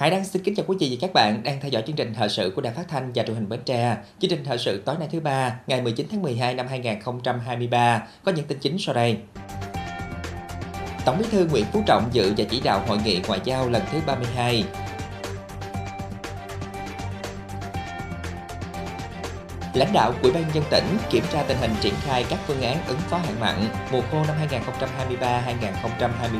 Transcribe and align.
Hải 0.00 0.10
Đăng 0.10 0.24
xin 0.24 0.42
kính 0.42 0.54
chào 0.54 0.66
quý 0.68 0.76
vị 0.80 0.88
và 0.90 0.96
các 1.00 1.12
bạn 1.12 1.42
đang 1.42 1.60
theo 1.60 1.70
dõi 1.70 1.82
chương 1.86 1.96
trình 1.96 2.14
thời 2.14 2.28
sự 2.28 2.52
của 2.56 2.62
Đài 2.62 2.74
Phát 2.74 2.88
thanh 2.88 3.12
và 3.14 3.22
Truyền 3.22 3.34
hình 3.34 3.48
Bến 3.48 3.60
Tre. 3.64 3.96
Chương 4.18 4.30
trình 4.30 4.44
thời 4.44 4.58
sự 4.58 4.82
tối 4.84 4.96
nay 4.98 5.08
thứ 5.12 5.20
ba, 5.20 5.60
ngày 5.66 5.82
19 5.82 6.06
tháng 6.10 6.22
12 6.22 6.54
năm 6.54 6.66
2023 6.68 8.02
có 8.24 8.32
những 8.32 8.46
tin 8.46 8.58
chính 8.58 8.78
sau 8.78 8.94
đây. 8.94 9.16
Tổng 11.04 11.18
Bí 11.18 11.24
thư 11.30 11.46
Nguyễn 11.46 11.64
Phú 11.72 11.82
Trọng 11.86 12.08
dự 12.12 12.32
và 12.36 12.44
chỉ 12.50 12.60
đạo 12.64 12.84
hội 12.86 12.98
nghị 13.04 13.20
ngoại 13.28 13.40
giao 13.44 13.68
lần 13.68 13.82
thứ 13.92 13.98
32. 14.06 14.64
Lãnh 19.74 19.92
đạo 19.92 20.12
Ủy 20.22 20.32
ban 20.32 20.44
nhân 20.54 20.64
tỉnh 20.70 20.86
kiểm 21.10 21.24
tra 21.32 21.42
tình 21.42 21.56
hình 21.60 21.72
triển 21.80 21.94
khai 22.00 22.24
các 22.30 22.38
phương 22.46 22.62
án 22.62 22.76
ứng 22.88 22.98
phó 22.98 23.18
hạn 23.18 23.40
mặn 23.40 23.54
mùa 23.92 24.00
khô 24.10 24.24
năm 24.26 24.36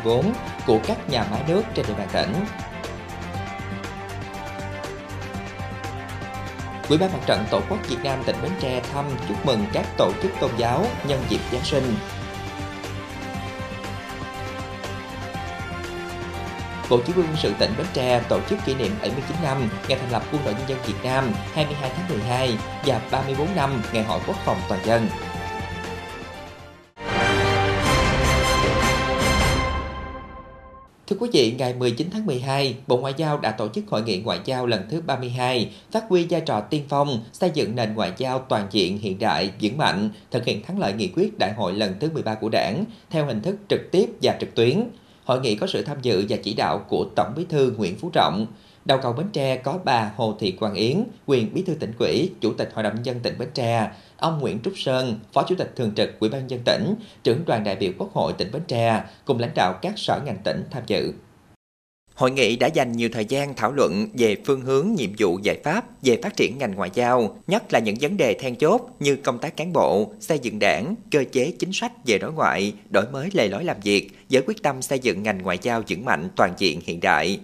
2023-2024 0.02 0.22
của 0.66 0.80
các 0.86 1.11
nhà 1.11 1.27
máy 1.30 1.42
nước 1.48 1.62
trên 1.74 1.86
địa 1.88 1.95
bàn 1.98 2.08
tỉnh. 2.12 2.33
Ủy 6.90 6.98
ban 6.98 7.12
Mặt 7.12 7.18
trận 7.26 7.44
Tổ 7.50 7.60
quốc 7.68 7.78
Việt 7.88 7.96
Nam 8.02 8.18
tỉnh 8.26 8.36
Bến 8.42 8.52
Tre 8.60 8.80
thăm 8.92 9.04
chúc 9.28 9.46
mừng 9.46 9.66
các 9.72 9.86
tổ 9.96 10.12
chức 10.22 10.30
tôn 10.40 10.50
giáo 10.56 10.86
nhân 11.08 11.22
dịp 11.28 11.40
Giáng 11.52 11.64
sinh. 11.64 11.94
Bộ 16.90 17.00
Chỉ 17.06 17.12
huy 17.12 17.22
quân 17.22 17.36
sự 17.36 17.52
tỉnh 17.58 17.72
Bến 17.78 17.86
Tre 17.92 18.22
tổ 18.28 18.40
chức 18.50 18.58
kỷ 18.66 18.74
niệm 18.74 18.92
79 19.02 19.36
năm 19.42 19.68
ngày 19.88 19.98
thành 19.98 20.10
lập 20.10 20.22
Quân 20.32 20.42
đội 20.44 20.54
Nhân 20.54 20.68
dân 20.68 20.78
Việt 20.86 21.04
Nam 21.04 21.32
22 21.54 21.91
tháng 21.97 22.08
12 22.08 22.58
và 22.86 23.00
34 23.10 23.48
năm 23.56 23.82
ngày 23.92 24.04
Hội 24.04 24.20
Quốc 24.27 24.36
phòng 24.44 24.60
toàn 24.69 24.86
dân. 24.86 25.08
Thưa 31.11 31.16
quý 31.20 31.28
vị, 31.33 31.55
ngày 31.58 31.75
19 31.75 32.08
tháng 32.12 32.27
12, 32.27 32.75
Bộ 32.86 32.97
Ngoại 32.97 33.14
giao 33.16 33.39
đã 33.39 33.50
tổ 33.50 33.69
chức 33.69 33.84
hội 33.89 34.03
nghị 34.03 34.19
ngoại 34.19 34.41
giao 34.44 34.66
lần 34.66 34.83
thứ 34.91 35.00
32, 35.06 35.70
phát 35.91 36.05
huy 36.08 36.27
vai 36.30 36.41
trò 36.41 36.61
tiên 36.61 36.83
phong, 36.89 37.20
xây 37.33 37.50
dựng 37.55 37.77
nền 37.77 37.94
ngoại 37.94 38.12
giao 38.16 38.39
toàn 38.39 38.66
diện 38.70 38.98
hiện 38.98 39.19
đại, 39.19 39.50
vững 39.62 39.78
mạnh, 39.78 40.11
thực 40.31 40.44
hiện 40.44 40.62
thắng 40.62 40.78
lợi 40.78 40.92
nghị 40.92 41.08
quyết 41.16 41.38
đại 41.38 41.53
hội 41.53 41.72
lần 41.72 41.94
thứ 42.00 42.11
13 42.14 42.34
của 42.34 42.48
Đảng, 42.48 42.84
theo 43.11 43.27
hình 43.27 43.42
thức 43.42 43.56
trực 43.69 43.81
tiếp 43.91 44.06
và 44.22 44.36
trực 44.41 44.55
tuyến. 44.55 44.83
Hội 45.25 45.41
nghị 45.41 45.55
có 45.55 45.66
sự 45.66 45.83
tham 45.83 45.97
dự 46.03 46.25
và 46.28 46.36
chỉ 46.42 46.55
đạo 46.55 46.84
của 46.88 47.06
Tổng 47.16 47.33
Bí 47.36 47.44
thư 47.48 47.75
Nguyễn 47.77 47.98
Phú 47.98 48.11
Trọng. 48.12 48.47
Đầu 48.84 48.98
cầu 49.03 49.12
Bến 49.12 49.27
Tre 49.33 49.56
có 49.56 49.78
bà 49.84 50.12
Hồ 50.17 50.36
Thị 50.41 50.53
Quang 50.53 50.75
Yến, 50.75 51.05
quyền 51.27 51.55
Bí 51.55 51.62
thư 51.62 51.75
tỉnh 51.75 51.92
ủy, 51.98 52.31
Chủ 52.41 52.53
tịch 52.53 52.70
Hội 52.75 52.84
đồng 52.84 52.95
nhân 52.95 53.05
dân 53.05 53.20
tỉnh 53.20 53.39
Bến 53.39 53.48
Tre, 53.55 53.91
ông 54.17 54.39
Nguyễn 54.41 54.59
Trúc 54.64 54.72
Sơn, 54.77 55.20
Phó 55.33 55.42
Chủ 55.42 55.55
tịch 55.55 55.72
Thường 55.77 55.92
trực 55.97 56.20
Ủy 56.20 56.31
ban 56.31 56.41
nhân 56.41 56.50
dân 56.50 56.61
tỉnh, 56.64 56.95
trưởng 57.22 57.45
đoàn 57.47 57.64
đại 57.64 57.77
biểu 57.77 57.92
Quốc 57.98 58.12
hội 58.12 58.33
tỉnh 58.33 58.53
Bến 58.53 58.62
Tre 58.69 59.05
cùng 59.25 59.39
lãnh 59.39 59.55
đạo 59.55 59.78
các 59.83 59.92
sở 59.97 60.20
ngành 60.25 60.39
tỉnh 60.45 60.64
tham 60.70 60.83
dự. 60.87 61.12
Hội 62.14 62.31
nghị 62.31 62.56
đã 62.56 62.67
dành 62.67 62.92
nhiều 62.92 63.09
thời 63.12 63.25
gian 63.25 63.55
thảo 63.55 63.72
luận 63.72 64.09
về 64.14 64.37
phương 64.47 64.61
hướng, 64.61 64.94
nhiệm 64.94 65.11
vụ, 65.19 65.39
giải 65.42 65.56
pháp 65.65 65.84
về 66.03 66.19
phát 66.22 66.37
triển 66.37 66.59
ngành 66.59 66.75
ngoại 66.75 66.91
giao, 66.94 67.37
nhất 67.47 67.72
là 67.72 67.78
những 67.78 67.97
vấn 68.00 68.17
đề 68.17 68.34
then 68.34 68.56
chốt 68.56 68.81
như 69.00 69.17
công 69.17 69.39
tác 69.39 69.56
cán 69.56 69.72
bộ, 69.72 70.12
xây 70.20 70.39
dựng 70.39 70.59
đảng, 70.59 70.94
cơ 71.11 71.25
chế 71.33 71.53
chính 71.59 71.72
sách 71.72 71.92
về 72.06 72.19
đối 72.19 72.33
ngoại, 72.33 72.72
đổi 72.91 73.05
mới 73.12 73.28
lề 73.33 73.48
lối 73.48 73.65
làm 73.65 73.77
việc, 73.83 74.11
với 74.31 74.42
quyết 74.47 74.62
tâm 74.62 74.83
xây 74.83 74.98
dựng 74.98 75.22
ngành 75.22 75.42
ngoại 75.42 75.59
giao 75.62 75.83
vững 75.89 76.05
mạnh 76.05 76.28
toàn 76.37 76.55
diện 76.59 76.81
hiện 76.84 77.00
đại. 77.00 77.41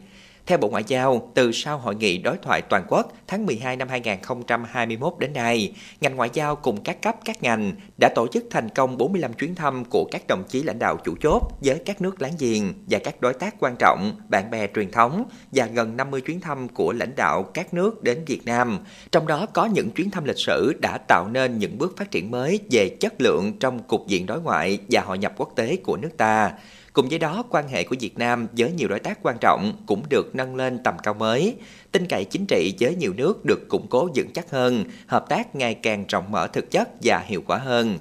Theo 0.46 0.58
Bộ 0.58 0.68
Ngoại 0.68 0.84
giao, 0.86 1.30
từ 1.34 1.52
sau 1.52 1.78
hội 1.78 1.94
nghị 1.94 2.18
đối 2.18 2.36
thoại 2.36 2.62
toàn 2.62 2.84
quốc 2.88 3.12
tháng 3.26 3.46
12 3.46 3.76
năm 3.76 3.88
2021 3.88 5.14
đến 5.18 5.32
nay, 5.32 5.72
ngành 6.00 6.16
ngoại 6.16 6.30
giao 6.32 6.56
cùng 6.56 6.82
các 6.82 7.02
cấp 7.02 7.16
các 7.24 7.42
ngành 7.42 7.72
đã 8.00 8.08
tổ 8.14 8.26
chức 8.26 8.44
thành 8.50 8.68
công 8.68 8.98
45 8.98 9.32
chuyến 9.32 9.54
thăm 9.54 9.84
của 9.90 10.08
các 10.10 10.22
đồng 10.28 10.44
chí 10.48 10.62
lãnh 10.62 10.78
đạo 10.78 10.96
chủ 11.04 11.14
chốt 11.20 11.42
với 11.64 11.78
các 11.84 12.00
nước 12.00 12.22
láng 12.22 12.32
giềng 12.38 12.72
và 12.90 12.98
các 12.98 13.20
đối 13.20 13.34
tác 13.34 13.54
quan 13.60 13.76
trọng, 13.78 14.12
bạn 14.28 14.50
bè 14.50 14.66
truyền 14.74 14.90
thống 14.90 15.24
và 15.52 15.66
gần 15.66 15.96
50 15.96 16.20
chuyến 16.20 16.40
thăm 16.40 16.68
của 16.68 16.92
lãnh 16.92 17.16
đạo 17.16 17.42
các 17.42 17.74
nước 17.74 18.02
đến 18.02 18.24
Việt 18.26 18.44
Nam. 18.44 18.78
Trong 19.12 19.26
đó 19.26 19.46
có 19.46 19.64
những 19.66 19.90
chuyến 19.90 20.10
thăm 20.10 20.24
lịch 20.24 20.38
sử 20.38 20.72
đã 20.82 20.98
tạo 21.08 21.28
nên 21.28 21.58
những 21.58 21.78
bước 21.78 21.96
phát 21.96 22.10
triển 22.10 22.30
mới 22.30 22.60
về 22.70 22.88
chất 22.88 23.20
lượng 23.20 23.58
trong 23.58 23.82
cục 23.82 24.06
diện 24.06 24.26
đối 24.26 24.40
ngoại 24.40 24.78
và 24.90 25.00
hội 25.00 25.18
nhập 25.18 25.32
quốc 25.36 25.52
tế 25.56 25.76
của 25.76 25.96
nước 25.96 26.10
ta. 26.16 26.52
Cùng 26.96 27.08
với 27.08 27.18
đó, 27.18 27.44
quan 27.50 27.68
hệ 27.68 27.84
của 27.84 27.96
Việt 28.00 28.18
Nam 28.18 28.46
với 28.56 28.72
nhiều 28.72 28.88
đối 28.88 29.00
tác 29.00 29.18
quan 29.22 29.36
trọng 29.40 29.72
cũng 29.86 30.02
được 30.08 30.34
nâng 30.34 30.56
lên 30.56 30.78
tầm 30.78 30.94
cao 31.02 31.14
mới. 31.14 31.54
Tin 31.92 32.06
cậy 32.06 32.24
chính 32.24 32.46
trị 32.46 32.74
với 32.80 32.94
nhiều 32.94 33.12
nước 33.16 33.44
được 33.44 33.68
củng 33.68 33.86
cố 33.90 34.08
vững 34.14 34.32
chắc 34.32 34.50
hơn, 34.50 34.84
hợp 35.06 35.28
tác 35.28 35.56
ngày 35.56 35.74
càng 35.74 36.04
rộng 36.08 36.30
mở 36.30 36.46
thực 36.46 36.70
chất 36.70 36.88
và 37.02 37.18
hiệu 37.26 37.42
quả 37.46 37.58
hơn. 37.58 37.98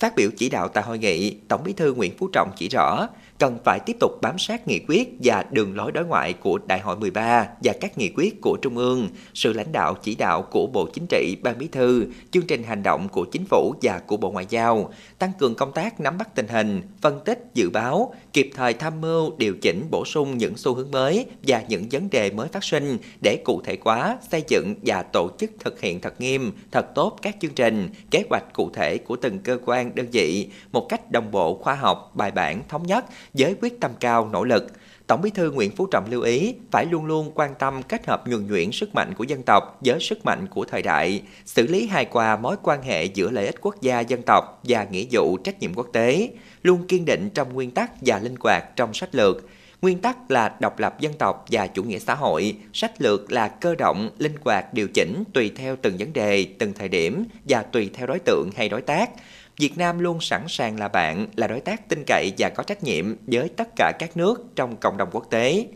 Phát 0.00 0.16
biểu 0.16 0.30
chỉ 0.36 0.48
đạo 0.48 0.68
tại 0.68 0.84
hội 0.84 0.98
nghị, 0.98 1.36
Tổng 1.48 1.64
bí 1.64 1.72
thư 1.72 1.94
Nguyễn 1.94 2.16
Phú 2.18 2.28
Trọng 2.32 2.50
chỉ 2.56 2.68
rõ, 2.68 3.08
cần 3.38 3.58
phải 3.64 3.80
tiếp 3.86 3.96
tục 4.00 4.12
bám 4.22 4.38
sát 4.38 4.68
nghị 4.68 4.80
quyết 4.88 5.08
và 5.22 5.44
đường 5.50 5.76
lối 5.76 5.92
đối 5.92 6.04
ngoại 6.04 6.32
của 6.32 6.58
Đại 6.66 6.80
hội 6.80 6.96
13 6.96 7.46
và 7.62 7.72
các 7.80 7.98
nghị 7.98 8.12
quyết 8.16 8.40
của 8.40 8.58
Trung 8.62 8.76
ương, 8.76 9.08
sự 9.34 9.52
lãnh 9.52 9.72
đạo 9.72 9.94
chỉ 10.02 10.14
đạo 10.14 10.42
của 10.42 10.66
Bộ 10.66 10.88
Chính 10.94 11.06
trị, 11.06 11.36
Ban 11.42 11.58
Bí 11.58 11.68
thư, 11.68 12.06
chương 12.30 12.46
trình 12.46 12.62
hành 12.62 12.82
động 12.82 13.08
của 13.08 13.24
Chính 13.24 13.44
phủ 13.44 13.74
và 13.82 14.00
của 14.06 14.16
Bộ 14.16 14.30
Ngoại 14.30 14.46
giao, 14.48 14.92
tăng 15.18 15.32
cường 15.38 15.54
công 15.54 15.72
tác 15.72 16.00
nắm 16.00 16.18
bắt 16.18 16.34
tình 16.34 16.48
hình, 16.48 16.82
phân 17.00 17.20
tích, 17.24 17.44
dự 17.54 17.70
báo, 17.70 18.14
kịp 18.32 18.50
thời 18.54 18.74
tham 18.74 19.00
mưu, 19.00 19.32
điều 19.38 19.54
chỉnh, 19.62 19.86
bổ 19.90 20.04
sung 20.04 20.38
những 20.38 20.56
xu 20.56 20.74
hướng 20.74 20.90
mới 20.90 21.26
và 21.46 21.62
những 21.68 21.86
vấn 21.90 22.10
đề 22.10 22.30
mới 22.30 22.48
phát 22.48 22.64
sinh 22.64 22.98
để 23.22 23.42
cụ 23.44 23.60
thể 23.64 23.78
hóa, 23.84 24.18
xây 24.30 24.42
dựng 24.48 24.74
và 24.82 25.02
tổ 25.02 25.30
chức 25.38 25.50
thực 25.60 25.80
hiện 25.80 26.00
thật 26.00 26.20
nghiêm, 26.20 26.52
thật 26.72 26.94
tốt 26.94 27.18
các 27.22 27.36
chương 27.40 27.54
trình, 27.54 27.88
kế 28.10 28.24
hoạch 28.30 28.44
cụ 28.52 28.70
thể 28.74 28.98
của 28.98 29.16
từng 29.16 29.38
cơ 29.38 29.58
quan, 29.64 29.94
đơn 29.94 30.06
vị 30.12 30.48
một 30.72 30.86
cách 30.88 31.10
đồng 31.10 31.30
bộ, 31.30 31.54
khoa 31.62 31.74
học, 31.74 32.12
bài 32.14 32.30
bản, 32.30 32.62
thống 32.68 32.86
nhất 32.86 33.04
với 33.38 33.54
quyết 33.60 33.80
tâm 33.80 33.90
cao, 34.00 34.28
nỗ 34.32 34.44
lực. 34.44 34.66
Tổng 35.06 35.22
Bí 35.22 35.30
thư 35.30 35.50
Nguyễn 35.50 35.70
Phú 35.70 35.86
Trọng 35.86 36.10
lưu 36.10 36.22
ý 36.22 36.54
phải 36.70 36.86
luôn 36.86 37.06
luôn 37.06 37.32
quan 37.34 37.54
tâm 37.58 37.82
kết 37.82 38.06
hợp 38.06 38.28
nhuần 38.28 38.46
nhuyễn 38.46 38.72
sức 38.72 38.94
mạnh 38.94 39.14
của 39.14 39.24
dân 39.24 39.42
tộc 39.42 39.78
với 39.80 40.00
sức 40.00 40.24
mạnh 40.24 40.46
của 40.46 40.64
thời 40.64 40.82
đại, 40.82 41.22
xử 41.44 41.66
lý 41.66 41.86
hài 41.86 42.06
hòa 42.10 42.36
mối 42.36 42.56
quan 42.62 42.82
hệ 42.82 43.04
giữa 43.04 43.30
lợi 43.30 43.46
ích 43.46 43.60
quốc 43.60 43.80
gia 43.80 44.00
dân 44.00 44.22
tộc 44.22 44.60
và 44.62 44.86
nghĩa 44.90 45.04
vụ 45.10 45.36
trách 45.36 45.60
nhiệm 45.60 45.74
quốc 45.74 45.86
tế, 45.92 46.30
luôn 46.62 46.86
kiên 46.86 47.04
định 47.04 47.30
trong 47.34 47.52
nguyên 47.52 47.70
tắc 47.70 47.90
và 48.00 48.18
linh 48.18 48.34
hoạt 48.40 48.76
trong 48.76 48.94
sách 48.94 49.14
lược. 49.14 49.44
Nguyên 49.82 49.98
tắc 49.98 50.30
là 50.30 50.56
độc 50.60 50.78
lập 50.78 51.00
dân 51.00 51.12
tộc 51.12 51.44
và 51.50 51.66
chủ 51.66 51.82
nghĩa 51.82 51.98
xã 51.98 52.14
hội, 52.14 52.56
sách 52.72 53.02
lược 53.02 53.32
là 53.32 53.48
cơ 53.48 53.74
động, 53.74 54.10
linh 54.18 54.34
hoạt 54.44 54.74
điều 54.74 54.88
chỉnh 54.88 55.24
tùy 55.32 55.52
theo 55.56 55.76
từng 55.82 55.96
vấn 55.98 56.12
đề, 56.12 56.46
từng 56.58 56.72
thời 56.72 56.88
điểm 56.88 57.24
và 57.48 57.62
tùy 57.62 57.90
theo 57.94 58.06
đối 58.06 58.18
tượng 58.18 58.50
hay 58.56 58.68
đối 58.68 58.82
tác 58.82 59.10
Việt 59.58 59.78
Nam 59.78 59.98
luôn 59.98 60.20
sẵn 60.20 60.42
sàng 60.48 60.78
là 60.78 60.88
bạn, 60.88 61.26
là 61.36 61.46
đối 61.46 61.60
tác 61.60 61.88
tin 61.88 62.04
cậy 62.06 62.32
và 62.38 62.48
có 62.48 62.62
trách 62.62 62.84
nhiệm 62.84 63.14
với 63.26 63.48
tất 63.48 63.68
cả 63.76 63.92
các 63.98 64.16
nước 64.16 64.44
trong 64.56 64.76
cộng 64.76 64.96
đồng 64.96 65.08
quốc 65.12 65.26
tế. 65.30 65.66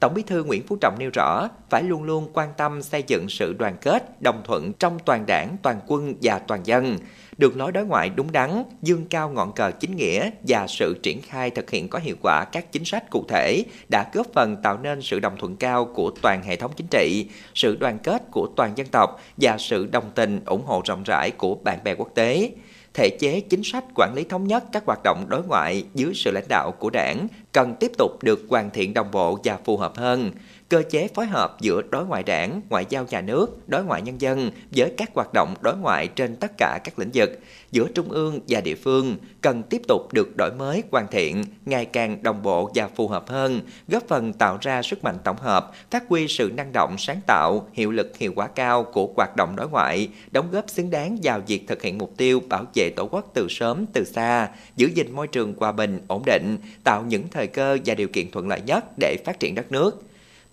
Tổng 0.00 0.14
Bí 0.14 0.22
thư 0.22 0.44
Nguyễn 0.44 0.66
Phú 0.66 0.76
Trọng 0.80 0.96
nêu 0.98 1.10
rõ 1.14 1.48
phải 1.70 1.82
luôn 1.82 2.02
luôn 2.02 2.28
quan 2.32 2.48
tâm 2.56 2.82
xây 2.82 3.02
dựng 3.06 3.26
sự 3.28 3.52
đoàn 3.52 3.76
kết, 3.80 4.22
đồng 4.22 4.42
thuận 4.44 4.72
trong 4.72 4.98
toàn 5.04 5.26
đảng, 5.26 5.56
toàn 5.62 5.80
quân 5.86 6.14
và 6.22 6.38
toàn 6.38 6.66
dân, 6.66 6.98
đường 7.38 7.56
lối 7.56 7.72
đối 7.72 7.84
ngoại 7.84 8.10
đúng 8.10 8.32
đắn, 8.32 8.64
dương 8.82 9.06
cao 9.10 9.28
ngọn 9.28 9.52
cờ 9.52 9.70
chính 9.70 9.96
nghĩa 9.96 10.30
và 10.48 10.66
sự 10.66 11.00
triển 11.02 11.22
khai 11.22 11.50
thực 11.50 11.70
hiện 11.70 11.88
có 11.88 11.98
hiệu 11.98 12.16
quả 12.22 12.44
các 12.52 12.72
chính 12.72 12.84
sách 12.84 13.10
cụ 13.10 13.24
thể 13.28 13.64
đã 13.88 14.10
góp 14.12 14.26
phần 14.34 14.56
tạo 14.62 14.78
nên 14.78 15.02
sự 15.02 15.20
đồng 15.20 15.36
thuận 15.36 15.56
cao 15.56 15.84
của 15.84 16.10
toàn 16.22 16.42
hệ 16.42 16.56
thống 16.56 16.70
chính 16.76 16.86
trị, 16.90 17.26
sự 17.54 17.76
đoàn 17.76 17.98
kết 17.98 18.22
của 18.30 18.48
toàn 18.56 18.72
dân 18.76 18.86
tộc 18.86 19.20
và 19.36 19.56
sự 19.58 19.86
đồng 19.86 20.10
tình 20.14 20.40
ủng 20.46 20.66
hộ 20.66 20.82
rộng 20.84 21.02
rãi 21.02 21.30
của 21.30 21.54
bạn 21.54 21.78
bè 21.84 21.94
quốc 21.94 22.08
tế 22.14 22.50
thể 22.94 23.10
chế 23.20 23.40
chính 23.40 23.62
sách 23.64 23.84
quản 23.94 24.14
lý 24.14 24.24
thống 24.24 24.46
nhất 24.46 24.64
các 24.72 24.82
hoạt 24.86 25.00
động 25.04 25.26
đối 25.28 25.42
ngoại 25.42 25.84
dưới 25.94 26.12
sự 26.14 26.30
lãnh 26.30 26.48
đạo 26.48 26.72
của 26.78 26.90
đảng 26.90 27.26
cần 27.52 27.74
tiếp 27.80 27.92
tục 27.98 28.22
được 28.22 28.46
hoàn 28.48 28.70
thiện 28.70 28.94
đồng 28.94 29.10
bộ 29.10 29.38
và 29.44 29.58
phù 29.64 29.76
hợp 29.76 29.96
hơn 29.96 30.30
cơ 30.74 30.82
chế 30.90 31.08
phối 31.08 31.26
hợp 31.26 31.56
giữa 31.60 31.82
đối 31.90 32.06
ngoại 32.06 32.22
đảng, 32.22 32.60
ngoại 32.68 32.86
giao 32.88 33.06
nhà 33.10 33.20
nước, 33.20 33.68
đối 33.68 33.84
ngoại 33.84 34.02
nhân 34.02 34.20
dân 34.20 34.50
với 34.76 34.92
các 34.96 35.10
hoạt 35.14 35.32
động 35.34 35.54
đối 35.60 35.76
ngoại 35.76 36.08
trên 36.08 36.36
tất 36.36 36.52
cả 36.58 36.78
các 36.84 36.98
lĩnh 36.98 37.10
vực 37.14 37.38
giữa 37.70 37.86
trung 37.94 38.08
ương 38.08 38.40
và 38.48 38.60
địa 38.60 38.74
phương 38.74 39.16
cần 39.40 39.62
tiếp 39.62 39.82
tục 39.88 40.12
được 40.12 40.36
đổi 40.36 40.50
mới 40.58 40.82
hoàn 40.90 41.06
thiện, 41.10 41.44
ngày 41.66 41.84
càng 41.84 42.22
đồng 42.22 42.42
bộ 42.42 42.70
và 42.74 42.88
phù 42.88 43.08
hợp 43.08 43.28
hơn, 43.28 43.60
góp 43.88 44.02
phần 44.08 44.32
tạo 44.32 44.58
ra 44.60 44.82
sức 44.82 45.04
mạnh 45.04 45.18
tổng 45.24 45.36
hợp, 45.36 45.72
phát 45.90 46.04
huy 46.08 46.28
sự 46.28 46.52
năng 46.56 46.72
động 46.72 46.94
sáng 46.98 47.20
tạo, 47.26 47.68
hiệu 47.72 47.90
lực 47.90 48.16
hiệu 48.16 48.32
quả 48.36 48.46
cao 48.46 48.84
của 48.84 49.12
hoạt 49.16 49.36
động 49.36 49.56
đối 49.56 49.68
ngoại, 49.68 50.08
đóng 50.30 50.50
góp 50.50 50.70
xứng 50.70 50.90
đáng 50.90 51.18
vào 51.22 51.40
việc 51.46 51.68
thực 51.68 51.82
hiện 51.82 51.98
mục 51.98 52.12
tiêu 52.16 52.40
bảo 52.48 52.64
vệ 52.74 52.90
tổ 52.90 53.08
quốc 53.10 53.30
từ 53.34 53.46
sớm 53.50 53.86
từ 53.92 54.04
xa, 54.04 54.48
giữ 54.76 54.86
gìn 54.94 55.12
môi 55.12 55.26
trường 55.26 55.54
hòa 55.58 55.72
bình, 55.72 56.00
ổn 56.08 56.22
định, 56.26 56.58
tạo 56.84 57.04
những 57.08 57.22
thời 57.30 57.46
cơ 57.46 57.78
và 57.84 57.94
điều 57.94 58.08
kiện 58.08 58.30
thuận 58.30 58.48
lợi 58.48 58.60
nhất 58.66 58.84
để 58.98 59.16
phát 59.24 59.40
triển 59.40 59.54
đất 59.54 59.72
nước. 59.72 60.02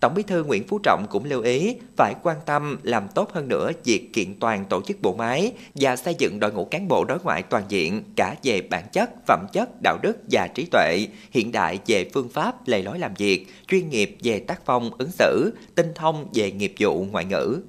Tổng 0.01 0.13
Bí 0.13 0.23
thư 0.23 0.43
Nguyễn 0.43 0.67
Phú 0.67 0.79
Trọng 0.83 1.05
cũng 1.09 1.25
lưu 1.25 1.41
ý 1.41 1.75
phải 1.97 2.13
quan 2.23 2.37
tâm 2.45 2.79
làm 2.83 3.07
tốt 3.15 3.31
hơn 3.33 3.47
nữa 3.47 3.71
việc 3.83 4.13
kiện 4.13 4.39
toàn 4.39 4.65
tổ 4.65 4.81
chức 4.81 5.01
bộ 5.01 5.13
máy 5.13 5.51
và 5.75 5.95
xây 5.95 6.15
dựng 6.17 6.39
đội 6.39 6.51
ngũ 6.51 6.65
cán 6.65 6.87
bộ 6.87 7.05
đối 7.05 7.17
ngoại 7.23 7.43
toàn 7.43 7.63
diện 7.69 8.03
cả 8.15 8.35
về 8.43 8.61
bản 8.61 8.83
chất, 8.93 9.09
phẩm 9.27 9.45
chất, 9.53 9.69
đạo 9.83 9.97
đức 10.03 10.17
và 10.31 10.47
trí 10.55 10.65
tuệ, 10.71 11.07
hiện 11.31 11.51
đại 11.51 11.79
về 11.85 12.09
phương 12.13 12.29
pháp, 12.29 12.67
lề 12.67 12.81
lối 12.81 12.99
làm 12.99 13.13
việc, 13.13 13.47
chuyên 13.67 13.89
nghiệp 13.89 14.17
về 14.23 14.39
tác 14.39 14.61
phong, 14.65 14.91
ứng 14.97 15.11
xử, 15.11 15.53
tinh 15.75 15.91
thông 15.95 16.27
về 16.33 16.51
nghiệp 16.51 16.73
vụ 16.79 17.05
ngoại 17.11 17.25
ngữ. 17.25 17.61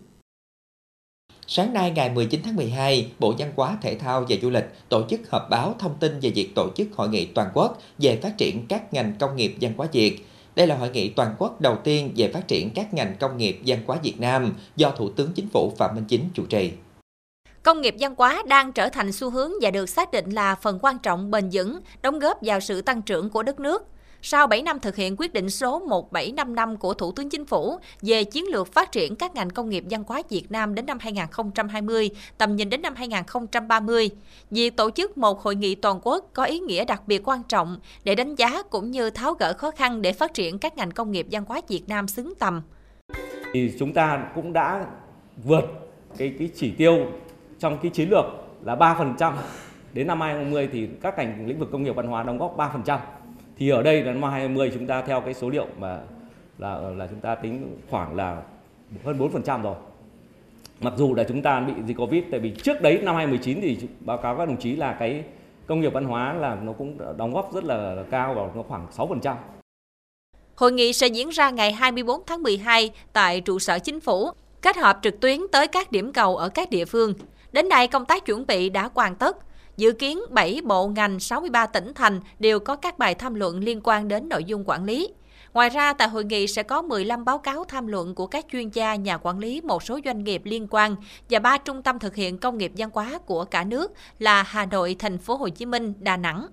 Sáng 1.47 1.75
nay 1.75 1.91
ngày 1.91 2.11
19 2.11 2.41
tháng 2.45 2.57
12, 2.57 3.11
Bộ 3.19 3.35
Văn 3.39 3.53
hóa 3.57 3.79
Thể 3.83 3.95
thao 3.95 4.25
và 4.29 4.37
Du 4.43 4.51
lịch 4.51 4.65
tổ 4.89 5.03
chức 5.09 5.21
họp 5.31 5.51
báo 5.51 5.75
thông 5.79 5.95
tin 6.01 6.21
về 6.21 6.31
việc 6.31 6.55
tổ 6.55 6.71
chức 6.77 6.89
hội 6.93 7.09
nghị 7.09 7.27
toàn 7.27 7.49
quốc 7.55 7.79
về 7.99 8.19
phát 8.23 8.39
triển 8.39 8.67
các 8.69 8.95
ngành 8.95 9.13
công 9.19 9.37
nghiệp 9.37 9.55
văn 9.61 9.73
hóa 9.77 9.87
Việt 9.93 10.27
đây 10.57 10.67
là 10.67 10.77
hội 10.77 10.91
nghị 10.91 11.09
toàn 11.09 11.35
quốc 11.39 11.61
đầu 11.61 11.77
tiên 11.85 12.13
về 12.17 12.31
phát 12.33 12.49
triển 12.49 12.71
các 12.75 12.95
ngành 12.95 13.17
công 13.21 13.37
nghiệp 13.37 13.61
văn 13.67 13.79
hóa 13.87 13.99
Việt 14.03 14.21
Nam 14.21 14.55
do 14.77 14.91
Thủ 14.91 15.11
tướng 15.11 15.33
Chính 15.33 15.49
phủ 15.49 15.73
Phạm 15.79 15.95
Minh 15.95 16.05
Chính 16.09 16.29
chủ 16.35 16.47
trì. 16.47 16.73
Công 17.63 17.81
nghiệp 17.81 17.95
văn 17.99 18.15
hóa 18.19 18.43
đang 18.47 18.73
trở 18.73 18.89
thành 18.89 19.13
xu 19.13 19.31
hướng 19.31 19.53
và 19.61 19.71
được 19.71 19.89
xác 19.89 20.13
định 20.13 20.31
là 20.31 20.55
phần 20.55 20.79
quan 20.83 20.99
trọng 20.99 21.31
bền 21.31 21.49
vững, 21.53 21.81
đóng 22.03 22.19
góp 22.19 22.39
vào 22.43 22.61
sự 22.61 22.83
tăng 22.83 23.03
trưởng 23.03 23.31
của 23.31 23.43
đất 23.43 23.61
nước. 23.61 23.87
Sau 24.25 24.47
7 24.47 24.63
năm 24.63 24.81
thực 24.81 24.97
hiện 24.97 25.17
quyết 25.19 25.33
định 25.33 25.51
số 25.51 25.79
1755 25.79 26.77
của 26.77 26.95
Thủ 26.95 27.13
tướng 27.13 27.29
Chính 27.29 27.45
phủ 27.45 27.79
về 28.03 28.25
chiến 28.25 28.45
lược 28.49 28.73
phát 28.73 28.93
triển 28.93 29.17
các 29.17 29.35
ngành 29.35 29.51
công 29.51 29.69
nghiệp 29.69 29.85
văn 29.91 30.05
hóa 30.07 30.23
Việt 30.29 30.51
Nam 30.51 30.75
đến 30.75 30.87
năm 30.87 30.99
2020, 31.01 32.11
tầm 32.39 32.57
nhìn 32.57 32.71
đến 32.71 32.83
năm 32.83 32.95
2030, 32.95 34.11
việc 34.51 34.77
tổ 34.77 34.91
chức 34.91 35.19
một 35.19 35.43
hội 35.43 35.55
nghị 35.55 35.75
toàn 35.75 36.01
quốc 36.03 36.31
có 36.33 36.45
ý 36.45 36.61
nghĩa 36.61 36.85
đặc 36.85 37.03
biệt 37.07 37.29
quan 37.29 37.43
trọng 37.49 37.77
để 38.05 38.15
đánh 38.15 38.35
giá 38.35 38.63
cũng 38.63 38.91
như 38.91 39.11
tháo 39.11 39.35
gỡ 39.35 39.53
khó 39.59 39.71
khăn 39.71 40.03
để 40.03 40.13
phát 40.13 40.35
triển 40.35 40.59
các 40.59 40.77
ngành 40.77 40.91
công 40.91 41.13
nghiệp 41.13 41.27
văn 41.31 41.45
hóa 41.49 41.61
Việt 41.69 41.89
Nam 41.89 42.09
xứng 42.09 42.35
tầm. 42.39 42.63
Thì 43.53 43.73
chúng 43.79 43.93
ta 43.93 44.27
cũng 44.35 44.53
đã 44.53 44.87
vượt 45.45 45.65
cái 46.19 46.35
cái 46.39 46.51
chỉ 46.57 46.71
tiêu 46.71 47.07
trong 47.59 47.79
cái 47.83 47.91
chiến 47.91 48.11
lược 48.11 48.25
là 48.65 48.77
3% 48.77 49.33
đến 49.93 50.07
năm 50.07 50.21
2020 50.21 50.69
thì 50.73 50.89
các 51.03 51.19
ngành 51.19 51.47
lĩnh 51.47 51.59
vực 51.59 51.69
công 51.73 51.83
nghiệp 51.83 51.97
văn 51.97 52.07
hóa 52.07 52.23
đóng 52.23 52.39
góp 52.39 52.57
3% 52.57 52.99
thì 53.63 53.69
ở 53.69 53.83
đây 53.83 54.03
là 54.03 54.13
năm 54.13 54.23
2020 54.23 54.71
chúng 54.75 54.87
ta 54.87 55.03
theo 55.03 55.21
cái 55.21 55.35
số 55.35 55.51
liệu 55.51 55.67
mà 55.79 56.01
là 56.59 56.79
là 56.79 57.07
chúng 57.07 57.21
ta 57.21 57.35
tính 57.35 57.77
khoảng 57.91 58.17
là 58.17 58.43
hơn 59.05 59.19
4% 59.19 59.63
rồi 59.63 59.75
mặc 60.81 60.93
dù 60.97 61.15
là 61.15 61.25
chúng 61.25 61.43
ta 61.43 61.61
bị 61.61 61.73
dịch 61.87 61.97
covid 61.97 62.25
tại 62.31 62.41
vì 62.41 62.51
trước 62.51 62.83
đấy 62.83 62.99
năm 63.03 63.17
2019 63.17 63.61
thì 63.63 63.89
báo 64.01 64.19
cáo 64.19 64.37
các 64.37 64.49
đồng 64.49 64.57
chí 64.57 64.77
là 64.77 64.97
cái 64.99 65.25
công 65.67 65.81
nghiệp 65.81 65.93
văn 65.93 66.05
hóa 66.05 66.33
là 66.33 66.55
nó 66.55 66.73
cũng 66.73 67.17
đóng 67.17 67.35
góp 67.35 67.55
rất 67.55 67.65
là 67.65 67.97
cao 68.11 68.35
vào 68.35 68.53
nó 68.55 68.63
khoảng 68.63 68.87
6%. 68.97 69.35
Hội 70.55 70.73
nghị 70.73 70.93
sẽ 70.93 71.07
diễn 71.07 71.29
ra 71.29 71.51
ngày 71.51 71.73
24 71.73 72.23
tháng 72.27 72.43
12 72.43 72.91
tại 73.13 73.41
trụ 73.41 73.59
sở 73.59 73.79
chính 73.79 74.01
phủ, 74.01 74.31
kết 74.63 74.77
hợp 74.77 74.99
trực 75.03 75.21
tuyến 75.21 75.41
tới 75.53 75.67
các 75.67 75.93
điểm 75.93 76.13
cầu 76.13 76.37
ở 76.37 76.49
các 76.49 76.71
địa 76.71 76.85
phương. 76.85 77.15
Đến 77.53 77.69
nay, 77.69 77.89
công 77.89 78.05
tác 78.05 78.27
chuẩn 78.27 78.47
bị 78.47 78.69
đã 78.69 78.91
hoàn 78.95 79.15
tất. 79.15 79.37
Dự 79.77 79.93
kiến 79.93 80.21
7 80.31 80.61
bộ 80.65 80.89
ngành 80.89 81.21
63 81.21 81.67
tỉnh 81.67 81.93
thành 81.95 82.21
đều 82.39 82.61
có 82.61 82.77
các 82.77 82.99
bài 82.99 83.15
tham 83.15 83.35
luận 83.35 83.59
liên 83.59 83.81
quan 83.85 84.09
đến 84.09 84.29
nội 84.29 84.45
dung 84.45 84.65
quản 84.67 84.85
lý. 84.85 85.09
Ngoài 85.55 85.69
ra, 85.69 85.93
tại 85.93 86.09
hội 86.09 86.25
nghị 86.25 86.47
sẽ 86.47 86.63
có 86.63 86.83
15 86.83 87.25
báo 87.25 87.39
cáo 87.39 87.65
tham 87.65 87.87
luận 87.87 88.15
của 88.15 88.27
các 88.27 88.47
chuyên 88.53 88.69
gia, 88.69 88.95
nhà 88.95 89.17
quản 89.17 89.39
lý 89.39 89.61
một 89.61 89.83
số 89.83 90.01
doanh 90.05 90.25
nghiệp 90.25 90.43
liên 90.45 90.67
quan 90.71 90.97
và 91.31 91.39
ba 91.39 91.59
trung 91.59 91.83
tâm 91.83 91.99
thực 91.99 92.15
hiện 92.15 92.39
công 92.39 92.59
nghiệp 92.59 92.73
văn 92.77 92.91
hóa 92.93 93.19
của 93.27 93.45
cả 93.45 93.65
nước 93.65 93.93
là 94.19 94.43
Hà 94.43 94.67
Nội, 94.67 94.97
Thành 94.99 95.19
phố 95.19 95.37
Hồ 95.37 95.49
Chí 95.49 95.67
Minh, 95.67 95.93
Đà 96.01 96.17
Nẵng. 96.17 96.47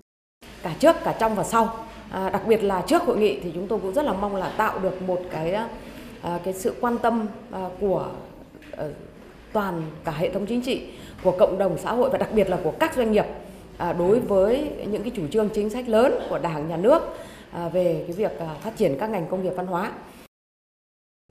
Cả 0.62 0.74
trước, 0.78 0.96
cả 1.04 1.16
trong 1.20 1.34
và 1.34 1.44
sau. 1.44 1.86
À, 2.10 2.30
đặc 2.30 2.42
biệt 2.46 2.62
là 2.62 2.82
trước 2.86 3.02
hội 3.02 3.18
nghị 3.18 3.40
thì 3.40 3.50
chúng 3.54 3.68
tôi 3.68 3.78
cũng 3.78 3.92
rất 3.92 4.04
là 4.04 4.12
mong 4.12 4.36
là 4.36 4.48
tạo 4.56 4.78
được 4.78 5.02
một 5.02 5.20
cái 5.30 5.52
à, 6.22 6.38
cái 6.44 6.54
sự 6.54 6.74
quan 6.80 6.98
tâm 6.98 7.26
à, 7.50 7.68
của 7.80 8.06
à, 8.76 8.84
toàn 9.52 9.82
cả 10.04 10.12
hệ 10.12 10.32
thống 10.32 10.46
chính 10.46 10.60
trị 10.62 10.86
của 11.22 11.32
cộng 11.38 11.58
đồng 11.58 11.78
xã 11.78 11.92
hội 11.92 12.10
và 12.10 12.18
đặc 12.18 12.28
biệt 12.34 12.48
là 12.48 12.58
của 12.64 12.72
các 12.80 12.94
doanh 12.96 13.12
nghiệp 13.12 13.24
à, 13.78 13.92
đối 13.92 14.20
với 14.20 14.70
những 14.90 15.02
cái 15.02 15.12
chủ 15.16 15.22
trương 15.28 15.48
chính 15.48 15.70
sách 15.70 15.88
lớn 15.88 16.14
của 16.30 16.38
Đảng 16.38 16.68
nhà 16.68 16.76
nước 16.76 17.02
à, 17.52 17.68
về 17.68 18.04
cái 18.06 18.16
việc 18.16 18.38
à, 18.38 18.54
phát 18.60 18.76
triển 18.76 18.96
các 19.00 19.10
ngành 19.10 19.26
công 19.30 19.42
nghiệp 19.42 19.52
văn 19.56 19.66
hóa. 19.66 19.92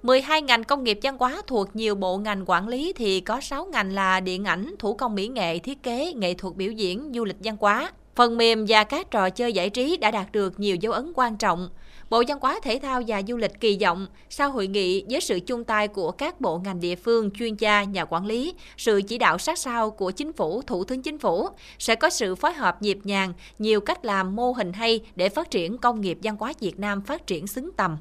12 0.03 0.41
ngành 0.41 0.63
công 0.63 0.83
nghiệp 0.83 0.99
văn 1.03 1.17
hóa 1.19 1.41
thuộc 1.47 1.75
nhiều 1.75 1.95
bộ 1.95 2.17
ngành 2.17 2.43
quản 2.45 2.67
lý 2.67 2.93
thì 2.93 3.21
có 3.21 3.41
6 3.41 3.65
ngành 3.65 3.93
là 3.93 4.19
điện 4.19 4.45
ảnh, 4.45 4.75
thủ 4.79 4.93
công 4.93 5.15
mỹ 5.15 5.27
nghệ, 5.27 5.59
thiết 5.59 5.83
kế, 5.83 6.13
nghệ 6.13 6.33
thuật 6.33 6.55
biểu 6.55 6.71
diễn, 6.71 7.11
du 7.15 7.25
lịch 7.25 7.37
văn 7.39 7.57
hóa. 7.59 7.91
Phần 8.19 8.37
mềm 8.37 8.65
và 8.67 8.83
các 8.83 9.11
trò 9.11 9.29
chơi 9.29 9.53
giải 9.53 9.69
trí 9.69 9.97
đã 9.97 10.11
đạt 10.11 10.31
được 10.31 10.59
nhiều 10.59 10.75
dấu 10.75 10.93
ấn 10.93 11.11
quan 11.15 11.37
trọng. 11.37 11.69
Bộ 12.09 12.23
Văn 12.27 12.37
hóa 12.41 12.59
Thể 12.63 12.79
thao 12.81 13.01
và 13.07 13.21
Du 13.27 13.37
lịch 13.37 13.59
kỳ 13.59 13.77
vọng 13.81 14.07
sau 14.29 14.51
hội 14.51 14.67
nghị 14.67 15.05
với 15.09 15.21
sự 15.21 15.39
chung 15.39 15.63
tay 15.63 15.87
của 15.87 16.11
các 16.11 16.41
bộ 16.41 16.57
ngành 16.57 16.79
địa 16.79 16.95
phương, 16.95 17.31
chuyên 17.31 17.55
gia, 17.55 17.83
nhà 17.83 18.05
quản 18.05 18.25
lý, 18.25 18.53
sự 18.77 19.01
chỉ 19.07 19.17
đạo 19.17 19.37
sát 19.37 19.57
sao 19.57 19.91
của 19.91 20.11
chính 20.11 20.33
phủ, 20.33 20.61
thủ 20.61 20.83
tướng 20.83 21.01
chính 21.01 21.17
phủ 21.17 21.47
sẽ 21.79 21.95
có 21.95 22.09
sự 22.09 22.35
phối 22.35 22.53
hợp 22.53 22.81
nhịp 22.81 22.99
nhàng, 23.03 23.33
nhiều 23.59 23.81
cách 23.81 24.05
làm 24.05 24.35
mô 24.35 24.51
hình 24.51 24.73
hay 24.73 25.01
để 25.15 25.29
phát 25.29 25.51
triển 25.51 25.77
công 25.77 26.01
nghiệp 26.01 26.17
văn 26.23 26.35
hóa 26.39 26.53
Việt 26.59 26.79
Nam 26.79 27.01
phát 27.01 27.27
triển 27.27 27.47
xứng 27.47 27.71
tầm. 27.77 27.97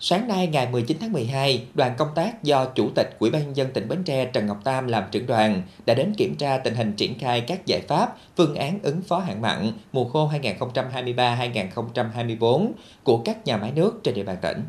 Sáng 0.00 0.28
nay 0.28 0.46
ngày 0.46 0.68
19 0.72 0.96
tháng 1.00 1.12
12, 1.12 1.66
đoàn 1.74 1.94
công 1.98 2.08
tác 2.14 2.42
do 2.42 2.64
Chủ 2.64 2.88
tịch 2.94 3.16
Ủy 3.18 3.30
ban 3.30 3.42
nhân 3.42 3.56
dân 3.56 3.72
tỉnh 3.72 3.88
Bến 3.88 4.02
Tre 4.04 4.24
Trần 4.24 4.46
Ngọc 4.46 4.60
Tam 4.64 4.86
làm 4.86 5.04
trưởng 5.10 5.26
đoàn 5.26 5.62
đã 5.86 5.94
đến 5.94 6.14
kiểm 6.16 6.34
tra 6.34 6.58
tình 6.58 6.74
hình 6.74 6.92
triển 6.92 7.18
khai 7.18 7.40
các 7.40 7.66
giải 7.66 7.80
pháp, 7.88 8.16
phương 8.36 8.54
án 8.54 8.78
ứng 8.82 9.02
phó 9.02 9.18
hạn 9.18 9.42
mặn 9.42 9.72
mùa 9.92 10.04
khô 10.04 10.30
2023-2024 10.64 12.70
của 13.02 13.18
các 13.18 13.46
nhà 13.46 13.56
máy 13.56 13.72
nước 13.74 14.00
trên 14.02 14.14
địa 14.14 14.24
bàn 14.24 14.36
tỉnh. 14.42 14.62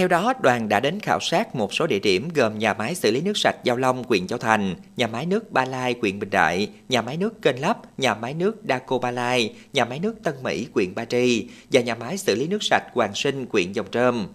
Theo 0.00 0.08
đó, 0.08 0.32
đoàn 0.42 0.68
đã 0.68 0.80
đến 0.80 1.00
khảo 1.00 1.20
sát 1.20 1.54
một 1.54 1.74
số 1.74 1.86
địa 1.86 1.98
điểm 1.98 2.28
gồm 2.34 2.58
nhà 2.58 2.74
máy 2.74 2.94
xử 2.94 3.10
lý 3.10 3.20
nước 3.20 3.36
sạch 3.36 3.56
Giao 3.64 3.76
Long, 3.76 4.04
huyện 4.08 4.26
Châu 4.26 4.38
Thành, 4.38 4.74
nhà 4.96 5.06
máy 5.06 5.26
nước 5.26 5.52
Ba 5.52 5.64
Lai, 5.64 5.94
huyện 6.00 6.18
Bình 6.18 6.30
Đại, 6.30 6.68
nhà 6.88 7.02
máy 7.02 7.16
nước 7.16 7.42
Kênh 7.42 7.60
Lấp, 7.60 8.00
nhà 8.00 8.14
máy 8.14 8.34
nước 8.34 8.56
Daco 8.68 8.98
Ba 8.98 9.10
Lai, 9.10 9.54
nhà 9.72 9.84
máy 9.84 9.98
nước 9.98 10.14
Tân 10.22 10.34
Mỹ, 10.42 10.66
huyện 10.74 10.94
Ba 10.94 11.04
Tri 11.04 11.48
và 11.72 11.80
nhà 11.80 11.94
máy 11.94 12.18
xử 12.18 12.34
lý 12.34 12.46
nước 12.46 12.62
sạch 12.62 12.82
Hoàng 12.92 13.14
Sinh, 13.14 13.46
huyện 13.52 13.72
Dòng 13.72 13.86
Trơm. 13.90 14.26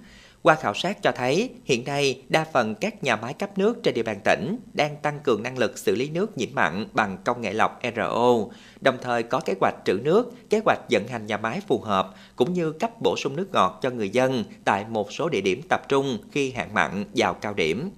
Qua 0.45 0.55
khảo 0.55 0.73
sát 0.73 1.03
cho 1.03 1.11
thấy, 1.11 1.49
hiện 1.63 1.83
nay 1.85 2.21
đa 2.29 2.45
phần 2.53 2.75
các 2.75 3.03
nhà 3.03 3.15
máy 3.15 3.33
cấp 3.33 3.57
nước 3.57 3.83
trên 3.83 3.93
địa 3.93 4.03
bàn 4.03 4.19
tỉnh 4.23 4.57
đang 4.73 4.95
tăng 4.95 5.19
cường 5.19 5.43
năng 5.43 5.57
lực 5.57 5.77
xử 5.77 5.95
lý 5.95 6.09
nước 6.09 6.37
nhiễm 6.37 6.49
mặn 6.53 6.87
bằng 6.93 7.17
công 7.23 7.41
nghệ 7.41 7.53
lọc 7.53 7.79
RO, 7.95 8.37
đồng 8.81 8.97
thời 9.01 9.23
có 9.23 9.39
kế 9.45 9.53
hoạch 9.61 9.75
trữ 9.85 9.93
nước, 9.93 10.31
kế 10.49 10.61
hoạch 10.65 10.79
vận 10.91 11.07
hành 11.07 11.25
nhà 11.25 11.37
máy 11.37 11.61
phù 11.67 11.79
hợp, 11.79 12.13
cũng 12.35 12.53
như 12.53 12.71
cấp 12.71 12.91
bổ 13.01 13.15
sung 13.17 13.35
nước 13.35 13.47
ngọt 13.53 13.79
cho 13.81 13.89
người 13.89 14.09
dân 14.09 14.43
tại 14.65 14.85
một 14.89 15.11
số 15.11 15.29
địa 15.29 15.41
điểm 15.41 15.61
tập 15.69 15.81
trung 15.89 16.17
khi 16.31 16.51
hạn 16.51 16.73
mặn 16.73 17.05
vào 17.15 17.33
cao 17.33 17.53
điểm. 17.53 17.89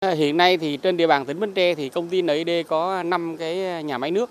À, 0.00 0.10
hiện 0.10 0.36
nay 0.36 0.56
thì 0.56 0.76
trên 0.76 0.96
địa 0.96 1.06
bàn 1.06 1.24
tỉnh 1.24 1.40
Bến 1.40 1.52
Tre 1.54 1.74
thì 1.74 1.88
công 1.88 2.08
ty 2.08 2.22
NID 2.22 2.48
có 2.68 3.02
5 3.02 3.36
cái 3.38 3.84
nhà 3.84 3.98
máy 3.98 4.10
nước. 4.10 4.30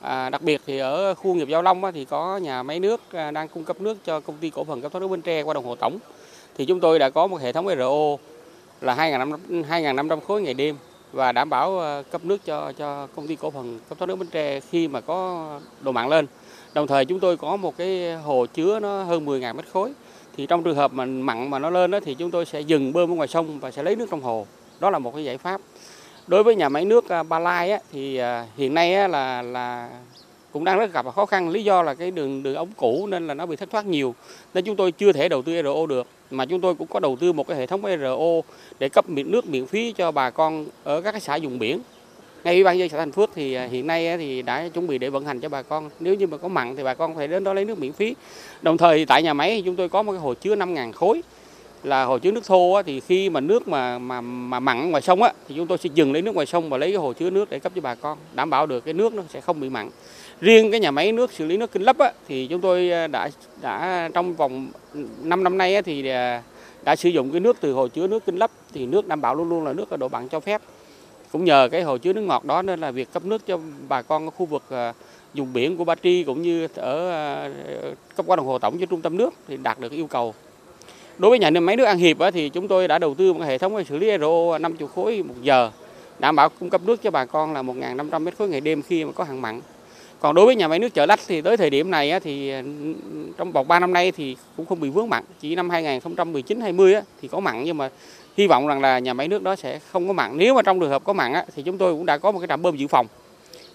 À, 0.00 0.30
đặc 0.30 0.42
biệt 0.42 0.60
thì 0.66 0.78
ở 0.78 1.14
khu 1.14 1.34
nghiệp 1.34 1.48
Giao 1.48 1.62
Long 1.62 1.82
thì 1.94 2.04
có 2.04 2.36
nhà 2.36 2.62
máy 2.62 2.80
nước 2.80 3.00
à, 3.12 3.30
đang 3.30 3.48
cung 3.48 3.64
cấp 3.64 3.80
nước 3.80 3.98
cho 4.04 4.20
công 4.20 4.36
ty 4.40 4.50
cổ 4.50 4.64
phần 4.64 4.82
cấp 4.82 4.92
thoát 4.92 5.00
nước 5.00 5.08
Bến 5.08 5.22
Tre 5.22 5.42
qua 5.42 5.54
đồng 5.54 5.64
hồ 5.64 5.76
tổng 5.76 5.98
thì 6.56 6.64
chúng 6.64 6.80
tôi 6.80 6.98
đã 6.98 7.10
có 7.10 7.26
một 7.26 7.40
hệ 7.40 7.52
thống 7.52 7.66
RO 7.78 8.16
là 8.80 8.94
2.500 8.96 10.20
khối 10.20 10.42
ngày 10.42 10.54
đêm 10.54 10.76
và 11.12 11.32
đảm 11.32 11.50
bảo 11.50 11.78
ờ, 11.78 12.02
cấp 12.10 12.24
nước 12.24 12.44
cho 12.44 12.72
cho 12.72 13.06
công 13.16 13.26
ty 13.26 13.36
cổ 13.36 13.50
phần 13.50 13.78
cấp 13.88 13.98
thoát 13.98 14.06
nước 14.06 14.16
Bến 14.16 14.28
Tre 14.28 14.60
khi 14.60 14.88
mà 14.88 15.00
có 15.00 15.48
độ 15.80 15.92
mặn 15.92 16.08
lên. 16.08 16.26
Đồng 16.74 16.86
thời 16.86 17.04
chúng 17.04 17.20
tôi 17.20 17.36
có 17.36 17.56
một 17.56 17.76
cái 17.76 18.14
hồ 18.14 18.46
chứa 18.46 18.80
nó 18.80 19.02
hơn 19.02 19.26
10.000 19.26 19.54
mét 19.54 19.66
khối. 19.72 19.92
Thì 20.36 20.46
trong 20.46 20.62
trường 20.62 20.76
hợp 20.76 20.92
mà 20.92 21.04
mặn 21.04 21.50
mà 21.50 21.58
nó 21.58 21.70
lên 21.70 21.90
đó 21.90 22.00
thì 22.04 22.14
chúng 22.14 22.30
tôi 22.30 22.46
sẽ 22.46 22.60
dừng 22.60 22.92
bơm 22.92 23.12
ở 23.12 23.14
ngoài 23.14 23.28
sông 23.28 23.60
và 23.60 23.70
sẽ 23.70 23.82
lấy 23.82 23.96
nước 23.96 24.06
trong 24.10 24.22
hồ. 24.22 24.46
Đó 24.80 24.90
là 24.90 24.98
một 24.98 25.14
cái 25.14 25.24
giải 25.24 25.38
pháp. 25.38 25.60
Đối 26.26 26.42
với 26.42 26.56
nhà 26.56 26.68
máy 26.68 26.84
nước 26.84 27.08
ờ, 27.08 27.22
Ba 27.22 27.38
Lai 27.38 27.70
á, 27.70 27.78
thì 27.92 28.16
ờ, 28.16 28.44
hiện 28.56 28.74
nay 28.74 28.94
á, 28.94 29.08
là 29.08 29.42
là 29.42 29.90
cũng 30.52 30.64
đang 30.64 30.78
rất 30.78 30.92
gặp 30.92 31.06
khó 31.14 31.26
khăn 31.26 31.48
lý 31.48 31.64
do 31.64 31.82
là 31.82 31.94
cái 31.94 32.10
đường 32.10 32.42
đường 32.42 32.54
ống 32.54 32.68
cũ 32.76 33.06
nên 33.06 33.26
là 33.26 33.34
nó 33.34 33.46
bị 33.46 33.56
thất 33.56 33.70
thoát 33.70 33.86
nhiều 33.86 34.14
nên 34.54 34.64
chúng 34.64 34.76
tôi 34.76 34.92
chưa 34.92 35.12
thể 35.12 35.28
đầu 35.28 35.42
tư 35.42 35.62
RO 35.62 35.86
được 35.86 36.06
mà 36.34 36.44
chúng 36.44 36.60
tôi 36.60 36.74
cũng 36.74 36.86
có 36.86 37.00
đầu 37.00 37.16
tư 37.20 37.32
một 37.32 37.48
cái 37.48 37.56
hệ 37.56 37.66
thống 37.66 37.84
ERO 37.84 38.16
để 38.78 38.88
cấp 38.88 39.08
miễn 39.08 39.30
nước 39.30 39.48
miễn 39.48 39.66
phí 39.66 39.92
cho 39.92 40.10
bà 40.10 40.30
con 40.30 40.66
ở 40.84 41.00
các 41.00 41.12
cái 41.12 41.20
xã 41.20 41.38
vùng 41.42 41.58
biển. 41.58 41.80
Ngay 42.44 42.54
ủy 42.54 42.64
ban 42.64 42.78
dân 42.78 42.88
xã 42.88 42.98
Thành 42.98 43.12
Phước 43.12 43.30
thì 43.34 43.54
à, 43.54 43.66
hiện 43.66 43.86
nay 43.86 44.18
thì 44.18 44.42
đã 44.42 44.68
chuẩn 44.74 44.86
bị 44.86 44.98
để 44.98 45.10
vận 45.10 45.24
hành 45.24 45.40
cho 45.40 45.48
bà 45.48 45.62
con. 45.62 45.90
Nếu 46.00 46.14
như 46.14 46.26
mà 46.26 46.36
có 46.36 46.48
mặn 46.48 46.76
thì 46.76 46.82
bà 46.82 46.94
con 46.94 47.14
có 47.14 47.20
thể 47.20 47.26
đến 47.26 47.44
đó 47.44 47.52
lấy 47.54 47.64
nước 47.64 47.78
miễn 47.78 47.92
phí. 47.92 48.14
Đồng 48.62 48.76
thời 48.76 49.06
tại 49.06 49.22
nhà 49.22 49.34
máy 49.34 49.62
chúng 49.64 49.76
tôi 49.76 49.88
có 49.88 50.02
một 50.02 50.12
cái 50.12 50.20
hồ 50.20 50.34
chứa 50.34 50.56
5.000 50.56 50.92
khối. 50.92 51.22
Là 51.82 52.04
hồ 52.04 52.18
chứa 52.18 52.30
nước 52.30 52.44
thô 52.46 52.82
thì 52.82 53.00
khi 53.00 53.30
mà 53.30 53.40
nước 53.40 53.68
mà 53.68 53.98
mà 53.98 54.20
mà 54.20 54.60
mặn 54.60 54.90
ngoài 54.90 55.02
sông 55.02 55.22
á, 55.22 55.32
thì 55.48 55.54
chúng 55.56 55.66
tôi 55.66 55.78
sẽ 55.78 55.90
dừng 55.94 56.12
lấy 56.12 56.22
nước 56.22 56.34
ngoài 56.34 56.46
sông 56.46 56.70
và 56.70 56.78
lấy 56.78 56.90
cái 56.90 56.98
hồ 56.98 57.12
chứa 57.12 57.30
nước 57.30 57.50
để 57.50 57.58
cấp 57.58 57.72
cho 57.74 57.80
bà 57.80 57.94
con. 57.94 58.18
Đảm 58.34 58.50
bảo 58.50 58.66
được 58.66 58.84
cái 58.84 58.94
nước 58.94 59.14
nó 59.14 59.22
sẽ 59.28 59.40
không 59.40 59.60
bị 59.60 59.68
mặn 59.68 59.90
riêng 60.44 60.70
cái 60.70 60.80
nhà 60.80 60.90
máy 60.90 61.12
nước 61.12 61.32
xử 61.32 61.46
lý 61.46 61.56
nước 61.56 61.72
kinh 61.72 61.82
lấp 61.82 61.98
á, 61.98 62.12
thì 62.28 62.46
chúng 62.46 62.60
tôi 62.60 62.90
à, 62.90 63.06
đã 63.06 63.30
đã 63.60 64.08
trong 64.14 64.34
vòng 64.34 64.68
5 65.22 65.44
năm 65.44 65.58
nay 65.58 65.74
á, 65.74 65.82
thì 65.82 66.02
đã, 66.02 66.42
đã 66.84 66.96
sử 66.96 67.08
dụng 67.08 67.30
cái 67.30 67.40
nước 67.40 67.56
từ 67.60 67.72
hồ 67.72 67.88
chứa 67.88 68.06
nước 68.06 68.26
kinh 68.26 68.36
lấp. 68.36 68.50
Thì 68.72 68.86
nước 68.86 69.08
đảm 69.08 69.20
bảo 69.20 69.34
luôn 69.34 69.48
luôn 69.48 69.64
là 69.64 69.72
nước 69.72 69.90
ở 69.90 69.96
độ 69.96 70.08
mặn 70.08 70.28
cho 70.28 70.40
phép. 70.40 70.60
Cũng 71.32 71.44
nhờ 71.44 71.68
cái 71.72 71.82
hồ 71.82 71.98
chứa 71.98 72.12
nước 72.12 72.20
ngọt 72.20 72.44
đó 72.44 72.62
nên 72.62 72.80
là 72.80 72.90
việc 72.90 73.12
cấp 73.12 73.24
nước 73.24 73.46
cho 73.46 73.58
bà 73.88 74.02
con 74.02 74.24
ở 74.24 74.30
khu 74.30 74.46
vực 74.46 74.62
à, 74.70 74.92
vùng 75.34 75.52
biển 75.52 75.76
của 75.76 75.84
Ba 75.84 75.94
Tri 76.02 76.24
cũng 76.24 76.42
như 76.42 76.68
ở 76.74 77.50
cấp 78.16 78.26
qua 78.26 78.36
đồng 78.36 78.46
hồ 78.46 78.58
tổng 78.58 78.78
cho 78.78 78.86
trung 78.86 79.02
tâm 79.02 79.16
nước 79.16 79.34
thì 79.48 79.56
đạt 79.56 79.80
được 79.80 79.92
yêu 79.92 80.06
cầu. 80.06 80.34
Đối 81.18 81.30
với 81.30 81.38
nhà 81.38 81.50
máy 81.50 81.76
nước 81.76 81.84
An 81.84 81.98
Hiệp 81.98 82.16
thì 82.34 82.48
chúng 82.48 82.68
tôi 82.68 82.88
đã 82.88 82.98
đầu 82.98 83.14
tư 83.14 83.32
một 83.32 83.44
hệ 83.44 83.58
thống 83.58 83.84
xử 83.84 83.98
lý 83.98 84.10
RO 84.20 84.58
50 84.58 84.88
khối 84.94 85.22
một 85.22 85.34
giờ, 85.42 85.70
đảm 86.18 86.36
bảo 86.36 86.48
cung 86.48 86.70
cấp 86.70 86.80
nước 86.84 87.02
cho 87.02 87.10
bà 87.10 87.24
con 87.24 87.52
là 87.52 87.62
1.500 87.62 88.20
mét 88.20 88.36
khối 88.38 88.48
ngày 88.48 88.60
đêm 88.60 88.82
khi 88.82 89.04
mà 89.04 89.12
có 89.12 89.24
hạn 89.24 89.42
mặn. 89.42 89.60
Còn 90.24 90.34
đối 90.34 90.46
với 90.46 90.56
nhà 90.56 90.68
máy 90.68 90.78
nước 90.78 90.94
chợ 90.94 91.06
Lách 91.06 91.20
thì 91.28 91.40
tới 91.40 91.56
thời 91.56 91.70
điểm 91.70 91.90
này 91.90 92.20
thì, 92.20 92.52
trong 93.36 93.52
vòng 93.52 93.68
3 93.68 93.80
năm 93.80 93.92
nay 93.92 94.12
thì 94.12 94.36
cũng 94.56 94.66
không 94.66 94.80
bị 94.80 94.88
vướng 94.88 95.08
mặn. 95.08 95.24
Chỉ 95.40 95.54
năm 95.54 95.68
2019-20 95.68 97.02
thì 97.22 97.28
có 97.28 97.40
mặn, 97.40 97.64
nhưng 97.64 97.76
mà 97.76 97.88
hy 98.36 98.46
vọng 98.46 98.66
rằng 98.66 98.80
là 98.80 98.98
nhà 98.98 99.14
máy 99.14 99.28
nước 99.28 99.42
đó 99.42 99.56
sẽ 99.56 99.78
không 99.92 100.06
có 100.06 100.12
mặn. 100.12 100.36
Nếu 100.36 100.54
mà 100.54 100.62
trong 100.62 100.80
trường 100.80 100.90
hợp 100.90 101.04
có 101.04 101.12
mặn 101.12 101.32
thì 101.56 101.62
chúng 101.62 101.78
tôi 101.78 101.92
cũng 101.92 102.06
đã 102.06 102.18
có 102.18 102.32
một 102.32 102.38
cái 102.38 102.48
trạm 102.48 102.62
bơm 102.62 102.76
dự 102.76 102.86
phòng, 102.86 103.06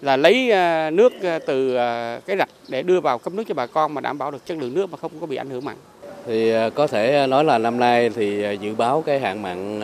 là 0.01 0.17
lấy 0.17 0.51
ờ, 0.51 0.89
nước 0.91 1.13
ờ, 1.23 1.39
từ 1.39 1.75
ờ, 1.75 2.19
cái 2.25 2.37
rạch 2.37 2.49
để 2.67 2.81
đưa 2.81 2.99
vào 2.99 3.17
cấp 3.17 3.33
nước 3.33 3.43
cho 3.47 3.53
bà 3.53 3.65
con 3.65 3.93
mà 3.93 4.01
đảm 4.01 4.17
bảo 4.17 4.31
được 4.31 4.45
chất 4.45 4.57
lượng 4.57 4.73
nước 4.73 4.91
mà 4.91 4.97
không 4.97 5.11
có 5.21 5.27
bị 5.27 5.35
ảnh 5.35 5.49
hưởng 5.49 5.65
mặn. 5.65 5.75
Thì 6.27 6.51
có 6.75 6.87
thể 6.87 7.27
nói 7.27 7.43
là 7.43 7.57
năm 7.57 7.79
nay 7.79 8.09
thì 8.15 8.45
dự 8.61 8.75
báo 8.75 9.03
cái 9.05 9.19
hạn 9.19 9.41
mặn 9.41 9.79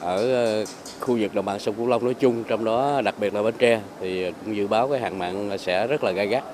ở 0.00 0.32
ờ, 0.32 0.64
khu 1.00 1.16
vực 1.20 1.34
đồng 1.34 1.44
bằng 1.44 1.58
sông 1.58 1.74
Cửu 1.74 1.86
Long 1.86 2.04
nói 2.04 2.14
chung, 2.14 2.44
trong 2.44 2.64
đó 2.64 3.00
đặc 3.04 3.14
biệt 3.18 3.34
là 3.34 3.42
Bến 3.42 3.54
Tre 3.58 3.80
thì 4.00 4.32
cũng 4.44 4.56
dự 4.56 4.66
báo 4.66 4.88
cái 4.88 5.00
hạn 5.00 5.18
mặn 5.18 5.58
sẽ 5.58 5.86
rất 5.86 6.04
là 6.04 6.12
gai 6.12 6.26
gắt. 6.26 6.44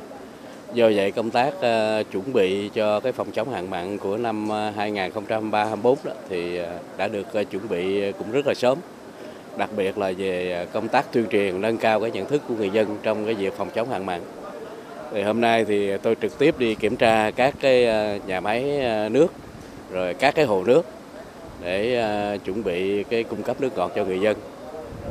Do 0.74 0.90
vậy 0.94 1.10
công 1.10 1.30
tác 1.30 1.54
ờ, 1.60 2.02
chuẩn 2.12 2.32
bị 2.32 2.70
cho 2.74 3.00
cái 3.00 3.12
phòng 3.12 3.30
chống 3.32 3.50
hạn 3.50 3.70
mặn 3.70 3.98
của 3.98 4.16
năm 4.16 4.48
ờ, 4.48 4.72
2023-2024 4.76 5.96
đó 6.04 6.12
thì 6.28 6.60
đã 6.96 7.08
được 7.08 7.26
chuẩn 7.50 7.68
bị 7.68 8.12
cũng 8.12 8.32
rất 8.32 8.46
là 8.46 8.54
sớm. 8.54 8.78
Đặc 9.56 9.70
biệt 9.76 9.98
là 9.98 10.12
về 10.18 10.66
công 10.72 10.88
tác 10.88 11.12
tuyên 11.12 11.26
truyền 11.30 11.60
nâng 11.60 11.76
cao 11.76 12.00
cái 12.00 12.10
nhận 12.10 12.26
thức 12.26 12.42
của 12.48 12.54
người 12.54 12.70
dân 12.70 12.98
trong 13.02 13.24
cái 13.24 13.34
việc 13.34 13.54
phòng 13.56 13.70
chống 13.74 13.90
hạn 13.90 14.06
mặn. 14.06 14.20
Thì 15.12 15.22
hôm 15.22 15.40
nay 15.40 15.64
thì 15.64 15.96
tôi 15.96 16.16
trực 16.22 16.38
tiếp 16.38 16.58
đi 16.58 16.74
kiểm 16.74 16.96
tra 16.96 17.30
các 17.30 17.54
cái 17.60 17.88
nhà 18.26 18.40
máy 18.40 18.80
nước 19.10 19.32
rồi 19.92 20.14
các 20.14 20.34
cái 20.34 20.44
hồ 20.44 20.64
nước 20.64 20.95
để 21.60 21.96
ờ, 21.96 22.38
chuẩn 22.44 22.64
bị 22.64 23.04
cái 23.04 23.24
cung 23.24 23.42
cấp 23.42 23.60
nước 23.60 23.76
ngọt 23.76 23.92
cho 23.96 24.04
người 24.04 24.20
dân. 24.20 24.36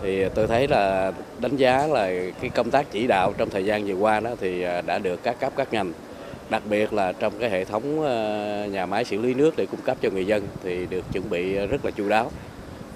Thì 0.02 0.30
tôi 0.30 0.48
thấy 0.48 0.68
là 0.68 1.12
đánh 1.40 1.56
giá 1.56 1.88
là 1.88 2.12
cái 2.42 2.50
công 2.50 2.72
tác 2.72 2.92
chỉ 2.92 3.08
đạo 3.08 3.34
trong 3.38 3.50
thời 3.50 3.66
gian 3.66 3.86
vừa 3.86 3.94
qua 3.94 4.20
đó 4.20 4.30
thì 4.42 4.62
ờ, 4.62 4.82
đã 4.82 5.00
được 5.00 5.24
các 5.24 5.40
cấp, 5.40 5.54
các 5.56 5.74
ngành, 5.74 5.94
đặc 6.50 6.64
biệt 6.70 6.94
là 6.94 7.12
trong 7.12 7.34
cái 7.40 7.50
hệ 7.50 7.66
thống 7.66 8.02
ờ, 8.02 8.68
nhà 8.72 8.86
máy 8.86 9.06
xử 9.06 9.18
lý 9.18 9.34
nước 9.34 9.58
để 9.58 9.66
cung 9.66 9.82
cấp 9.82 9.98
cho 10.02 10.10
người 10.10 10.26
dân 10.26 10.48
thì 10.64 10.86
được 10.86 11.06
chuẩn 11.12 11.30
bị 11.30 11.54
rất 11.54 11.86
là 11.86 11.92
chu 11.92 12.10
đáo. 12.10 12.32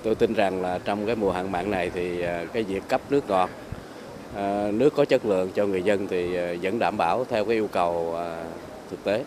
Tôi 0.03 0.15
tin 0.15 0.33
rằng 0.33 0.61
là 0.61 0.79
trong 0.85 1.05
cái 1.05 1.15
mùa 1.15 1.31
hạn 1.31 1.51
mặn 1.51 1.71
này 1.71 1.91
thì 1.93 2.23
cái 2.53 2.63
việc 2.63 2.83
cấp 2.87 3.01
nước 3.09 3.29
ngọt 3.29 3.49
nước 4.71 4.93
có 4.95 5.05
chất 5.05 5.25
lượng 5.25 5.49
cho 5.55 5.65
người 5.65 5.83
dân 5.83 6.07
thì 6.07 6.37
vẫn 6.61 6.79
đảm 6.79 6.97
bảo 6.97 7.25
theo 7.29 7.45
cái 7.45 7.53
yêu 7.53 7.67
cầu 7.67 8.15
thực 8.89 9.03
tế. 9.03 9.23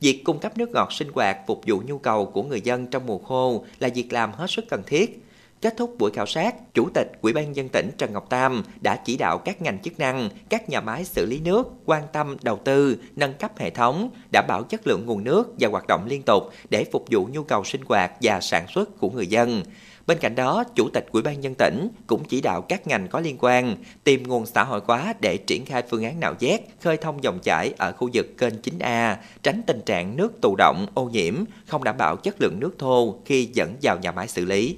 Việc 0.00 0.24
cung 0.24 0.38
cấp 0.38 0.58
nước 0.58 0.70
ngọt 0.70 0.92
sinh 0.92 1.08
hoạt 1.14 1.38
phục 1.46 1.60
vụ 1.66 1.82
nhu 1.86 1.98
cầu 1.98 2.26
của 2.26 2.42
người 2.42 2.60
dân 2.60 2.86
trong 2.86 3.06
mùa 3.06 3.18
khô 3.18 3.64
là 3.78 3.88
việc 3.94 4.12
làm 4.12 4.32
hết 4.32 4.50
sức 4.50 4.64
cần 4.68 4.82
thiết. 4.86 5.24
Kết 5.60 5.74
thúc 5.76 5.96
buổi 5.98 6.10
khảo 6.10 6.26
sát, 6.26 6.74
Chủ 6.74 6.88
tịch 6.94 7.12
Ủy 7.22 7.32
ban 7.32 7.56
dân 7.56 7.68
tỉnh 7.68 7.90
Trần 7.98 8.12
Ngọc 8.12 8.30
Tam 8.30 8.62
đã 8.80 8.96
chỉ 9.04 9.16
đạo 9.16 9.38
các 9.38 9.62
ngành 9.62 9.78
chức 9.82 9.98
năng, 9.98 10.30
các 10.48 10.68
nhà 10.68 10.80
máy 10.80 11.04
xử 11.04 11.26
lý 11.26 11.40
nước 11.40 11.68
quan 11.84 12.02
tâm 12.12 12.36
đầu 12.42 12.60
tư, 12.64 12.96
nâng 13.16 13.34
cấp 13.34 13.52
hệ 13.58 13.70
thống, 13.70 14.10
đảm 14.32 14.44
bảo 14.48 14.62
chất 14.62 14.86
lượng 14.86 15.06
nguồn 15.06 15.24
nước 15.24 15.54
và 15.58 15.68
hoạt 15.68 15.86
động 15.88 16.06
liên 16.06 16.22
tục 16.22 16.42
để 16.70 16.84
phục 16.92 17.04
vụ 17.10 17.28
nhu 17.32 17.42
cầu 17.42 17.64
sinh 17.64 17.80
hoạt 17.88 18.12
và 18.22 18.40
sản 18.40 18.66
xuất 18.74 18.98
của 18.98 19.10
người 19.10 19.26
dân. 19.26 19.62
Bên 20.08 20.18
cạnh 20.18 20.34
đó, 20.34 20.64
Chủ 20.74 20.88
tịch 20.88 21.06
Ủy 21.12 21.22
ban 21.22 21.40
nhân 21.40 21.54
tỉnh 21.54 21.88
cũng 22.06 22.24
chỉ 22.28 22.40
đạo 22.40 22.62
các 22.62 22.86
ngành 22.86 23.08
có 23.08 23.20
liên 23.20 23.36
quan 23.40 23.76
tìm 24.04 24.22
nguồn 24.22 24.46
xã 24.46 24.64
hội 24.64 24.80
hóa 24.86 25.14
để 25.20 25.36
triển 25.36 25.64
khai 25.64 25.82
phương 25.90 26.04
án 26.04 26.20
nạo 26.20 26.34
vét, 26.40 26.60
khơi 26.80 26.96
thông 26.96 27.22
dòng 27.22 27.38
chảy 27.42 27.72
ở 27.78 27.92
khu 27.92 28.10
vực 28.12 28.26
kênh 28.38 28.54
9A, 28.62 29.16
tránh 29.42 29.62
tình 29.66 29.80
trạng 29.86 30.16
nước 30.16 30.40
tù 30.40 30.56
động, 30.58 30.86
ô 30.94 31.04
nhiễm, 31.04 31.34
không 31.66 31.84
đảm 31.84 31.96
bảo 31.98 32.16
chất 32.16 32.40
lượng 32.40 32.60
nước 32.60 32.74
thô 32.78 33.14
khi 33.24 33.48
dẫn 33.52 33.74
vào 33.82 33.98
nhà 33.98 34.12
máy 34.12 34.28
xử 34.28 34.44
lý. 34.44 34.76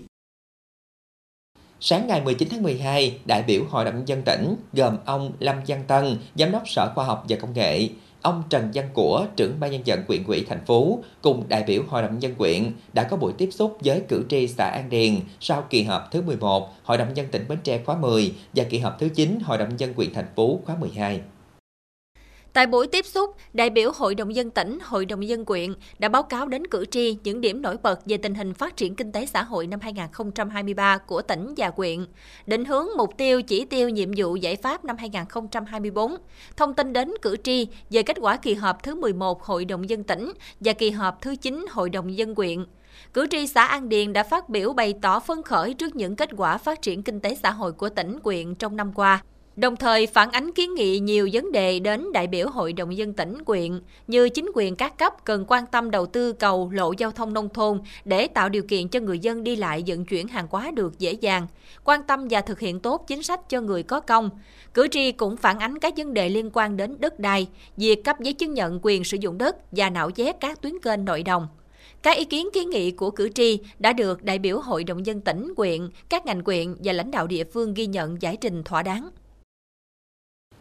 Sáng 1.81 2.07
ngày 2.09 2.21
19 2.21 2.49
tháng 2.49 2.63
12, 2.63 3.21
đại 3.25 3.43
biểu 3.43 3.65
Hội 3.71 3.85
đồng 3.85 4.09
dân 4.09 4.23
tỉnh 4.23 4.57
gồm 4.73 4.97
ông 5.05 5.33
Lâm 5.39 5.57
Văn 5.67 5.85
Tân, 5.87 6.19
Giám 6.35 6.53
đốc 6.53 6.63
Sở 6.67 6.93
Khoa 6.95 7.05
học 7.05 7.25
và 7.29 7.37
Công 7.41 7.55
nghệ, 7.55 7.89
ông 8.23 8.43
Trần 8.51 8.71
Văn 8.75 8.89
Của, 8.93 9.27
trưởng 9.37 9.61
ban 9.61 9.71
nhân 9.71 9.81
dân 9.85 10.05
quyện 10.07 10.25
ủy 10.27 10.45
thành 10.49 10.65
phố, 10.67 10.99
cùng 11.23 11.45
đại 11.49 11.63
biểu 11.67 11.83
Hội 11.89 12.03
đồng 12.03 12.19
nhân 12.19 12.35
quyện 12.35 12.73
đã 12.93 13.05
có 13.05 13.17
buổi 13.17 13.33
tiếp 13.33 13.49
xúc 13.53 13.79
với 13.85 14.03
cử 14.09 14.25
tri 14.29 14.49
xã 14.49 14.65
An 14.65 14.91
Điền 14.91 15.21
sau 15.41 15.65
kỳ 15.71 15.83
họp 15.83 16.09
thứ 16.11 16.23
11 16.23 16.75
Hội 16.83 16.99
đồng 16.99 17.15
nhân 17.15 17.27
tỉnh 17.31 17.45
Bến 17.49 17.59
Tre 17.63 17.81
khóa 17.85 17.97
10 17.97 18.35
và 18.55 18.65
kỳ 18.65 18.79
họp 18.79 18.99
thứ 18.99 19.09
9 19.09 19.39
Hội 19.45 19.59
đồng 19.59 19.77
nhân 19.77 19.95
quyện 19.95 20.15
thành 20.15 20.29
phố 20.37 20.61
khóa 20.65 20.77
12. 20.77 21.21
Tại 22.53 22.67
buổi 22.67 22.87
tiếp 22.87 23.07
xúc, 23.07 23.37
đại 23.53 23.71
biểu 23.71 23.91
Hội 23.95 24.15
đồng 24.15 24.35
dân 24.35 24.51
tỉnh, 24.51 24.79
Hội 24.83 25.07
đồng 25.07 25.29
dân 25.29 25.45
quyện 25.45 25.75
đã 25.99 26.09
báo 26.09 26.23
cáo 26.23 26.49
đến 26.49 26.67
cử 26.67 26.85
tri 26.91 27.17
những 27.25 27.41
điểm 27.41 27.63
nổi 27.63 27.77
bật 27.83 28.01
về 28.07 28.17
tình 28.17 28.35
hình 28.35 28.55
phát 28.55 28.77
triển 28.77 28.95
kinh 28.95 29.13
tế 29.13 29.27
xã 29.27 29.43
hội 29.43 29.67
năm 29.67 29.81
2023 29.81 30.99
của 30.99 31.23
tỉnh 31.23 31.55
và 31.57 31.71
quyện, 31.71 32.07
định 32.47 32.65
hướng 32.65 32.87
mục 32.97 33.17
tiêu 33.17 33.43
chỉ 33.43 33.65
tiêu 33.65 33.89
nhiệm 33.89 34.11
vụ 34.17 34.37
giải 34.37 34.57
pháp 34.57 34.85
năm 34.85 34.97
2024, 34.97 36.17
thông 36.57 36.75
tin 36.75 36.93
đến 36.93 37.13
cử 37.23 37.37
tri 37.45 37.67
về 37.91 38.03
kết 38.03 38.17
quả 38.21 38.37
kỳ 38.37 38.55
họp 38.55 38.83
thứ 38.83 38.95
11 38.95 39.43
Hội 39.43 39.65
đồng 39.65 39.89
dân 39.89 40.05
tỉnh 40.05 40.33
và 40.61 40.73
kỳ 40.73 40.91
họp 40.91 41.21
thứ 41.21 41.37
9 41.37 41.67
Hội 41.71 41.91
đồng 41.91 42.17
dân 42.17 42.35
quyện. 42.35 42.65
Cử 43.13 43.27
tri 43.31 43.47
xã 43.47 43.65
An 43.65 43.89
Điền 43.89 44.13
đã 44.13 44.23
phát 44.23 44.49
biểu 44.49 44.73
bày 44.73 44.95
tỏ 45.03 45.21
phấn 45.21 45.43
khởi 45.43 45.75
trước 45.75 45.97
những 45.97 46.17
kết 46.17 46.31
quả 46.37 46.59
phát 46.59 46.83
triển 46.83 47.03
kinh 47.03 47.21
tế 47.21 47.35
xã 47.35 47.51
hội 47.51 47.73
của 47.73 47.89
tỉnh 47.89 48.21
quyện 48.21 48.55
trong 48.55 48.77
năm 48.77 48.93
qua 48.93 49.23
đồng 49.57 49.77
thời 49.77 50.07
phản 50.07 50.31
ánh 50.31 50.53
kiến 50.53 50.75
nghị 50.75 50.99
nhiều 50.99 51.29
vấn 51.33 51.53
đề 51.53 51.79
đến 51.79 52.13
đại 52.13 52.27
biểu 52.27 52.49
Hội 52.49 52.73
đồng 52.73 52.97
dân 52.97 53.13
tỉnh 53.13 53.45
quyện 53.45 53.81
như 54.07 54.29
chính 54.29 54.51
quyền 54.55 54.77
các 54.77 54.99
cấp 54.99 55.25
cần 55.25 55.45
quan 55.49 55.65
tâm 55.67 55.91
đầu 55.91 56.07
tư 56.07 56.33
cầu 56.33 56.71
lộ 56.73 56.93
giao 56.93 57.11
thông 57.11 57.33
nông 57.33 57.49
thôn 57.49 57.81
để 58.05 58.27
tạo 58.27 58.49
điều 58.49 58.63
kiện 58.63 58.89
cho 58.89 59.01
người 59.01 59.19
dân 59.19 59.45
đi 59.45 59.57
lại 59.57 59.85
vận 59.87 60.05
chuyển 60.05 60.29
hàng 60.29 60.47
hóa 60.51 60.71
được 60.71 60.99
dễ 60.99 61.13
dàng, 61.13 61.47
quan 61.85 62.03
tâm 62.03 62.27
và 62.31 62.41
thực 62.41 62.61
hiện 62.61 62.81
tốt 62.81 63.05
chính 63.07 63.23
sách 63.23 63.49
cho 63.49 63.61
người 63.61 63.83
có 63.83 64.01
công. 64.01 64.31
Cử 64.75 64.89
tri 64.91 65.13
cũng 65.13 65.37
phản 65.37 65.59
ánh 65.59 65.79
các 65.79 65.95
vấn 65.97 66.15
đề 66.15 66.29
liên 66.29 66.51
quan 66.53 66.77
đến 66.77 66.97
đất 66.99 67.21
đai, 67.21 67.49
việc 67.77 68.05
cấp 68.05 68.21
giấy 68.21 68.33
chứng 68.33 68.55
nhận 68.55 68.79
quyền 68.83 69.05
sử 69.05 69.17
dụng 69.21 69.39
đất 69.39 69.57
và 69.73 69.91
nạo 69.91 70.11
vét 70.17 70.37
các 70.41 70.63
tuyến 70.63 70.81
kênh 70.81 71.05
nội 71.05 71.23
đồng. 71.23 71.49
Các 72.03 72.17
ý 72.17 72.25
kiến 72.25 72.49
kiến 72.53 72.71
nghị 72.71 72.91
của 72.91 73.11
cử 73.11 73.29
tri 73.35 73.59
đã 73.79 73.93
được 73.93 74.23
đại 74.23 74.39
biểu 74.39 74.61
Hội 74.61 74.85
đồng 74.85 75.07
dân 75.07 75.21
tỉnh, 75.21 75.53
quyện, 75.57 75.89
các 76.09 76.27
ngành 76.27 76.45
quyện 76.45 76.75
và 76.85 76.93
lãnh 76.93 77.11
đạo 77.11 77.27
địa 77.27 77.45
phương 77.45 77.75
ghi 77.75 77.87
nhận 77.87 78.23
giải 78.23 78.37
trình 78.37 78.63
thỏa 78.65 78.83
đáng. 78.83 79.11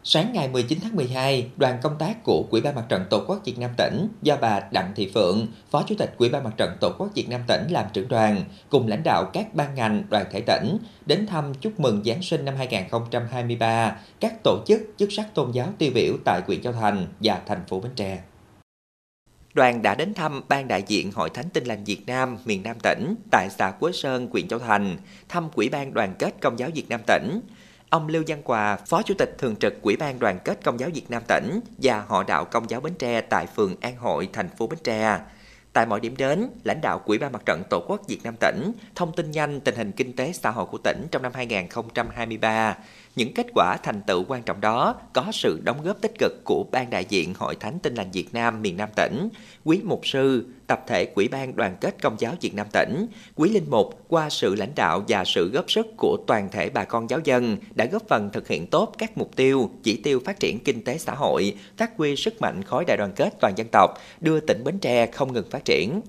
Sáng 0.03 0.33
ngày 0.33 0.47
19 0.47 0.79
tháng 0.81 0.95
12, 0.95 1.49
đoàn 1.57 1.77
công 1.81 1.97
tác 1.97 2.23
của 2.23 2.43
Quỹ 2.49 2.61
ban 2.61 2.75
Mặt 2.75 2.85
trận 2.89 3.05
Tổ 3.09 3.23
quốc 3.27 3.41
Việt 3.45 3.59
Nam 3.59 3.71
tỉnh 3.77 4.07
do 4.21 4.37
bà 4.41 4.59
Đặng 4.71 4.91
Thị 4.95 5.11
Phượng, 5.13 5.47
Phó 5.71 5.83
Chủ 5.87 5.95
tịch 5.97 6.15
Quỹ 6.17 6.29
ban 6.29 6.43
Mặt 6.43 6.53
trận 6.57 6.77
Tổ 6.81 6.91
quốc 6.97 7.09
Việt 7.15 7.29
Nam 7.29 7.41
tỉnh 7.47 7.67
làm 7.69 7.85
trưởng 7.93 8.07
đoàn, 8.07 8.43
cùng 8.69 8.87
lãnh 8.87 9.03
đạo 9.03 9.25
các 9.33 9.55
ban 9.55 9.75
ngành, 9.75 10.03
đoàn 10.09 10.25
thể 10.31 10.41
tỉnh 10.41 10.77
đến 11.05 11.27
thăm 11.27 11.53
chúc 11.53 11.79
mừng 11.79 12.03
Giáng 12.05 12.21
sinh 12.21 12.45
năm 12.45 12.55
2023 12.57 13.95
các 14.19 14.33
tổ 14.43 14.63
chức 14.67 14.81
chức 14.97 15.11
sắc 15.11 15.33
tôn 15.33 15.51
giáo 15.51 15.67
tiêu 15.77 15.91
biểu 15.95 16.13
tại 16.25 16.41
huyện 16.47 16.61
Châu 16.61 16.73
Thành 16.73 17.07
và 17.19 17.41
thành 17.45 17.61
phố 17.67 17.79
Bến 17.79 17.91
Tre. 17.95 18.19
Đoàn 19.53 19.81
đã 19.81 19.95
đến 19.95 20.13
thăm 20.13 20.41
Ban 20.47 20.67
đại 20.67 20.83
diện 20.87 21.11
Hội 21.11 21.29
Thánh 21.29 21.49
Tin 21.49 21.63
lành 21.63 21.83
Việt 21.83 22.07
Nam 22.07 22.37
miền 22.45 22.63
Nam 22.63 22.77
tỉnh 22.83 23.15
tại 23.31 23.49
xã 23.49 23.71
Quế 23.71 23.91
Sơn, 23.91 24.27
huyện 24.31 24.47
Châu 24.47 24.59
Thành, 24.59 24.97
thăm 25.29 25.49
Quỹ 25.49 25.69
ban 25.69 25.93
Đoàn 25.93 26.13
kết 26.19 26.33
Công 26.41 26.59
giáo 26.59 26.69
Việt 26.75 26.89
Nam 26.89 27.01
tỉnh, 27.07 27.39
Ông 27.89 28.07
Lưu 28.07 28.23
Văn 28.27 28.41
Quà, 28.43 28.75
Phó 28.75 29.01
Chủ 29.01 29.13
tịch 29.17 29.35
Thường 29.37 29.55
trực 29.55 29.81
Quỹ 29.81 29.95
ban 29.95 30.19
Đoàn 30.19 30.39
kết 30.45 30.63
Công 30.63 30.79
giáo 30.79 30.89
Việt 30.93 31.11
Nam 31.11 31.23
tỉnh 31.27 31.59
và 31.77 32.03
họ 32.07 32.23
đạo 32.23 32.45
Công 32.45 32.69
giáo 32.69 32.81
Bến 32.81 32.93
Tre 32.93 33.21
tại 33.21 33.45
phường 33.55 33.75
An 33.81 33.95
Hội, 33.95 34.29
thành 34.33 34.49
phố 34.49 34.67
Bến 34.67 34.79
Tre. 34.83 35.19
Tại 35.73 35.85
mọi 35.85 35.99
điểm 35.99 36.17
đến, 36.17 36.49
lãnh 36.63 36.81
đạo 36.81 36.99
Quỹ 36.99 37.17
ban 37.17 37.31
Mặt 37.31 37.41
trận 37.45 37.63
Tổ 37.69 37.83
quốc 37.87 38.01
Việt 38.07 38.19
Nam 38.23 38.35
tỉnh 38.39 38.71
thông 38.95 39.15
tin 39.15 39.31
nhanh 39.31 39.59
tình 39.59 39.75
hình 39.75 39.91
kinh 39.91 40.15
tế 40.15 40.33
xã 40.33 40.49
hội 40.49 40.65
của 40.65 40.77
tỉnh 40.77 41.07
trong 41.11 41.21
năm 41.21 41.31
2023. 41.35 42.77
Những 43.15 43.33
kết 43.33 43.47
quả 43.53 43.77
thành 43.83 44.01
tựu 44.01 44.23
quan 44.27 44.43
trọng 44.43 44.61
đó 44.61 44.95
có 45.13 45.25
sự 45.33 45.61
đóng 45.63 45.83
góp 45.83 46.01
tích 46.01 46.19
cực 46.19 46.43
của 46.43 46.65
Ban 46.71 46.89
đại 46.89 47.05
diện 47.09 47.33
Hội 47.37 47.55
Thánh 47.55 47.79
Tin 47.79 47.95
lành 47.95 48.11
Việt 48.11 48.33
Nam 48.33 48.61
miền 48.61 48.77
Nam 48.77 48.89
tỉnh, 48.95 49.29
quý 49.63 49.79
mục 49.83 50.07
sư, 50.07 50.45
tập 50.67 50.83
thể 50.87 51.05
Quỹ 51.05 51.27
ban 51.27 51.55
Đoàn 51.55 51.75
kết 51.81 52.01
Công 52.01 52.15
giáo 52.19 52.33
Việt 52.41 52.53
Nam 52.53 52.67
tỉnh, 52.73 53.07
quý 53.35 53.49
linh 53.49 53.69
mục 53.69 54.05
qua 54.07 54.29
sự 54.29 54.55
lãnh 54.55 54.75
đạo 54.75 55.03
và 55.07 55.25
sự 55.25 55.49
góp 55.53 55.71
sức 55.71 55.87
của 55.97 56.17
toàn 56.27 56.49
thể 56.51 56.69
bà 56.69 56.83
con 56.83 57.09
giáo 57.09 57.19
dân 57.23 57.57
đã 57.75 57.85
góp 57.85 58.07
phần 58.07 58.29
thực 58.33 58.47
hiện 58.47 58.67
tốt 58.67 58.93
các 58.97 59.17
mục 59.17 59.35
tiêu, 59.35 59.69
chỉ 59.83 60.01
tiêu 60.03 60.21
phát 60.25 60.39
triển 60.39 60.59
kinh 60.59 60.83
tế 60.83 60.97
xã 60.97 61.13
hội, 61.13 61.55
phát 61.77 61.91
huy 61.97 62.15
sức 62.15 62.41
mạnh 62.41 62.63
khối 62.63 62.85
đại 62.87 62.97
đoàn 62.97 63.11
kết 63.15 63.33
toàn 63.39 63.53
dân 63.57 63.67
tộc, 63.71 63.89
đưa 64.21 64.39
tỉnh 64.39 64.63
Bến 64.63 64.79
Tre 64.79 65.05
không 65.05 65.33
ngừng 65.33 65.49
phát 65.49 65.65
triển. 65.65 66.01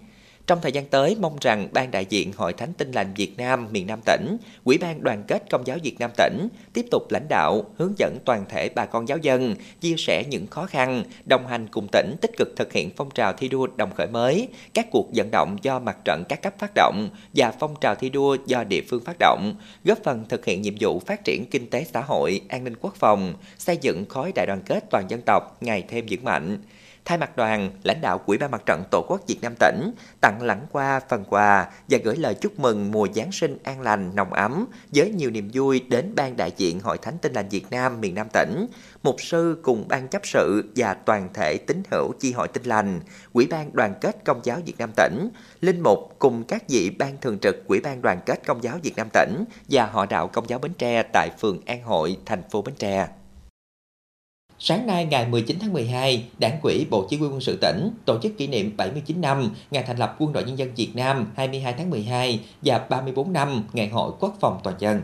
Trong 0.51 0.61
thời 0.63 0.73
gian 0.73 0.87
tới, 0.87 1.17
mong 1.21 1.37
rằng 1.41 1.69
Ban 1.73 1.91
đại 1.91 2.07
diện 2.09 2.33
Hội 2.37 2.53
Thánh 2.53 2.73
Tin 2.73 2.93
lành 2.93 3.15
Việt 3.17 3.39
Nam 3.39 3.69
miền 3.71 3.87
Nam 3.87 4.01
tỉnh, 4.07 4.37
Quỹ 4.65 4.79
ban 4.79 5.03
Đoàn 5.03 5.25
kết 5.27 5.51
Công 5.51 5.67
giáo 5.67 5.79
Việt 5.83 5.97
Nam 5.99 6.11
tỉnh 6.17 6.49
tiếp 6.73 6.87
tục 6.91 7.03
lãnh 7.11 7.27
đạo, 7.29 7.65
hướng 7.79 7.93
dẫn 7.99 8.19
toàn 8.25 8.45
thể 8.49 8.69
bà 8.69 8.87
con 8.87 9.09
giáo 9.09 9.19
dân, 9.19 9.55
chia 9.81 9.95
sẻ 9.99 10.25
những 10.29 10.47
khó 10.47 10.67
khăn, 10.67 11.05
đồng 11.25 11.47
hành 11.47 11.69
cùng 11.69 11.89
tỉnh 11.93 12.15
tích 12.21 12.31
cực 12.37 12.57
thực 12.57 12.73
hiện 12.73 12.91
phong 12.97 13.11
trào 13.11 13.33
thi 13.33 13.49
đua 13.49 13.67
đồng 13.77 13.95
khởi 13.95 14.07
mới, 14.07 14.49
các 14.75 14.87
cuộc 14.91 15.09
vận 15.15 15.31
động 15.31 15.57
do 15.63 15.79
mặt 15.79 15.97
trận 16.05 16.23
các 16.29 16.43
cấp 16.43 16.55
phát 16.59 16.71
động 16.75 17.09
và 17.35 17.53
phong 17.61 17.75
trào 17.81 17.95
thi 17.95 18.09
đua 18.09 18.37
do 18.47 18.65
địa 18.65 18.83
phương 18.89 19.05
phát 19.05 19.17
động, 19.19 19.55
góp 19.85 19.99
phần 20.05 20.25
thực 20.29 20.45
hiện 20.45 20.63
nhiệm 20.63 20.75
vụ 20.81 20.99
phát 20.99 21.25
triển 21.25 21.45
kinh 21.51 21.71
tế 21.71 21.85
xã 21.85 22.01
hội, 22.01 22.41
an 22.49 22.65
ninh 22.65 22.75
quốc 22.81 22.95
phòng, 22.97 23.35
xây 23.59 23.77
dựng 23.77 24.05
khối 24.09 24.33
đại 24.35 24.47
đoàn 24.47 24.63
kết 24.67 24.85
toàn 24.91 25.05
dân 25.11 25.21
tộc 25.27 25.57
ngày 25.61 25.85
thêm 25.89 26.07
vững 26.11 26.25
mạnh. 26.25 26.59
Thay 27.05 27.19
mặt 27.19 27.37
đoàn, 27.37 27.71
lãnh 27.83 28.01
đạo 28.01 28.19
Quỹ 28.19 28.39
ban 28.39 28.51
Mặt 28.51 28.63
trận 28.67 28.83
Tổ 28.91 29.05
quốc 29.09 29.21
Việt 29.27 29.39
Nam 29.43 29.55
tỉnh 29.59 29.91
tặng 30.21 30.43
lãng 30.43 30.67
qua 30.73 31.01
phần 31.09 31.25
quà 31.25 31.69
và 31.89 31.99
gửi 32.05 32.17
lời 32.17 32.35
chúc 32.35 32.59
mừng 32.59 32.93
mùa 32.93 33.09
Giáng 33.15 33.33
sinh 33.33 33.59
an 33.65 33.81
lành, 33.81 34.15
nồng 34.15 34.33
ấm 34.33 34.67
với 34.95 35.11
nhiều 35.11 35.31
niềm 35.31 35.51
vui 35.53 35.81
đến 35.89 36.15
ban 36.17 36.37
đại 36.37 36.53
diện 36.57 36.81
Hội 36.81 36.99
Thánh 36.99 37.19
Tin 37.19 37.33
lành 37.33 37.49
Việt 37.49 37.67
Nam 37.71 38.01
miền 38.01 38.15
Nam 38.15 38.27
tỉnh, 38.33 38.67
mục 39.03 39.17
sư 39.19 39.59
cùng 39.63 39.89
ban 39.89 40.09
chấp 40.09 40.27
sự 40.27 40.65
và 40.77 40.95
toàn 40.95 41.29
thể 41.35 41.57
tín 41.57 41.83
hữu 41.91 42.13
chi 42.21 42.33
hội 42.33 42.49
Tin 42.49 42.63
lành, 42.65 43.01
Quỹ 43.33 43.47
ban 43.47 43.71
Đoàn 43.73 43.95
kết 44.01 44.25
Công 44.25 44.41
giáo 44.45 44.59
Việt 44.67 44.79
Nam 44.79 44.91
tỉnh, 44.97 45.29
linh 45.61 45.81
mục 45.81 46.17
cùng 46.19 46.45
các 46.45 46.69
vị 46.69 46.91
ban 46.91 47.17
thường 47.21 47.39
trực 47.39 47.69
Quỹ 47.69 47.81
ban 47.81 48.03
Đoàn 48.03 48.21
kết 48.27 48.47
Công 48.47 48.63
giáo 48.63 48.79
Việt 48.83 48.97
Nam 48.97 49.09
tỉnh 49.13 49.45
và 49.69 49.87
họ 49.87 50.07
đạo 50.07 50.29
Công 50.29 50.49
giáo 50.49 50.59
Bến 50.59 50.73
Tre 50.79 51.03
tại 51.13 51.31
phường 51.41 51.59
An 51.67 51.83
Hội, 51.83 52.17
thành 52.27 52.43
phố 52.51 52.63
Bến 52.63 52.75
Tre. 52.79 53.09
Sáng 54.63 54.87
nay 54.87 55.07
ngày 55.11 55.27
19 55.27 55.57
tháng 55.61 55.73
12, 55.73 56.25
Đảng 56.39 56.59
quỹ 56.63 56.87
Bộ 56.91 57.07
Chỉ 57.11 57.17
huy 57.17 57.29
quân 57.29 57.41
sự 57.41 57.59
tỉnh 57.61 57.91
tổ 58.05 58.19
chức 58.23 58.39
kỷ 58.39 58.47
niệm 58.47 58.77
79 58.77 59.21
năm 59.21 59.55
ngày 59.71 59.85
thành 59.87 59.97
lập 59.97 60.17
Quân 60.19 60.33
đội 60.33 60.45
Nhân 60.45 60.59
dân 60.59 60.75
Việt 60.75 60.91
Nam 60.95 61.33
22 61.37 61.73
tháng 61.73 61.91
12 61.91 62.41
và 62.63 62.79
34 62.79 63.33
năm 63.33 63.65
Ngày 63.73 63.89
hội 63.89 64.13
Quốc 64.21 64.37
phòng 64.41 64.61
toàn 64.65 64.77
dân. 64.79 65.03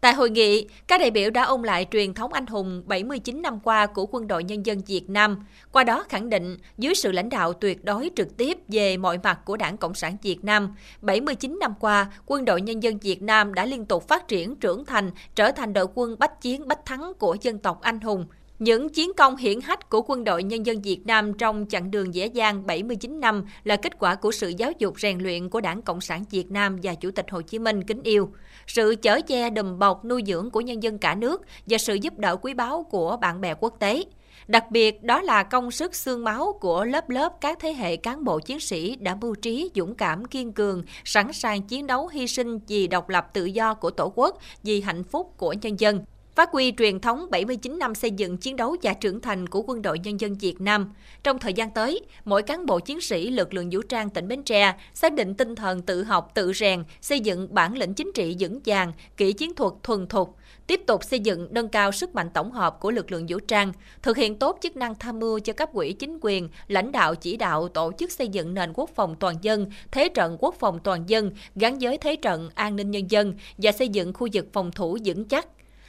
Tại 0.00 0.14
hội 0.14 0.30
nghị, 0.30 0.66
các 0.86 1.00
đại 1.00 1.10
biểu 1.10 1.30
đã 1.30 1.42
ôn 1.42 1.62
lại 1.62 1.86
truyền 1.90 2.14
thống 2.14 2.32
anh 2.32 2.46
hùng 2.46 2.82
79 2.86 3.42
năm 3.42 3.60
qua 3.60 3.86
của 3.86 4.06
Quân 4.06 4.26
đội 4.26 4.44
Nhân 4.44 4.66
dân 4.66 4.80
Việt 4.86 5.10
Nam, 5.10 5.46
qua 5.72 5.84
đó 5.84 6.04
khẳng 6.08 6.30
định 6.30 6.56
dưới 6.78 6.94
sự 6.94 7.12
lãnh 7.12 7.28
đạo 7.28 7.52
tuyệt 7.52 7.84
đối 7.84 8.10
trực 8.16 8.36
tiếp 8.36 8.58
về 8.68 8.96
mọi 8.96 9.18
mặt 9.22 9.40
của 9.44 9.56
Đảng 9.56 9.76
Cộng 9.76 9.94
sản 9.94 10.16
Việt 10.22 10.44
Nam, 10.44 10.74
79 11.02 11.58
năm 11.60 11.74
qua, 11.80 12.12
Quân 12.26 12.44
đội 12.44 12.60
Nhân 12.60 12.82
dân 12.82 12.98
Việt 12.98 13.22
Nam 13.22 13.54
đã 13.54 13.64
liên 13.64 13.86
tục 13.86 14.08
phát 14.08 14.28
triển 14.28 14.56
trưởng 14.56 14.84
thành, 14.84 15.10
trở 15.34 15.52
thành 15.52 15.72
đội 15.72 15.86
quân 15.94 16.18
bách 16.18 16.40
chiến 16.40 16.68
bách 16.68 16.86
thắng 16.86 17.12
của 17.18 17.36
dân 17.40 17.58
tộc 17.58 17.80
anh 17.80 18.00
hùng, 18.00 18.26
những 18.58 18.88
chiến 18.88 19.10
công 19.16 19.36
hiển 19.36 19.60
hách 19.60 19.90
của 19.90 20.02
quân 20.06 20.24
đội 20.24 20.42
nhân 20.42 20.66
dân 20.66 20.82
Việt 20.82 21.06
Nam 21.06 21.34
trong 21.34 21.66
chặng 21.68 21.90
đường 21.90 22.14
dễ 22.14 22.26
dàng 22.26 22.66
79 22.66 23.20
năm 23.20 23.44
là 23.64 23.76
kết 23.76 23.98
quả 23.98 24.14
của 24.14 24.32
sự 24.32 24.52
giáo 24.58 24.72
dục 24.78 25.00
rèn 25.00 25.18
luyện 25.18 25.48
của 25.48 25.60
Đảng 25.60 25.82
Cộng 25.82 26.00
sản 26.00 26.24
Việt 26.30 26.50
Nam 26.50 26.78
và 26.82 26.94
Chủ 26.94 27.10
tịch 27.10 27.26
Hồ 27.30 27.40
Chí 27.42 27.58
Minh 27.58 27.84
kính 27.84 28.02
yêu, 28.02 28.28
sự 28.66 28.94
chở 29.02 29.20
che 29.20 29.50
đùm 29.50 29.78
bọc 29.78 30.04
nuôi 30.04 30.22
dưỡng 30.26 30.50
của 30.50 30.60
nhân 30.60 30.82
dân 30.82 30.98
cả 30.98 31.14
nước 31.14 31.42
và 31.66 31.78
sự 31.78 31.94
giúp 31.94 32.18
đỡ 32.18 32.36
quý 32.36 32.54
báu 32.54 32.82
của 32.90 33.16
bạn 33.16 33.40
bè 33.40 33.54
quốc 33.60 33.74
tế. 33.78 34.04
Đặc 34.48 34.70
biệt 34.70 35.02
đó 35.02 35.22
là 35.22 35.42
công 35.42 35.70
sức 35.70 35.94
xương 35.94 36.24
máu 36.24 36.58
của 36.60 36.84
lớp 36.84 37.10
lớp 37.10 37.32
các 37.40 37.58
thế 37.60 37.72
hệ 37.72 37.96
cán 37.96 38.24
bộ 38.24 38.38
chiến 38.38 38.60
sĩ 38.60 38.96
đã 38.96 39.14
mưu 39.14 39.34
trí, 39.34 39.70
dũng 39.74 39.94
cảm, 39.94 40.24
kiên 40.24 40.52
cường, 40.52 40.82
sẵn 41.04 41.32
sàng 41.32 41.62
chiến 41.62 41.86
đấu 41.86 42.08
hy 42.08 42.26
sinh 42.26 42.58
vì 42.68 42.86
độc 42.86 43.08
lập 43.08 43.28
tự 43.32 43.44
do 43.44 43.74
của 43.74 43.90
Tổ 43.90 44.12
quốc, 44.14 44.38
vì 44.62 44.80
hạnh 44.80 45.04
phúc 45.04 45.34
của 45.36 45.52
nhân 45.52 45.80
dân 45.80 46.04
phát 46.38 46.52
huy 46.52 46.72
truyền 46.78 47.00
thống 47.00 47.26
79 47.30 47.78
năm 47.78 47.94
xây 47.94 48.10
dựng 48.10 48.36
chiến 48.36 48.56
đấu 48.56 48.76
và 48.82 48.94
trưởng 48.94 49.20
thành 49.20 49.46
của 49.46 49.62
quân 49.66 49.82
đội 49.82 49.98
nhân 49.98 50.20
dân 50.20 50.34
Việt 50.34 50.60
Nam. 50.60 50.92
Trong 51.24 51.38
thời 51.38 51.52
gian 51.52 51.70
tới, 51.70 52.00
mỗi 52.24 52.42
cán 52.42 52.66
bộ 52.66 52.78
chiến 52.78 53.00
sĩ 53.00 53.30
lực 53.30 53.54
lượng 53.54 53.68
vũ 53.72 53.82
trang 53.82 54.10
tỉnh 54.10 54.28
Bến 54.28 54.42
Tre 54.42 54.74
xác 54.94 55.12
định 55.12 55.34
tinh 55.34 55.54
thần 55.54 55.82
tự 55.82 56.04
học, 56.04 56.30
tự 56.34 56.52
rèn, 56.52 56.84
xây 57.00 57.20
dựng 57.20 57.54
bản 57.54 57.76
lĩnh 57.78 57.94
chính 57.94 58.12
trị 58.14 58.36
vững 58.38 58.60
vàng, 58.64 58.92
kỹ 59.16 59.32
chiến 59.32 59.54
thuật 59.54 59.72
thuần 59.82 60.06
thục, 60.06 60.36
tiếp 60.66 60.80
tục 60.86 61.04
xây 61.04 61.20
dựng 61.20 61.48
nâng 61.50 61.68
cao 61.68 61.92
sức 61.92 62.14
mạnh 62.14 62.30
tổng 62.34 62.52
hợp 62.52 62.80
của 62.80 62.90
lực 62.90 63.12
lượng 63.12 63.26
vũ 63.28 63.38
trang, 63.38 63.72
thực 64.02 64.16
hiện 64.16 64.38
tốt 64.38 64.58
chức 64.62 64.76
năng 64.76 64.94
tham 64.94 65.18
mưu 65.18 65.38
cho 65.38 65.52
cấp 65.52 65.68
quỹ 65.72 65.92
chính 65.92 66.18
quyền, 66.22 66.48
lãnh 66.68 66.92
đạo 66.92 67.14
chỉ 67.14 67.36
đạo 67.36 67.68
tổ 67.68 67.92
chức 67.98 68.12
xây 68.12 68.28
dựng 68.28 68.54
nền 68.54 68.72
quốc 68.74 68.90
phòng 68.94 69.14
toàn 69.20 69.34
dân, 69.42 69.70
thế 69.90 70.08
trận 70.08 70.36
quốc 70.40 70.54
phòng 70.58 70.78
toàn 70.84 71.04
dân 71.08 71.30
gắn 71.54 71.78
với 71.80 71.98
thế 71.98 72.16
trận 72.16 72.50
an 72.54 72.76
ninh 72.76 72.90
nhân 72.90 73.10
dân 73.10 73.34
và 73.58 73.72
xây 73.72 73.88
dựng 73.88 74.12
khu 74.12 74.28
vực 74.32 74.46
phòng 74.52 74.70
thủ 74.72 74.98
vững 75.04 75.24
chắc 75.24 75.48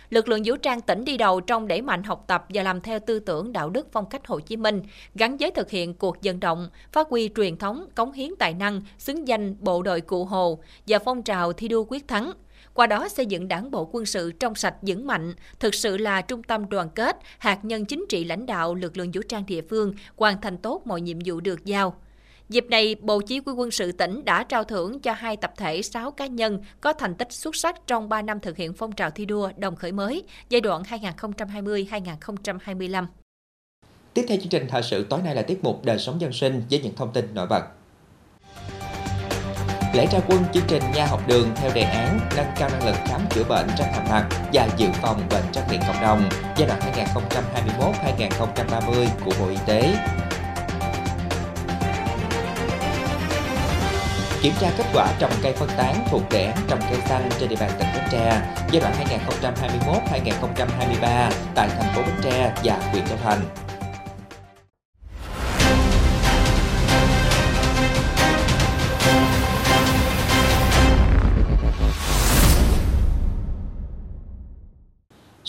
lực 0.09 0.29
lượng 0.29 0.41
vũ 0.45 0.55
trang 0.55 0.81
tỉnh 0.81 1.05
đi 1.05 1.17
đầu 1.17 1.41
trong 1.41 1.67
đẩy 1.67 1.81
mạnh 1.81 2.03
học 2.03 2.23
tập 2.27 2.45
và 2.49 2.63
làm 2.63 2.81
theo 2.81 2.99
tư 2.99 3.19
tưởng 3.19 3.51
đạo 3.53 3.69
đức 3.69 3.87
phong 3.91 4.09
cách 4.09 4.27
Hồ 4.27 4.39
Chí 4.39 4.57
Minh, 4.57 4.81
gắn 5.15 5.37
với 5.37 5.51
thực 5.51 5.69
hiện 5.69 5.93
cuộc 5.93 6.17
vận 6.23 6.39
động, 6.39 6.69
phát 6.91 7.07
huy 7.09 7.29
truyền 7.35 7.57
thống, 7.57 7.85
cống 7.95 8.11
hiến 8.11 8.29
tài 8.39 8.53
năng, 8.53 8.81
xứng 8.97 9.27
danh 9.27 9.55
bộ 9.59 9.81
đội 9.81 10.01
cụ 10.01 10.25
Hồ 10.25 10.59
và 10.87 10.99
phong 10.99 11.23
trào 11.23 11.53
thi 11.53 11.67
đua 11.67 11.85
quyết 11.89 12.07
thắng. 12.07 12.31
Qua 12.73 12.87
đó 12.87 13.07
xây 13.09 13.25
dựng 13.25 13.47
đảng 13.47 13.71
bộ 13.71 13.89
quân 13.91 14.05
sự 14.05 14.31
trong 14.31 14.55
sạch 14.55 14.75
vững 14.81 15.07
mạnh, 15.07 15.33
thực 15.59 15.75
sự 15.75 15.97
là 15.97 16.21
trung 16.21 16.43
tâm 16.43 16.69
đoàn 16.69 16.89
kết, 16.89 17.17
hạt 17.37 17.59
nhân 17.65 17.85
chính 17.85 18.05
trị 18.09 18.23
lãnh 18.23 18.45
đạo 18.45 18.75
lực 18.75 18.97
lượng 18.97 19.11
vũ 19.13 19.21
trang 19.29 19.45
địa 19.45 19.61
phương, 19.69 19.93
hoàn 20.15 20.41
thành 20.41 20.57
tốt 20.57 20.81
mọi 20.85 21.01
nhiệm 21.01 21.17
vụ 21.25 21.39
được 21.39 21.65
giao. 21.65 21.95
Dịp 22.49 22.65
này, 22.69 22.95
Bộ 23.01 23.21
Chỉ 23.21 23.41
huy 23.45 23.53
quân 23.53 23.71
sự 23.71 23.91
tỉnh 23.91 24.25
đã 24.25 24.43
trao 24.43 24.63
thưởng 24.63 24.99
cho 24.99 25.13
hai 25.13 25.37
tập 25.37 25.53
thể 25.57 25.81
6 25.81 26.11
cá 26.11 26.25
nhân 26.25 26.59
có 26.81 26.93
thành 26.93 27.15
tích 27.15 27.31
xuất 27.31 27.55
sắc 27.55 27.75
trong 27.87 28.09
3 28.09 28.21
năm 28.21 28.39
thực 28.39 28.57
hiện 28.57 28.73
phong 28.73 28.91
trào 28.91 29.09
thi 29.09 29.25
đua 29.25 29.49
đồng 29.57 29.75
khởi 29.75 29.91
mới 29.91 30.23
giai 30.49 30.61
đoạn 30.61 30.83
2020-2025. 30.83 33.05
Tiếp 34.13 34.25
theo 34.27 34.37
chương 34.37 34.49
trình 34.49 34.67
thời 34.69 34.83
sự 34.83 35.03
tối 35.03 35.19
nay 35.23 35.35
là 35.35 35.41
tiết 35.41 35.63
mục 35.63 35.85
đời 35.85 35.99
sống 35.99 36.21
dân 36.21 36.33
sinh 36.33 36.61
với 36.69 36.79
những 36.79 36.95
thông 36.95 37.13
tin 37.13 37.33
nổi 37.33 37.47
bật. 37.47 37.63
Lễ 39.93 40.07
ra 40.11 40.19
quân 40.27 40.43
chương 40.53 40.63
trình 40.67 40.83
nha 40.95 41.05
học 41.05 41.27
đường 41.27 41.49
theo 41.55 41.71
đề 41.75 41.81
án 41.81 42.19
nâng 42.37 42.47
cao 42.59 42.69
năng 42.69 42.85
lực 42.85 42.95
khám 43.05 43.21
chữa 43.29 43.43
bệnh 43.43 43.67
răng 43.77 43.93
hàm 43.93 44.05
mặt 44.09 44.29
và 44.53 44.67
dự 44.77 44.87
phòng 45.01 45.21
bệnh 45.29 45.43
răng 45.53 45.67
miệng 45.71 45.81
cộng 45.87 46.01
đồng 46.01 46.29
giai 46.57 46.67
đoạn 46.67 46.79
2021-2030 47.79 49.07
của 49.25 49.31
Bộ 49.39 49.49
Y 49.49 49.57
tế 49.67 49.93
kiểm 54.41 54.53
tra 54.59 54.71
kết 54.77 54.85
quả 54.93 55.07
trồng 55.19 55.31
cây 55.43 55.53
phân 55.53 55.69
tán 55.77 56.05
thuộc 56.11 56.21
đề 56.31 56.45
án 56.45 56.57
trồng 56.67 56.79
cây 56.89 56.99
xanh 57.01 57.29
trên 57.39 57.49
địa 57.49 57.55
bàn 57.59 57.71
tỉnh 57.79 57.87
Bến 57.93 58.03
Tre 58.11 58.41
giai 58.71 58.81
đoạn 58.81 58.93
2021-2023 61.01 61.31
tại 61.55 61.69
thành 61.69 61.93
phố 61.95 62.01
Bến 62.01 62.15
Tre 62.21 62.53
và 62.63 62.79
huyện 62.91 63.07
Châu 63.07 63.17
Thành. 63.23 63.68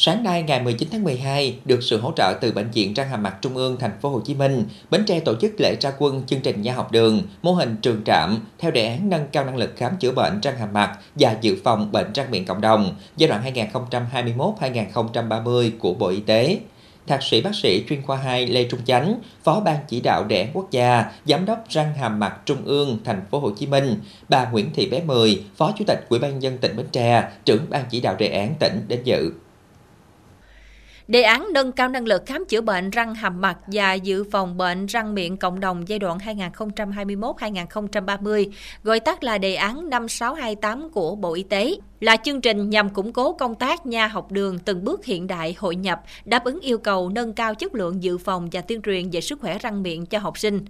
Sáng 0.02 0.22
nay 0.22 0.42
ngày 0.42 0.62
19 0.62 0.88
tháng 0.92 1.04
12, 1.04 1.58
được 1.64 1.82
sự 1.82 2.00
hỗ 2.00 2.12
trợ 2.16 2.34
từ 2.40 2.52
bệnh 2.52 2.70
viện 2.70 2.94
răng 2.94 3.08
hàm 3.08 3.22
mặt 3.22 3.36
Trung 3.40 3.56
ương 3.56 3.76
thành 3.80 4.00
phố 4.00 4.08
Hồ 4.08 4.20
Chí 4.20 4.34
Minh, 4.34 4.64
Bến 4.90 5.04
Tre 5.06 5.20
tổ 5.20 5.34
chức 5.40 5.52
lễ 5.58 5.76
ra 5.80 5.92
quân 5.98 6.22
chương 6.26 6.40
trình 6.40 6.62
gia 6.62 6.74
học 6.74 6.92
đường, 6.92 7.22
mô 7.42 7.52
hình 7.52 7.76
trường 7.82 8.04
trạm 8.04 8.38
theo 8.58 8.70
đề 8.70 8.86
án 8.86 9.08
nâng 9.08 9.26
cao 9.32 9.44
năng 9.44 9.56
lực 9.56 9.72
khám 9.76 9.96
chữa 9.96 10.12
bệnh 10.12 10.40
răng 10.40 10.58
hàm 10.58 10.72
mặt 10.72 10.98
và 11.14 11.36
dự 11.40 11.56
phòng 11.64 11.92
bệnh 11.92 12.12
răng 12.12 12.30
miệng 12.30 12.44
cộng 12.44 12.60
đồng 12.60 12.94
giai 13.16 13.28
đoạn 13.28 13.42
2021-2030 14.60 15.70
của 15.78 15.94
Bộ 15.94 16.08
Y 16.08 16.20
tế. 16.20 16.58
Thạc 17.06 17.22
sĩ 17.22 17.40
bác 17.40 17.54
sĩ 17.54 17.84
chuyên 17.88 18.02
khoa 18.02 18.16
2 18.16 18.46
Lê 18.46 18.64
Trung 18.64 18.80
Chánh, 18.84 19.20
Phó 19.44 19.60
ban 19.60 19.76
chỉ 19.88 20.00
đạo 20.00 20.24
đề 20.24 20.42
án 20.42 20.50
quốc 20.54 20.70
gia, 20.70 21.04
Giám 21.26 21.44
đốc 21.44 21.64
răng 21.68 21.94
hàm 21.94 22.18
mặt 22.18 22.36
Trung 22.46 22.64
ương 22.64 22.98
thành 23.04 23.22
phố 23.30 23.38
Hồ 23.38 23.50
Chí 23.58 23.66
Minh, 23.66 23.96
bà 24.28 24.50
Nguyễn 24.50 24.70
Thị 24.74 24.88
Bé 24.90 25.02
Mười, 25.02 25.42
Phó 25.56 25.72
Chủ 25.78 25.84
tịch 25.86 26.06
Ủy 26.08 26.18
ban 26.18 26.42
dân 26.42 26.58
tỉnh 26.58 26.76
Bến 26.76 26.86
Tre, 26.92 27.28
trưởng 27.44 27.66
ban 27.70 27.84
chỉ 27.90 28.00
đạo 28.00 28.16
đề 28.18 28.28
án 28.28 28.54
tỉnh 28.60 28.84
đến 28.88 29.00
dự. 29.04 29.32
Đề 31.10 31.22
án 31.22 31.48
nâng 31.52 31.72
cao 31.72 31.88
năng 31.88 32.06
lực 32.06 32.22
khám 32.26 32.44
chữa 32.44 32.60
bệnh 32.60 32.90
răng 32.90 33.14
hàm 33.14 33.40
mặt 33.40 33.58
và 33.66 33.94
dự 33.94 34.24
phòng 34.24 34.56
bệnh 34.56 34.86
răng 34.86 35.14
miệng 35.14 35.36
cộng 35.36 35.60
đồng 35.60 35.88
giai 35.88 35.98
đoạn 35.98 36.18
2021-2030, 36.18 38.50
gọi 38.82 39.00
tắt 39.00 39.24
là 39.24 39.38
đề 39.38 39.54
án 39.54 39.90
5628 39.90 40.90
của 40.90 41.14
Bộ 41.14 41.34
Y 41.34 41.42
tế, 41.42 41.74
là 42.00 42.16
chương 42.16 42.40
trình 42.40 42.70
nhằm 42.70 42.90
củng 42.90 43.12
cố 43.12 43.32
công 43.32 43.54
tác 43.54 43.86
nha 43.86 44.06
học 44.06 44.32
đường 44.32 44.58
từng 44.58 44.84
bước 44.84 45.04
hiện 45.04 45.26
đại 45.26 45.54
hội 45.58 45.76
nhập, 45.76 46.02
đáp 46.24 46.44
ứng 46.44 46.60
yêu 46.60 46.78
cầu 46.78 47.08
nâng 47.08 47.32
cao 47.32 47.54
chất 47.54 47.74
lượng 47.74 48.02
dự 48.02 48.18
phòng 48.18 48.48
và 48.52 48.60
tuyên 48.60 48.82
truyền 48.82 49.10
về 49.10 49.20
sức 49.20 49.40
khỏe 49.40 49.58
răng 49.58 49.82
miệng 49.82 50.06
cho 50.06 50.18
học 50.18 50.38
sinh. 50.38 50.64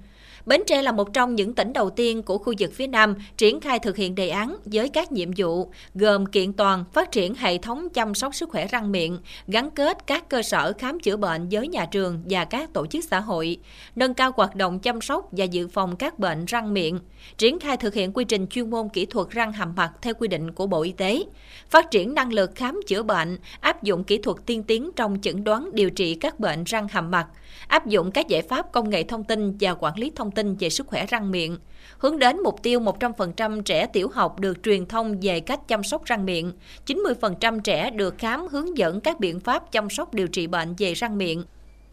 Bến 0.46 0.62
Tre 0.66 0.82
là 0.82 0.92
một 0.92 1.12
trong 1.12 1.34
những 1.34 1.54
tỉnh 1.54 1.72
đầu 1.72 1.90
tiên 1.90 2.22
của 2.22 2.38
khu 2.38 2.54
vực 2.58 2.72
phía 2.74 2.86
Nam 2.86 3.14
triển 3.36 3.60
khai 3.60 3.78
thực 3.78 3.96
hiện 3.96 4.14
đề 4.14 4.28
án 4.28 4.56
với 4.64 4.88
các 4.88 5.12
nhiệm 5.12 5.30
vụ 5.36 5.70
gồm 5.94 6.26
kiện 6.26 6.52
toàn, 6.52 6.84
phát 6.92 7.12
triển 7.12 7.34
hệ 7.34 7.58
thống 7.58 7.88
chăm 7.88 8.14
sóc 8.14 8.34
sức 8.34 8.48
khỏe 8.48 8.66
răng 8.66 8.92
miệng, 8.92 9.18
gắn 9.46 9.70
kết 9.70 10.06
các 10.06 10.28
cơ 10.28 10.42
sở 10.42 10.72
khám 10.78 11.00
chữa 11.00 11.16
bệnh 11.16 11.48
với 11.50 11.68
nhà 11.68 11.86
trường 11.86 12.22
và 12.30 12.44
các 12.44 12.72
tổ 12.72 12.86
chức 12.86 13.04
xã 13.04 13.20
hội, 13.20 13.58
nâng 13.96 14.14
cao 14.14 14.32
hoạt 14.36 14.54
động 14.54 14.78
chăm 14.78 15.00
sóc 15.00 15.28
và 15.32 15.44
dự 15.44 15.68
phòng 15.68 15.96
các 15.96 16.18
bệnh 16.18 16.44
răng 16.44 16.74
miệng, 16.74 16.98
triển 17.38 17.58
khai 17.58 17.76
thực 17.76 17.94
hiện 17.94 18.12
quy 18.12 18.24
trình 18.24 18.46
chuyên 18.46 18.70
môn 18.70 18.88
kỹ 18.88 19.06
thuật 19.06 19.30
răng 19.30 19.52
hàm 19.52 19.72
mặt 19.76 19.90
theo 20.02 20.14
quy 20.14 20.28
định 20.28 20.50
của 20.50 20.66
Bộ 20.66 20.82
Y 20.82 20.92
tế, 20.92 21.22
phát 21.70 21.90
triển 21.90 22.14
năng 22.14 22.32
lực 22.32 22.50
khám 22.54 22.80
chữa 22.86 23.02
bệnh, 23.02 23.38
áp 23.60 23.82
dụng 23.82 24.04
kỹ 24.04 24.18
thuật 24.18 24.36
tiên 24.46 24.62
tiến 24.62 24.90
trong 24.96 25.18
chẩn 25.22 25.44
đoán 25.44 25.70
điều 25.72 25.90
trị 25.90 26.14
các 26.14 26.40
bệnh 26.40 26.64
răng 26.64 26.88
hàm 26.88 27.10
mặt, 27.10 27.26
áp 27.68 27.86
dụng 27.86 28.10
các 28.10 28.28
giải 28.28 28.42
pháp 28.42 28.72
công 28.72 28.90
nghệ 28.90 29.02
thông 29.02 29.24
tin 29.24 29.56
và 29.60 29.74
quản 29.74 29.98
lý 29.98 30.12
thông 30.16 30.29
tin 30.30 30.54
về 30.54 30.70
sức 30.70 30.86
khỏe 30.86 31.06
răng 31.06 31.30
miệng, 31.30 31.56
hướng 31.98 32.18
đến 32.18 32.40
mục 32.42 32.62
tiêu 32.62 32.80
100% 32.80 33.62
trẻ 33.62 33.86
tiểu 33.86 34.08
học 34.14 34.40
được 34.40 34.62
truyền 34.62 34.86
thông 34.86 35.20
về 35.20 35.40
cách 35.40 35.68
chăm 35.68 35.82
sóc 35.82 36.04
răng 36.04 36.26
miệng, 36.26 36.52
90% 36.86 37.60
trẻ 37.60 37.90
được 37.90 38.18
khám 38.18 38.48
hướng 38.50 38.78
dẫn 38.78 39.00
các 39.00 39.20
biện 39.20 39.40
pháp 39.40 39.72
chăm 39.72 39.90
sóc 39.90 40.14
điều 40.14 40.28
trị 40.28 40.46
bệnh 40.46 40.74
về 40.78 40.94
răng 40.94 41.18
miệng. 41.18 41.44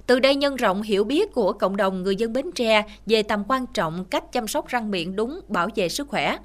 Từ 0.07 0.19
đây 0.19 0.35
nhân 0.35 0.55
rộng 0.55 0.81
hiểu 0.81 1.03
biết 1.03 1.33
của 1.33 1.53
cộng 1.53 1.77
đồng 1.77 2.03
người 2.03 2.15
dân 2.15 2.33
Bến 2.33 2.51
Tre 2.55 2.83
về 3.05 3.23
tầm 3.23 3.43
quan 3.47 3.65
trọng 3.73 4.05
cách 4.05 4.31
chăm 4.31 4.47
sóc 4.47 4.67
răng 4.67 4.91
miệng 4.91 5.15
đúng 5.15 5.39
bảo 5.47 5.67
vệ 5.75 5.89
sức 5.89 6.07
khỏe. 6.07 6.37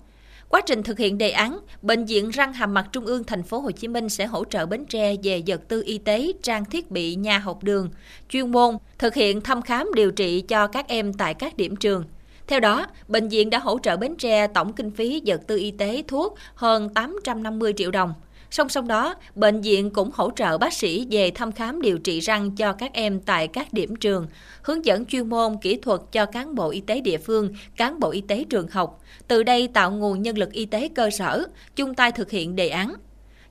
Quá 0.52 0.60
trình 0.60 0.82
thực 0.82 0.98
hiện 0.98 1.18
đề 1.18 1.30
án, 1.30 1.58
bệnh 1.82 2.04
viện 2.04 2.30
răng 2.30 2.52
hàm 2.52 2.74
mặt 2.74 2.86
trung 2.92 3.06
ương 3.06 3.24
thành 3.24 3.42
phố 3.42 3.58
Hồ 3.58 3.70
Chí 3.70 3.88
Minh 3.88 4.08
sẽ 4.08 4.26
hỗ 4.26 4.44
trợ 4.44 4.66
Bến 4.66 4.84
Tre 4.84 5.14
về 5.22 5.42
vật 5.46 5.68
tư 5.68 5.82
y 5.86 5.98
tế, 5.98 6.32
trang 6.42 6.64
thiết 6.64 6.90
bị 6.90 7.14
nhà 7.14 7.38
học 7.38 7.62
đường, 7.62 7.90
chuyên 8.28 8.52
môn, 8.52 8.76
thực 8.98 9.14
hiện 9.14 9.40
thăm 9.40 9.62
khám 9.62 9.90
điều 9.94 10.10
trị 10.10 10.40
cho 10.40 10.66
các 10.66 10.88
em 10.88 11.12
tại 11.12 11.34
các 11.34 11.56
điểm 11.56 11.76
trường. 11.76 12.04
Theo 12.46 12.60
đó, 12.60 12.86
bệnh 13.08 13.28
viện 13.28 13.50
đã 13.50 13.58
hỗ 13.58 13.78
trợ 13.82 13.96
Bến 13.96 14.16
Tre 14.16 14.46
tổng 14.46 14.72
kinh 14.72 14.90
phí 14.90 15.22
vật 15.26 15.40
tư 15.46 15.56
y 15.56 15.70
tế 15.70 16.02
thuốc 16.08 16.34
hơn 16.54 16.88
850 16.88 17.72
triệu 17.76 17.90
đồng. 17.90 18.14
Song 18.52 18.68
song 18.68 18.88
đó, 18.88 19.14
bệnh 19.34 19.60
viện 19.60 19.90
cũng 19.90 20.10
hỗ 20.14 20.30
trợ 20.36 20.58
bác 20.58 20.72
sĩ 20.72 21.06
về 21.10 21.30
thăm 21.30 21.52
khám 21.52 21.82
điều 21.82 21.98
trị 21.98 22.20
răng 22.20 22.56
cho 22.56 22.72
các 22.72 22.92
em 22.92 23.20
tại 23.20 23.48
các 23.48 23.72
điểm 23.72 23.96
trường, 23.96 24.26
hướng 24.62 24.84
dẫn 24.84 25.06
chuyên 25.06 25.28
môn 25.28 25.56
kỹ 25.62 25.76
thuật 25.76 26.00
cho 26.12 26.26
cán 26.26 26.54
bộ 26.54 26.70
y 26.70 26.80
tế 26.80 27.00
địa 27.00 27.18
phương, 27.18 27.54
cán 27.76 28.00
bộ 28.00 28.10
y 28.10 28.20
tế 28.20 28.44
trường 28.50 28.68
học. 28.68 29.00
Từ 29.28 29.42
đây 29.42 29.68
tạo 29.68 29.90
nguồn 29.90 30.22
nhân 30.22 30.38
lực 30.38 30.52
y 30.52 30.66
tế 30.66 30.88
cơ 30.94 31.10
sở, 31.10 31.46
chung 31.76 31.94
tay 31.94 32.12
thực 32.12 32.30
hiện 32.30 32.56
đề 32.56 32.68
án. 32.68 32.94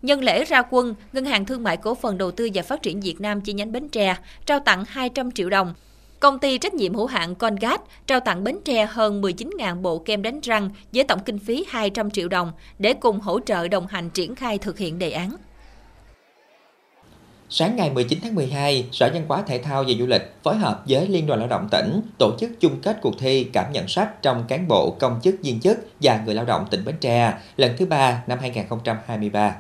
Nhân 0.01 0.23
lễ 0.23 0.45
ra 0.45 0.61
quân, 0.69 0.95
Ngân 1.13 1.25
hàng 1.25 1.45
Thương 1.45 1.63
mại 1.63 1.77
Cổ 1.77 1.95
phần 1.95 2.17
Đầu 2.17 2.31
tư 2.31 2.49
và 2.53 2.61
Phát 2.61 2.81
triển 2.81 3.01
Việt 3.01 3.21
Nam 3.21 3.41
chi 3.41 3.53
nhánh 3.53 3.71
Bến 3.71 3.89
Tre 3.89 4.15
trao 4.45 4.59
tặng 4.59 4.83
200 4.87 5.31
triệu 5.31 5.49
đồng 5.49 5.73
Công 6.21 6.39
ty 6.39 6.57
trách 6.57 6.73
nhiệm 6.73 6.93
hữu 6.93 7.05
hạn 7.05 7.35
Congat 7.35 7.81
trao 8.07 8.19
tặng 8.19 8.43
Bến 8.43 8.57
Tre 8.65 8.85
hơn 8.85 9.21
19.000 9.21 9.81
bộ 9.81 9.99
kem 9.99 10.21
đánh 10.21 10.39
răng 10.39 10.69
với 10.93 11.03
tổng 11.03 11.19
kinh 11.19 11.39
phí 11.39 11.65
200 11.69 12.11
triệu 12.11 12.27
đồng 12.27 12.51
để 12.79 12.93
cùng 12.93 13.19
hỗ 13.19 13.39
trợ 13.39 13.67
đồng 13.67 13.87
hành 13.87 14.09
triển 14.09 14.35
khai 14.35 14.57
thực 14.57 14.77
hiện 14.77 14.99
đề 14.99 15.11
án. 15.11 15.35
Sáng 17.49 17.75
ngày 17.75 17.89
19 17.89 18.19
tháng 18.23 18.35
12, 18.35 18.85
Sở 18.91 19.09
Văn 19.13 19.25
hóa 19.27 19.41
Thể 19.47 19.57
thao 19.57 19.83
và 19.83 19.93
Du 19.99 20.05
lịch 20.05 20.21
phối 20.43 20.55
hợp 20.55 20.83
với 20.87 21.07
Liên 21.07 21.27
đoàn 21.27 21.39
Lao 21.39 21.47
động 21.47 21.67
tỉnh 21.71 22.01
tổ 22.19 22.37
chức 22.39 22.51
chung 22.59 22.81
kết 22.81 22.97
cuộc 23.01 23.19
thi 23.19 23.43
cảm 23.53 23.71
nhận 23.71 23.87
sách 23.87 24.21
trong 24.21 24.43
cán 24.47 24.67
bộ, 24.67 24.95
công 24.99 25.19
chức, 25.23 25.35
viên 25.43 25.59
chức 25.59 25.77
và 26.01 26.21
người 26.25 26.35
lao 26.35 26.45
động 26.45 26.65
tỉnh 26.71 26.85
Bến 26.85 26.95
Tre 27.01 27.33
lần 27.57 27.71
thứ 27.77 27.85
ba 27.85 28.23
năm 28.27 28.39
2023. 28.41 29.55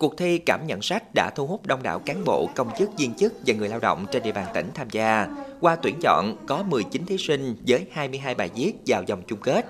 Cuộc 0.00 0.16
thi 0.16 0.38
cảm 0.38 0.66
nhận 0.66 0.82
sách 0.82 1.02
đã 1.14 1.30
thu 1.34 1.46
hút 1.46 1.66
đông 1.66 1.82
đảo 1.82 1.98
cán 1.98 2.24
bộ, 2.24 2.48
công 2.54 2.70
chức, 2.78 2.90
viên 2.98 3.14
chức 3.14 3.32
và 3.46 3.54
người 3.54 3.68
lao 3.68 3.78
động 3.78 4.06
trên 4.12 4.22
địa 4.22 4.32
bàn 4.32 4.46
tỉnh 4.54 4.70
tham 4.74 4.90
gia. 4.90 5.26
Qua 5.60 5.76
tuyển 5.76 5.96
chọn, 6.02 6.36
có 6.46 6.62
19 6.62 7.06
thí 7.06 7.18
sinh 7.18 7.56
với 7.66 7.86
22 7.92 8.34
bài 8.34 8.50
viết 8.54 8.72
vào 8.86 9.02
vòng 9.08 9.22
chung 9.26 9.40
kết. 9.42 9.66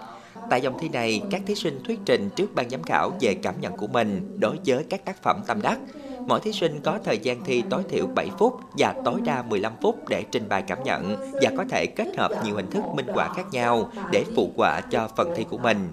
Tại 0.50 0.60
dòng 0.60 0.78
thi 0.80 0.88
này, 0.88 1.22
các 1.30 1.42
thí 1.46 1.54
sinh 1.54 1.80
thuyết 1.84 1.98
trình 2.04 2.30
trước 2.36 2.54
ban 2.54 2.70
giám 2.70 2.82
khảo 2.82 3.12
về 3.20 3.34
cảm 3.34 3.60
nhận 3.60 3.76
của 3.76 3.86
mình 3.86 4.36
đối 4.40 4.56
với 4.66 4.84
các 4.90 5.04
tác 5.04 5.22
phẩm 5.22 5.40
tâm 5.46 5.62
đắc. 5.62 5.78
Mỗi 6.26 6.40
thí 6.40 6.52
sinh 6.52 6.80
có 6.84 6.98
thời 7.04 7.18
gian 7.18 7.44
thi 7.44 7.62
tối 7.70 7.82
thiểu 7.88 8.06
7 8.06 8.28
phút 8.38 8.60
và 8.78 8.94
tối 9.04 9.20
đa 9.24 9.42
15 9.42 9.72
phút 9.82 10.08
để 10.08 10.24
trình 10.32 10.48
bày 10.48 10.62
cảm 10.62 10.82
nhận 10.84 11.16
và 11.42 11.50
có 11.56 11.64
thể 11.70 11.86
kết 11.86 12.08
hợp 12.18 12.30
nhiều 12.44 12.56
hình 12.56 12.70
thức 12.70 12.84
minh 12.94 13.06
họa 13.06 13.32
khác 13.36 13.46
nhau 13.52 13.90
để 14.12 14.24
phụ 14.36 14.50
họa 14.56 14.80
cho 14.80 15.08
phần 15.16 15.32
thi 15.36 15.44
của 15.50 15.58
mình. 15.58 15.88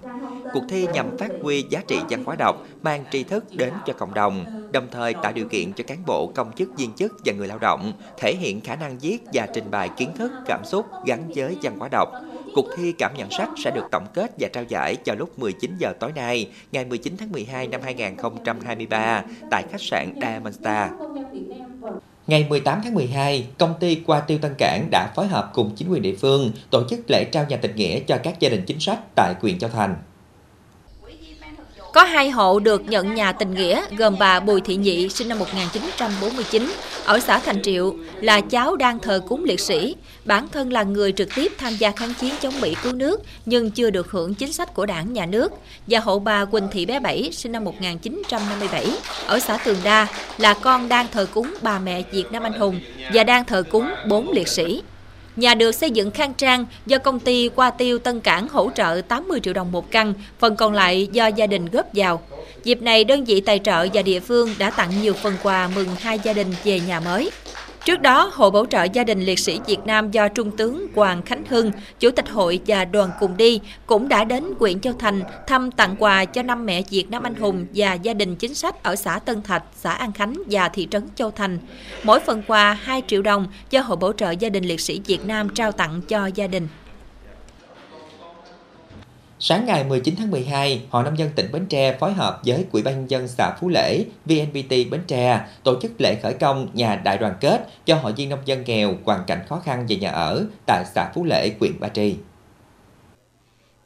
Cuộc 0.52 0.64
thi 0.68 0.86
nhằm 0.92 1.18
phát 1.18 1.30
huy 1.42 1.64
giá 1.70 1.82
trị 1.88 1.96
văn 2.10 2.24
hóa 2.24 2.36
đọc, 2.36 2.66
mang 2.82 3.04
tri 3.10 3.24
thức 3.24 3.44
đến 3.52 3.72
cho 3.86 3.92
cộng 3.92 4.14
đồng, 4.14 4.44
đồng 4.72 4.86
thời 4.90 5.14
tạo 5.14 5.32
điều 5.32 5.48
kiện 5.48 5.72
cho 5.72 5.84
cán 5.86 5.98
bộ, 6.06 6.32
công 6.34 6.52
chức, 6.52 6.76
viên 6.76 6.92
chức 6.92 7.12
và 7.24 7.32
người 7.32 7.48
lao 7.48 7.58
động 7.58 7.92
thể 8.18 8.34
hiện 8.38 8.60
khả 8.60 8.76
năng 8.76 8.98
viết 8.98 9.18
và 9.32 9.46
trình 9.54 9.70
bày 9.70 9.90
kiến 9.96 10.10
thức, 10.18 10.32
cảm 10.46 10.64
xúc 10.64 10.86
gắn 11.06 11.30
với 11.34 11.56
văn 11.62 11.78
hóa 11.78 11.88
đọc. 11.88 12.08
Cuộc 12.54 12.66
thi 12.76 12.92
cảm 12.98 13.14
nhận 13.16 13.30
sách 13.30 13.48
sẽ 13.64 13.70
được 13.70 13.84
tổng 13.90 14.06
kết 14.14 14.30
và 14.38 14.48
trao 14.52 14.64
giải 14.64 14.96
vào 15.04 15.16
lúc 15.16 15.38
19 15.38 15.76
giờ 15.78 15.92
tối 16.00 16.12
nay, 16.14 16.50
ngày 16.72 16.84
19 16.84 17.16
tháng 17.18 17.32
12 17.32 17.66
năm 17.66 17.80
2023 17.84 19.22
tại 19.50 19.64
khách 19.70 19.80
sạn 19.80 20.14
Diamond 20.22 20.56
Star. 20.60 20.90
Ngày 22.26 22.46
18 22.48 22.80
tháng 22.84 22.94
12, 22.94 23.46
công 23.58 23.74
ty 23.80 24.02
Qua 24.06 24.20
Tiêu 24.20 24.38
Tân 24.38 24.54
Cảng 24.58 24.88
đã 24.90 25.12
phối 25.16 25.26
hợp 25.26 25.50
cùng 25.54 25.72
chính 25.76 25.88
quyền 25.90 26.02
địa 26.02 26.14
phương 26.14 26.52
tổ 26.70 26.82
chức 26.88 27.10
lễ 27.10 27.24
trao 27.24 27.46
nhà 27.48 27.56
tình 27.56 27.76
nghĩa 27.76 28.00
cho 28.00 28.18
các 28.22 28.40
gia 28.40 28.48
đình 28.48 28.64
chính 28.66 28.80
sách 28.80 28.98
tại 29.14 29.34
quyền 29.40 29.58
Châu 29.58 29.70
Thành. 29.70 29.94
Có 31.92 32.04
hai 32.04 32.30
hộ 32.30 32.58
được 32.58 32.82
nhận 32.88 33.14
nhà 33.14 33.32
tình 33.32 33.54
nghĩa, 33.54 33.82
gồm 33.98 34.18
bà 34.18 34.40
Bùi 34.40 34.60
Thị 34.60 34.76
Nhị, 34.76 35.08
sinh 35.08 35.28
năm 35.28 35.38
1949 35.38 36.72
ở 37.04 37.20
xã 37.20 37.38
Thành 37.38 37.62
Triệu, 37.62 37.94
là 38.20 38.40
cháu 38.40 38.76
đang 38.76 38.98
thờ 38.98 39.20
cúng 39.28 39.44
liệt 39.44 39.60
sĩ. 39.60 39.94
Bản 40.24 40.48
thân 40.48 40.72
là 40.72 40.82
người 40.82 41.12
trực 41.12 41.28
tiếp 41.34 41.52
tham 41.58 41.72
gia 41.78 41.90
kháng 41.90 42.14
chiến 42.14 42.34
chống 42.40 42.60
Mỹ 42.60 42.74
cứu 42.82 42.92
nước, 42.92 43.20
nhưng 43.46 43.70
chưa 43.70 43.90
được 43.90 44.10
hưởng 44.10 44.34
chính 44.34 44.52
sách 44.52 44.74
của 44.74 44.86
đảng, 44.86 45.12
nhà 45.12 45.26
nước. 45.26 45.52
Và 45.86 45.98
hộ 45.98 46.18
bà 46.18 46.44
Quỳnh 46.44 46.68
Thị 46.72 46.86
Bé 46.86 47.00
Bảy, 47.00 47.30
sinh 47.32 47.52
năm 47.52 47.64
1957 47.64 48.86
ở 49.26 49.38
xã 49.38 49.56
Tường 49.56 49.78
Đa, 49.84 50.06
là 50.38 50.54
con 50.54 50.88
đang 50.88 51.06
thờ 51.12 51.26
cúng 51.34 51.54
bà 51.62 51.78
mẹ 51.78 52.02
Việt 52.12 52.32
Nam 52.32 52.42
Anh 52.42 52.52
Hùng 52.52 52.80
và 53.12 53.24
đang 53.24 53.44
thờ 53.44 53.62
cúng 53.70 53.90
bốn 54.08 54.30
liệt 54.32 54.48
sĩ. 54.48 54.82
Nhà 55.38 55.54
được 55.54 55.72
xây 55.72 55.90
dựng 55.90 56.10
khang 56.10 56.34
trang 56.34 56.66
do 56.86 56.98
công 56.98 57.20
ty 57.20 57.48
Qua 57.54 57.70
Tiêu 57.70 57.98
Tân 57.98 58.20
Cảng 58.20 58.48
hỗ 58.48 58.70
trợ 58.74 59.00
80 59.08 59.40
triệu 59.42 59.54
đồng 59.54 59.72
một 59.72 59.90
căn, 59.90 60.14
phần 60.38 60.56
còn 60.56 60.72
lại 60.72 61.08
do 61.12 61.26
gia 61.26 61.46
đình 61.46 61.66
góp 61.66 61.86
vào. 61.94 62.22
Dịp 62.64 62.82
này, 62.82 63.04
đơn 63.04 63.24
vị 63.24 63.40
tài 63.40 63.58
trợ 63.58 63.86
và 63.94 64.02
địa 64.02 64.20
phương 64.20 64.54
đã 64.58 64.70
tặng 64.70 64.90
nhiều 65.02 65.14
phần 65.14 65.34
quà 65.42 65.70
mừng 65.74 65.88
hai 66.00 66.18
gia 66.22 66.32
đình 66.32 66.54
về 66.64 66.80
nhà 66.80 67.00
mới. 67.00 67.30
Trước 67.88 68.02
đó, 68.02 68.30
Hội 68.34 68.50
Bảo 68.50 68.66
trợ 68.66 68.84
Gia 68.84 69.04
đình 69.04 69.20
Liệt 69.20 69.38
sĩ 69.38 69.60
Việt 69.66 69.86
Nam 69.86 70.10
do 70.10 70.28
Trung 70.28 70.56
tướng 70.56 70.86
Hoàng 70.94 71.22
Khánh 71.22 71.42
Hưng, 71.48 71.72
Chủ 72.00 72.10
tịch 72.10 72.28
hội 72.28 72.60
và 72.66 72.84
đoàn 72.84 73.10
cùng 73.20 73.36
đi 73.36 73.60
cũng 73.86 74.08
đã 74.08 74.24
đến 74.24 74.44
huyện 74.58 74.80
Châu 74.80 74.92
Thành 74.98 75.22
thăm 75.46 75.70
tặng 75.70 75.96
quà 75.98 76.24
cho 76.24 76.42
năm 76.42 76.66
mẹ 76.66 76.82
Việt 76.90 77.10
Nam 77.10 77.22
Anh 77.22 77.34
Hùng 77.34 77.66
và 77.74 77.94
gia 77.94 78.14
đình 78.14 78.36
chính 78.36 78.54
sách 78.54 78.82
ở 78.82 78.96
xã 78.96 79.18
Tân 79.18 79.42
Thạch, 79.42 79.62
xã 79.76 79.92
An 79.92 80.12
Khánh 80.12 80.34
và 80.50 80.68
thị 80.68 80.88
trấn 80.90 81.08
Châu 81.14 81.30
Thành. 81.30 81.58
Mỗi 82.02 82.20
phần 82.20 82.42
quà 82.46 82.72
2 82.72 83.02
triệu 83.06 83.22
đồng 83.22 83.46
do 83.70 83.80
Hội 83.80 83.96
Bảo 83.96 84.12
trợ 84.12 84.30
Gia 84.30 84.48
đình 84.48 84.64
Liệt 84.64 84.80
sĩ 84.80 85.00
Việt 85.06 85.26
Nam 85.26 85.48
trao 85.48 85.72
tặng 85.72 86.00
cho 86.08 86.26
gia 86.26 86.46
đình. 86.46 86.68
Sáng 89.40 89.66
ngày 89.66 89.84
19 89.84 90.14
tháng 90.18 90.30
12, 90.30 90.86
Hội 90.90 91.04
Nông 91.04 91.18
dân 91.18 91.30
tỉnh 91.36 91.52
Bến 91.52 91.66
Tre 91.66 91.96
phối 91.98 92.12
hợp 92.12 92.40
với 92.44 92.66
Quỹ 92.72 92.82
ban 92.82 92.94
nhân 92.94 93.10
dân 93.10 93.28
xã 93.28 93.56
Phú 93.60 93.68
Lễ, 93.68 94.04
VNPT 94.26 94.70
Bến 94.90 95.00
Tre 95.06 95.46
tổ 95.62 95.80
chức 95.80 96.00
lễ 96.00 96.14
khởi 96.22 96.34
công 96.34 96.68
nhà 96.72 96.96
đại 96.96 97.18
đoàn 97.18 97.34
kết 97.40 97.68
cho 97.86 97.96
hội 97.96 98.12
viên 98.12 98.28
nông 98.28 98.38
dân 98.44 98.64
nghèo 98.66 98.94
hoàn 99.04 99.24
cảnh 99.26 99.40
khó 99.48 99.60
khăn 99.64 99.86
về 99.88 99.96
nhà 99.96 100.10
ở 100.10 100.46
tại 100.66 100.84
xã 100.94 101.10
Phú 101.14 101.24
Lễ, 101.24 101.50
huyện 101.60 101.80
Ba 101.80 101.88
Tri. 101.88 102.16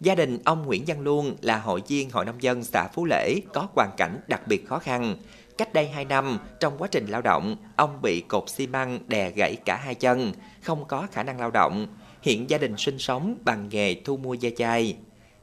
Gia 0.01 0.15
đình 0.15 0.39
ông 0.45 0.67
Nguyễn 0.67 0.85
Văn 0.87 1.01
Luông 1.01 1.37
là 1.41 1.59
hội 1.59 1.83
viên 1.89 2.11
Hội 2.11 2.25
Nông 2.25 2.43
dân 2.43 2.65
xã 2.65 2.89
Phú 2.89 3.05
Lễ 3.05 3.35
có 3.55 3.69
hoàn 3.75 3.91
cảnh 3.97 4.21
đặc 4.29 4.47
biệt 4.47 4.69
khó 4.69 4.79
khăn. 4.79 5.17
Cách 5.59 5.73
đây 5.73 5.89
2 5.89 6.05
năm, 6.05 6.39
trong 6.61 6.79
quá 6.79 6.89
trình 6.91 7.07
lao 7.07 7.23
động, 7.23 7.57
ông 7.77 8.03
bị 8.03 8.21
cột 8.21 8.51
xi 8.51 8.67
măng 8.67 8.99
đè 9.09 9.31
gãy 9.31 9.57
cả 9.65 9.77
hai 9.77 9.95
chân, 9.95 10.33
không 10.63 10.85
có 10.85 11.07
khả 11.13 11.23
năng 11.23 11.41
lao 11.41 11.51
động. 11.51 11.87
Hiện 12.23 12.51
gia 12.51 12.59
đình 12.59 12.77
sinh 12.77 12.99
sống 12.99 13.37
bằng 13.45 13.69
nghề 13.69 13.95
thu 14.05 14.17
mua 14.17 14.35
da 14.35 14.51
chai. 14.57 14.97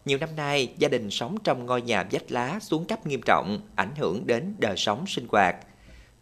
Nhiều 0.09 0.17
năm 0.17 0.29
nay, 0.35 0.73
gia 0.77 0.87
đình 0.87 1.09
sống 1.09 1.37
trong 1.43 1.65
ngôi 1.65 1.81
nhà 1.81 2.03
vách 2.11 2.31
lá 2.31 2.59
xuống 2.61 2.85
cấp 2.85 3.07
nghiêm 3.07 3.21
trọng, 3.25 3.61
ảnh 3.75 3.95
hưởng 3.97 4.27
đến 4.27 4.55
đời 4.59 4.77
sống 4.77 5.07
sinh 5.07 5.27
hoạt. 5.29 5.55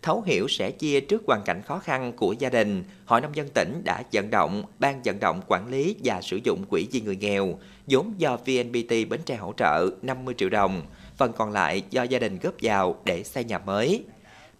Thấu 0.01 0.21
hiểu 0.21 0.47
sẻ 0.47 0.71
chia 0.71 0.99
trước 0.99 1.23
hoàn 1.27 1.41
cảnh 1.45 1.61
khó 1.61 1.79
khăn 1.79 2.13
của 2.13 2.33
gia 2.39 2.49
đình, 2.49 2.83
Hội 3.05 3.21
Nông 3.21 3.35
dân 3.35 3.49
tỉnh 3.53 3.81
đã 3.83 4.03
vận 4.13 4.29
động, 4.29 4.63
ban 4.79 5.01
vận 5.05 5.19
động 5.19 5.41
quản 5.47 5.67
lý 5.67 5.95
và 6.03 6.21
sử 6.21 6.39
dụng 6.43 6.65
quỹ 6.69 6.87
vì 6.91 7.01
người 7.01 7.15
nghèo, 7.15 7.59
vốn 7.87 8.13
do 8.17 8.37
VNPT 8.37 9.09
Bến 9.09 9.19
Tre 9.25 9.35
hỗ 9.35 9.53
trợ 9.57 9.89
50 10.01 10.35
triệu 10.37 10.49
đồng, 10.49 10.81
phần 11.17 11.33
còn 11.33 11.51
lại 11.51 11.83
do 11.89 12.03
gia 12.03 12.19
đình 12.19 12.39
góp 12.41 12.53
vào 12.61 13.01
để 13.05 13.23
xây 13.23 13.43
nhà 13.43 13.57
mới. 13.57 14.03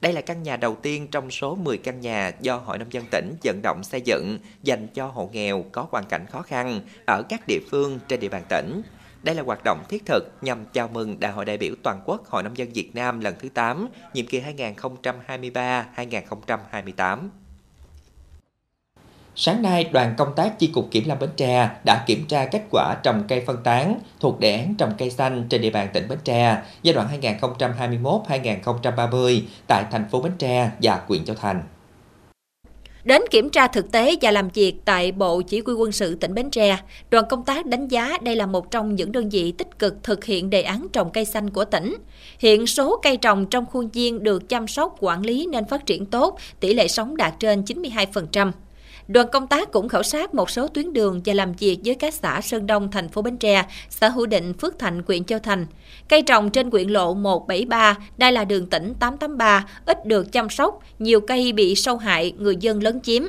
Đây 0.01 0.13
là 0.13 0.21
căn 0.21 0.43
nhà 0.43 0.57
đầu 0.57 0.75
tiên 0.75 1.07
trong 1.11 1.31
số 1.31 1.55
10 1.55 1.77
căn 1.77 2.01
nhà 2.01 2.31
do 2.41 2.57
Hội 2.57 2.77
Nông 2.77 2.93
dân 2.93 3.05
tỉnh 3.11 3.33
vận 3.43 3.61
động 3.63 3.83
xây 3.83 4.01
dựng 4.01 4.39
dành 4.63 4.87
cho 4.87 5.07
hộ 5.07 5.29
nghèo 5.33 5.65
có 5.71 5.87
hoàn 5.91 6.05
cảnh 6.05 6.25
khó 6.31 6.41
khăn 6.41 6.81
ở 7.05 7.23
các 7.29 7.41
địa 7.47 7.59
phương 7.71 7.99
trên 8.07 8.19
địa 8.19 8.29
bàn 8.29 8.43
tỉnh. 8.49 8.81
Đây 9.23 9.35
là 9.35 9.43
hoạt 9.43 9.63
động 9.63 9.83
thiết 9.89 10.05
thực 10.05 10.23
nhằm 10.41 10.65
chào 10.73 10.87
mừng 10.87 11.19
Đại 11.19 11.31
hội 11.31 11.45
đại 11.45 11.57
biểu 11.57 11.73
toàn 11.83 12.01
quốc 12.05 12.27
Hội 12.27 12.43
Nông 12.43 12.57
dân 12.57 12.69
Việt 12.73 12.95
Nam 12.95 13.19
lần 13.19 13.35
thứ 13.39 13.49
8, 13.49 13.87
nhiệm 14.13 14.25
kỳ 14.25 14.41
2023-2028. 14.41 17.29
Sáng 19.39 19.61
nay, 19.61 19.83
đoàn 19.83 20.13
công 20.17 20.33
tác 20.35 20.59
Chi 20.59 20.67
cục 20.67 20.91
Kiểm 20.91 21.03
lâm 21.07 21.19
Bến 21.19 21.29
Tre 21.35 21.69
đã 21.85 22.03
kiểm 22.07 22.25
tra 22.27 22.45
kết 22.45 22.61
quả 22.71 22.95
trồng 23.03 23.23
cây 23.27 23.43
phân 23.47 23.63
tán 23.63 23.99
thuộc 24.19 24.39
đề 24.39 24.57
án 24.57 24.75
trồng 24.75 24.93
cây 24.97 25.09
xanh 25.09 25.45
trên 25.49 25.61
địa 25.61 25.69
bàn 25.69 25.89
tỉnh 25.93 26.07
Bến 26.07 26.19
Tre 26.23 26.61
giai 26.81 26.93
đoạn 26.93 27.07
2021-2030 27.21 29.41
tại 29.67 29.85
thành 29.91 30.09
phố 30.11 30.21
Bến 30.21 30.31
Tre 30.37 30.71
và 30.81 31.01
huyện 31.07 31.25
Châu 31.25 31.35
Thành. 31.35 31.63
Đến 33.07 33.21
kiểm 33.31 33.49
tra 33.49 33.67
thực 33.67 33.91
tế 33.91 34.15
và 34.21 34.31
làm 34.31 34.49
việc 34.49 34.75
tại 34.85 35.11
Bộ 35.11 35.41
Chỉ 35.41 35.61
huy 35.65 35.73
quân 35.73 35.91
sự 35.91 36.15
tỉnh 36.15 36.33
Bến 36.33 36.49
Tre, 36.49 36.77
đoàn 37.09 37.25
công 37.29 37.45
tác 37.45 37.65
đánh 37.65 37.87
giá 37.87 38.17
đây 38.21 38.35
là 38.35 38.45
một 38.45 38.71
trong 38.71 38.95
những 38.95 39.11
đơn 39.11 39.29
vị 39.29 39.51
tích 39.51 39.79
cực 39.79 40.03
thực 40.03 40.25
hiện 40.25 40.49
đề 40.49 40.61
án 40.61 40.87
trồng 40.93 41.11
cây 41.11 41.25
xanh 41.25 41.49
của 41.49 41.65
tỉnh. 41.65 41.95
Hiện 42.39 42.67
số 42.67 42.99
cây 43.03 43.17
trồng 43.17 43.45
trong 43.45 43.65
khuôn 43.65 43.89
viên 43.89 44.23
được 44.23 44.49
chăm 44.49 44.67
sóc 44.67 44.95
quản 44.99 45.25
lý 45.25 45.47
nên 45.51 45.65
phát 45.65 45.85
triển 45.85 46.05
tốt, 46.05 46.39
tỷ 46.59 46.73
lệ 46.73 46.87
sống 46.87 47.17
đạt 47.17 47.33
trên 47.39 47.61
92%. 47.61 48.51
Đoàn 49.07 49.27
công 49.31 49.47
tác 49.47 49.71
cũng 49.71 49.89
khảo 49.89 50.03
sát 50.03 50.33
một 50.33 50.49
số 50.49 50.67
tuyến 50.67 50.93
đường 50.93 51.21
và 51.25 51.33
làm 51.33 51.53
việc 51.53 51.77
với 51.85 51.95
các 51.95 52.13
xã 52.13 52.41
Sơn 52.41 52.67
Đông, 52.67 52.91
thành 52.91 53.09
phố 53.09 53.21
Bến 53.21 53.37
Tre, 53.37 53.65
xã 53.89 54.09
Hữu 54.09 54.25
Định, 54.25 54.53
Phước 54.53 54.79
Thạnh, 54.79 55.01
huyện 55.07 55.23
Châu 55.23 55.39
Thành. 55.39 55.65
Cây 56.09 56.21
trồng 56.21 56.49
trên 56.49 56.69
quyện 56.69 56.89
lộ 56.89 57.13
173, 57.13 57.97
đây 58.17 58.31
là 58.31 58.45
đường 58.45 58.67
tỉnh 58.67 58.93
883, 58.99 59.65
ít 59.85 60.05
được 60.05 60.31
chăm 60.31 60.49
sóc, 60.49 60.79
nhiều 60.99 61.21
cây 61.21 61.51
bị 61.51 61.75
sâu 61.75 61.97
hại, 61.97 62.33
người 62.37 62.55
dân 62.59 62.83
lấn 62.83 63.01
chiếm. 63.01 63.23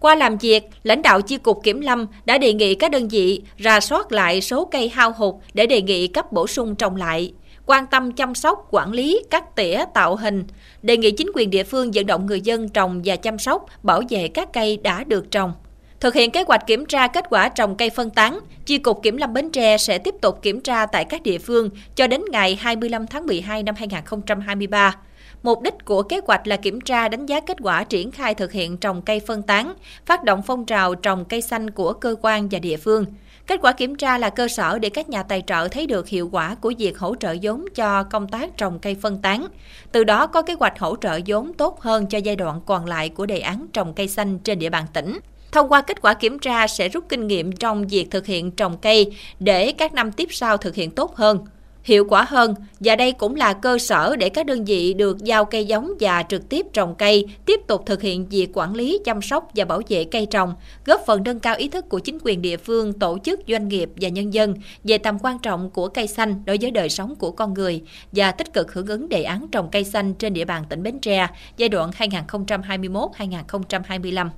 Qua 0.00 0.14
làm 0.14 0.38
việc, 0.38 0.68
lãnh 0.82 1.02
đạo 1.02 1.20
chi 1.20 1.36
cục 1.36 1.60
Kiểm 1.62 1.80
lâm 1.80 2.06
đã 2.24 2.38
đề 2.38 2.52
nghị 2.52 2.74
các 2.74 2.90
đơn 2.90 3.08
vị 3.08 3.42
ra 3.56 3.80
soát 3.80 4.12
lại 4.12 4.40
số 4.40 4.64
cây 4.64 4.88
hao 4.88 5.12
hụt 5.16 5.34
để 5.54 5.66
đề 5.66 5.82
nghị 5.82 6.08
cấp 6.08 6.32
bổ 6.32 6.46
sung 6.46 6.74
trồng 6.74 6.96
lại 6.96 7.32
quan 7.66 7.86
tâm 7.86 8.12
chăm 8.12 8.34
sóc, 8.34 8.68
quản 8.70 8.92
lý, 8.92 9.22
cắt 9.30 9.56
tỉa, 9.56 9.84
tạo 9.94 10.16
hình. 10.16 10.44
Đề 10.82 10.96
nghị 10.96 11.10
chính 11.10 11.30
quyền 11.34 11.50
địa 11.50 11.64
phương 11.64 11.90
vận 11.94 12.06
động 12.06 12.26
người 12.26 12.40
dân 12.40 12.68
trồng 12.68 13.02
và 13.04 13.16
chăm 13.16 13.38
sóc, 13.38 13.66
bảo 13.82 14.02
vệ 14.10 14.28
các 14.28 14.52
cây 14.52 14.76
đã 14.76 15.04
được 15.04 15.30
trồng. 15.30 15.52
Thực 16.00 16.14
hiện 16.14 16.30
kế 16.30 16.44
hoạch 16.48 16.66
kiểm 16.66 16.86
tra 16.86 17.06
kết 17.06 17.24
quả 17.30 17.48
trồng 17.48 17.76
cây 17.76 17.90
phân 17.90 18.10
tán, 18.10 18.38
Chi 18.66 18.78
cục 18.78 19.02
Kiểm 19.02 19.16
lâm 19.16 19.32
Bến 19.32 19.50
Tre 19.50 19.78
sẽ 19.78 19.98
tiếp 19.98 20.14
tục 20.20 20.42
kiểm 20.42 20.60
tra 20.60 20.86
tại 20.86 21.04
các 21.04 21.22
địa 21.22 21.38
phương 21.38 21.70
cho 21.96 22.06
đến 22.06 22.22
ngày 22.30 22.58
25 22.60 23.06
tháng 23.06 23.26
12 23.26 23.62
năm 23.62 23.74
2023. 23.74 24.96
Mục 25.42 25.62
đích 25.62 25.74
của 25.84 26.02
kế 26.02 26.20
hoạch 26.26 26.46
là 26.46 26.56
kiểm 26.56 26.80
tra 26.80 27.08
đánh 27.08 27.26
giá 27.26 27.40
kết 27.40 27.56
quả 27.62 27.84
triển 27.84 28.10
khai 28.10 28.34
thực 28.34 28.52
hiện 28.52 28.76
trồng 28.76 29.02
cây 29.02 29.20
phân 29.20 29.42
tán, 29.42 29.74
phát 30.06 30.24
động 30.24 30.42
phong 30.46 30.66
trào 30.66 30.94
trồng 30.94 31.24
cây 31.24 31.40
xanh 31.40 31.70
của 31.70 31.92
cơ 31.92 32.16
quan 32.22 32.48
và 32.48 32.58
địa 32.58 32.76
phương. 32.76 33.06
Kết 33.46 33.60
quả 33.62 33.72
kiểm 33.72 33.94
tra 33.94 34.18
là 34.18 34.30
cơ 34.30 34.48
sở 34.48 34.78
để 34.78 34.88
các 34.88 35.08
nhà 35.08 35.22
tài 35.22 35.42
trợ 35.46 35.68
thấy 35.68 35.86
được 35.86 36.08
hiệu 36.08 36.28
quả 36.32 36.54
của 36.54 36.72
việc 36.78 36.98
hỗ 36.98 37.14
trợ 37.14 37.36
vốn 37.42 37.64
cho 37.74 38.02
công 38.02 38.28
tác 38.28 38.56
trồng 38.56 38.78
cây 38.78 38.94
phân 38.94 39.22
tán. 39.22 39.46
Từ 39.92 40.04
đó 40.04 40.26
có 40.26 40.42
kế 40.42 40.54
hoạch 40.60 40.78
hỗ 40.78 40.96
trợ 40.96 41.20
vốn 41.26 41.52
tốt 41.52 41.80
hơn 41.80 42.06
cho 42.06 42.18
giai 42.18 42.36
đoạn 42.36 42.60
còn 42.66 42.86
lại 42.86 43.08
của 43.08 43.26
đề 43.26 43.38
án 43.38 43.66
trồng 43.72 43.94
cây 43.94 44.08
xanh 44.08 44.38
trên 44.38 44.58
địa 44.58 44.70
bàn 44.70 44.84
tỉnh. 44.92 45.18
Thông 45.52 45.68
qua 45.68 45.82
kết 45.82 46.02
quả 46.02 46.14
kiểm 46.14 46.38
tra 46.38 46.66
sẽ 46.66 46.88
rút 46.88 47.04
kinh 47.08 47.26
nghiệm 47.26 47.52
trong 47.52 47.86
việc 47.86 48.10
thực 48.10 48.26
hiện 48.26 48.50
trồng 48.50 48.78
cây 48.78 49.16
để 49.40 49.72
các 49.72 49.94
năm 49.94 50.12
tiếp 50.12 50.28
sau 50.30 50.56
thực 50.56 50.74
hiện 50.74 50.90
tốt 50.90 51.16
hơn 51.16 51.38
hiệu 51.84 52.04
quả 52.08 52.24
hơn, 52.28 52.54
và 52.80 52.96
đây 52.96 53.12
cũng 53.12 53.34
là 53.34 53.52
cơ 53.52 53.78
sở 53.78 54.16
để 54.16 54.28
các 54.28 54.46
đơn 54.46 54.64
vị 54.64 54.94
được 54.94 55.18
giao 55.18 55.44
cây 55.44 55.64
giống 55.64 55.92
và 56.00 56.22
trực 56.22 56.48
tiếp 56.48 56.66
trồng 56.72 56.94
cây, 56.94 57.26
tiếp 57.46 57.60
tục 57.66 57.82
thực 57.86 58.02
hiện 58.02 58.28
việc 58.28 58.50
quản 58.54 58.74
lý, 58.74 58.98
chăm 59.04 59.22
sóc 59.22 59.50
và 59.54 59.64
bảo 59.64 59.80
vệ 59.88 60.04
cây 60.04 60.26
trồng, 60.26 60.54
góp 60.86 61.02
phần 61.06 61.22
nâng 61.24 61.40
cao 61.40 61.56
ý 61.56 61.68
thức 61.68 61.88
của 61.88 61.98
chính 61.98 62.18
quyền 62.22 62.42
địa 62.42 62.56
phương, 62.56 62.92
tổ 62.92 63.18
chức, 63.24 63.40
doanh 63.48 63.68
nghiệp 63.68 63.90
và 63.96 64.08
nhân 64.08 64.34
dân 64.34 64.54
về 64.84 64.98
tầm 64.98 65.18
quan 65.18 65.38
trọng 65.38 65.70
của 65.70 65.88
cây 65.88 66.06
xanh 66.06 66.42
đối 66.44 66.58
với 66.60 66.70
đời 66.70 66.88
sống 66.88 67.16
của 67.16 67.30
con 67.30 67.54
người 67.54 67.82
và 68.12 68.32
tích 68.32 68.52
cực 68.52 68.72
hưởng 68.72 68.86
ứng 68.86 69.08
đề 69.08 69.22
án 69.22 69.46
trồng 69.52 69.68
cây 69.72 69.84
xanh 69.84 70.14
trên 70.14 70.34
địa 70.34 70.44
bàn 70.44 70.64
tỉnh 70.68 70.82
Bến 70.82 70.98
Tre 70.98 71.28
giai 71.56 71.68
đoạn 71.68 71.90
2021-2025 71.90 74.28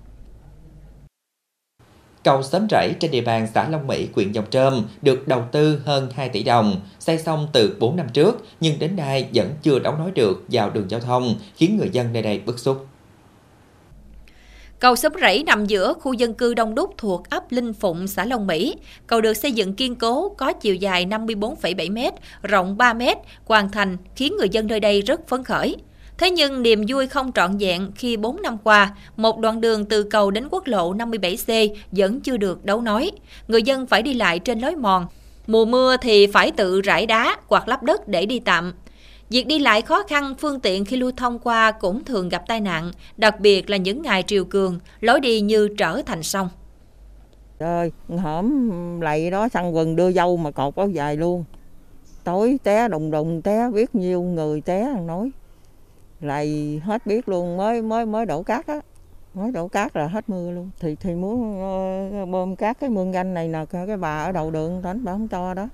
Cầu 2.26 2.42
xóm 2.42 2.66
rẫy 2.70 2.94
trên 3.00 3.10
địa 3.10 3.20
bàn 3.20 3.46
xã 3.54 3.68
Long 3.68 3.86
Mỹ, 3.86 4.08
huyện 4.14 4.32
Dòng 4.32 4.44
Trơm 4.50 4.82
được 5.02 5.28
đầu 5.28 5.44
tư 5.52 5.80
hơn 5.84 6.10
2 6.14 6.28
tỷ 6.28 6.42
đồng, 6.42 6.80
xây 6.98 7.18
xong 7.18 7.48
từ 7.52 7.76
4 7.80 7.96
năm 7.96 8.06
trước 8.12 8.44
nhưng 8.60 8.78
đến 8.78 8.96
nay 8.96 9.28
vẫn 9.34 9.50
chưa 9.62 9.78
đóng 9.78 9.98
nối 9.98 10.10
được 10.10 10.44
vào 10.48 10.70
đường 10.70 10.90
giao 10.90 11.00
thông, 11.00 11.34
khiến 11.56 11.76
người 11.76 11.88
dân 11.92 12.12
nơi 12.12 12.22
đây 12.22 12.38
bức 12.38 12.58
xúc. 12.58 12.86
Cầu 14.78 14.96
xóm 14.96 15.12
rẫy 15.20 15.42
nằm 15.44 15.66
giữa 15.66 15.94
khu 15.94 16.12
dân 16.12 16.34
cư 16.34 16.54
đông 16.54 16.74
đúc 16.74 16.94
thuộc 16.98 17.30
ấp 17.30 17.52
Linh 17.52 17.72
Phụng, 17.72 18.06
xã 18.06 18.24
Long 18.24 18.46
Mỹ. 18.46 18.74
Cầu 19.06 19.20
được 19.20 19.34
xây 19.34 19.52
dựng 19.52 19.74
kiên 19.74 19.94
cố, 19.94 20.28
có 20.28 20.52
chiều 20.52 20.74
dài 20.74 21.06
54,7 21.06 21.92
m, 21.92 22.16
rộng 22.42 22.76
3 22.76 22.92
m, 22.92 23.02
hoàn 23.44 23.70
thành 23.70 23.96
khiến 24.16 24.36
người 24.38 24.48
dân 24.48 24.66
nơi 24.66 24.80
đây 24.80 25.02
rất 25.02 25.28
phấn 25.28 25.44
khởi. 25.44 25.76
Thế 26.18 26.30
nhưng 26.30 26.62
niềm 26.62 26.84
vui 26.88 27.06
không 27.06 27.32
trọn 27.32 27.56
vẹn 27.58 27.92
khi 27.94 28.16
4 28.16 28.42
năm 28.42 28.58
qua, 28.64 28.96
một 29.16 29.38
đoạn 29.38 29.60
đường 29.60 29.84
từ 29.84 30.02
cầu 30.02 30.30
đến 30.30 30.48
quốc 30.50 30.66
lộ 30.66 30.94
57C 30.94 31.68
vẫn 31.92 32.20
chưa 32.20 32.36
được 32.36 32.64
đấu 32.64 32.80
nối. 32.80 33.10
Người 33.48 33.62
dân 33.62 33.86
phải 33.86 34.02
đi 34.02 34.14
lại 34.14 34.38
trên 34.38 34.60
lối 34.60 34.76
mòn. 34.76 35.06
Mùa 35.46 35.64
mưa 35.64 35.96
thì 36.00 36.26
phải 36.26 36.50
tự 36.50 36.80
rải 36.80 37.06
đá 37.06 37.36
hoặc 37.46 37.68
lắp 37.68 37.82
đất 37.82 38.08
để 38.08 38.26
đi 38.26 38.38
tạm. 38.38 38.72
Việc 39.30 39.46
đi 39.46 39.58
lại 39.58 39.82
khó 39.82 40.02
khăn, 40.08 40.34
phương 40.38 40.60
tiện 40.60 40.84
khi 40.84 40.96
lưu 40.96 41.12
thông 41.16 41.38
qua 41.38 41.70
cũng 41.72 42.04
thường 42.04 42.28
gặp 42.28 42.42
tai 42.48 42.60
nạn, 42.60 42.90
đặc 43.16 43.40
biệt 43.40 43.70
là 43.70 43.76
những 43.76 44.02
ngày 44.02 44.22
triều 44.22 44.44
cường, 44.44 44.78
lối 45.00 45.20
đi 45.20 45.40
như 45.40 45.68
trở 45.78 46.02
thành 46.06 46.22
sông. 46.22 46.48
Trời, 47.58 47.92
hổm 48.08 48.70
lầy 49.00 49.30
đó 49.30 49.48
săn 49.48 49.70
quần 49.70 49.96
đưa 49.96 50.12
dâu 50.12 50.36
mà 50.36 50.50
cột 50.50 50.76
áo 50.76 50.88
dài 50.88 51.16
luôn. 51.16 51.44
Tối 52.24 52.58
té 52.62 52.88
đùng 52.88 53.10
đùng 53.10 53.42
té 53.42 53.70
biết 53.74 53.94
nhiêu 53.94 54.22
người 54.22 54.60
té 54.60 54.88
nói 55.06 55.30
lầy 56.20 56.80
hết 56.84 57.06
biết 57.06 57.28
luôn 57.28 57.56
mới 57.56 57.82
mới 57.82 58.06
mới 58.06 58.26
đổ 58.26 58.42
cát 58.42 58.66
á. 58.66 58.80
Mới 59.34 59.52
đổ 59.52 59.68
cát 59.68 59.96
là 59.96 60.06
hết 60.06 60.28
mưa 60.28 60.50
luôn. 60.50 60.70
Thì 60.80 60.96
thì 61.00 61.14
muốn 61.14 61.60
uh, 62.22 62.28
bơm 62.28 62.56
cát 62.56 62.80
cái 62.80 62.90
mương 62.90 63.12
ganh 63.12 63.34
này 63.34 63.48
nè 63.48 63.64
cái 63.70 63.96
bà 63.96 64.24
ở 64.24 64.32
đầu 64.32 64.50
đường 64.50 64.82
đánh 64.82 65.04
bà 65.04 65.12
không 65.12 65.28
cho 65.28 65.54
đó. 65.54 65.68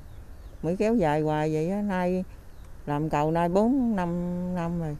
Mới 0.62 0.76
kéo 0.76 0.94
dài 0.94 1.20
hoài 1.20 1.55
vậy 1.55 1.70
á 1.70 1.83
nay 1.83 2.24
làm 2.87 3.11
cầu 3.11 3.31
nay 3.31 3.48
bốn 3.48 3.96
năm 3.96 4.09
năm 4.55 4.81
rồi. 4.81 4.96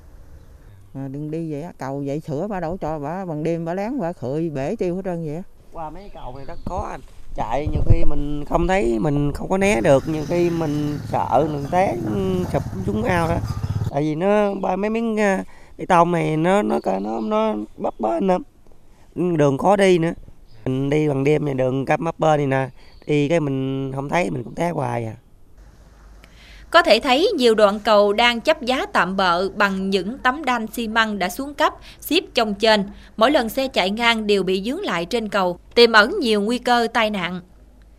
Mà 0.94 1.09
đừng 1.09 1.31
đi 1.31 1.52
vậy 1.52 1.62
á 1.62 1.72
cầu 1.78 2.02
vậy 2.07 2.20
sửa 2.20 2.46
bà 2.46 2.61
đổ 2.61 2.76
cho 2.81 2.98
bà 2.98 3.24
bằng 3.24 3.42
đêm 3.42 3.64
bà 3.64 3.74
lén 3.74 4.00
bà 4.00 4.12
khơi 4.12 4.50
bể 4.50 4.76
tiêu 4.76 4.96
hết 4.96 5.02
trơn 5.05 5.26
vậy 5.26 5.35
á. 5.35 5.42
Qua 5.72 5.90
mấy 5.90 6.11
cầu 6.14 6.37
này 6.37 6.44
rất 6.44 6.59
khó 6.64 6.88
anh. 6.90 7.00
Chạy 7.35 7.66
nhiều 7.72 7.83
khi 7.87 8.05
mình 8.05 8.44
không 8.48 8.68
thấy 8.68 8.98
mình 8.98 9.33
không 9.33 9.48
có 9.48 9.59
né 9.59 9.81
được. 9.81 10.02
Nhiều 10.09 10.24
khi 10.28 10.50
mình 10.50 10.98
sợ 11.09 11.48
mình 11.52 11.64
té 11.70 11.96
sụp 12.52 12.62
xuống 12.87 13.02
ao 13.02 13.28
đó 13.28 13.37
tại 13.92 14.02
vì 14.02 14.14
nó 14.14 14.55
ba 14.55 14.76
mấy 14.76 14.90
miếng 14.90 15.20
à, 15.20 15.44
bê 15.78 15.87
tông 15.87 16.12
này 16.12 16.37
nó 16.37 16.62
nó 16.62 16.78
nó 17.00 17.20
nó 17.20 17.55
bấp 17.76 18.00
bênh 18.00 18.26
lắm. 18.26 18.42
Đường 19.14 19.59
khó 19.59 19.76
đi 19.76 19.98
nữa. 19.98 20.12
Mình 20.64 20.90
đi 20.90 21.09
bằng 21.09 21.24
đêm 21.24 21.44
này 21.44 21.55
đường 21.55 21.85
cắp 21.85 22.00
bấp 22.00 22.18
bênh 22.18 22.37
này 22.37 22.46
nè. 22.46 22.68
Đi 23.07 23.28
cái 23.28 23.40
mình 23.40 23.92
không 23.94 24.09
thấy 24.09 24.31
mình 24.31 24.44
cũng 24.44 24.55
té 24.55 24.70
hoài 24.70 25.05
à. 25.05 25.14
Có 26.70 26.83
thể 26.83 27.00
thấy 27.00 27.31
nhiều 27.37 27.55
đoạn 27.55 27.78
cầu 27.85 28.12
đang 28.12 28.40
chấp 28.40 28.62
giá 28.62 28.87
tạm 28.87 29.16
bợ 29.16 29.48
bằng 29.48 29.90
những 29.90 30.18
tấm 30.18 30.44
đan 30.44 30.66
xi 30.66 30.88
măng 30.88 31.18
đã 31.18 31.28
xuống 31.28 31.55
cấp, 31.55 31.72
xếp 32.00 32.20
trong 32.35 32.55
trên. 32.55 32.85
Mỗi 33.16 33.31
lần 33.31 33.48
xe 33.48 33.68
chạy 33.68 33.90
ngang 33.90 34.26
đều 34.26 34.42
bị 34.42 34.62
dướng 34.62 34.81
lại 34.81 35.05
trên 35.05 35.28
cầu, 35.28 35.59
tiềm 35.74 35.92
ẩn 35.92 36.18
nhiều 36.20 36.40
nguy 36.40 36.59
cơ 36.59 36.87
tai 36.94 37.11
nạn. 37.11 37.40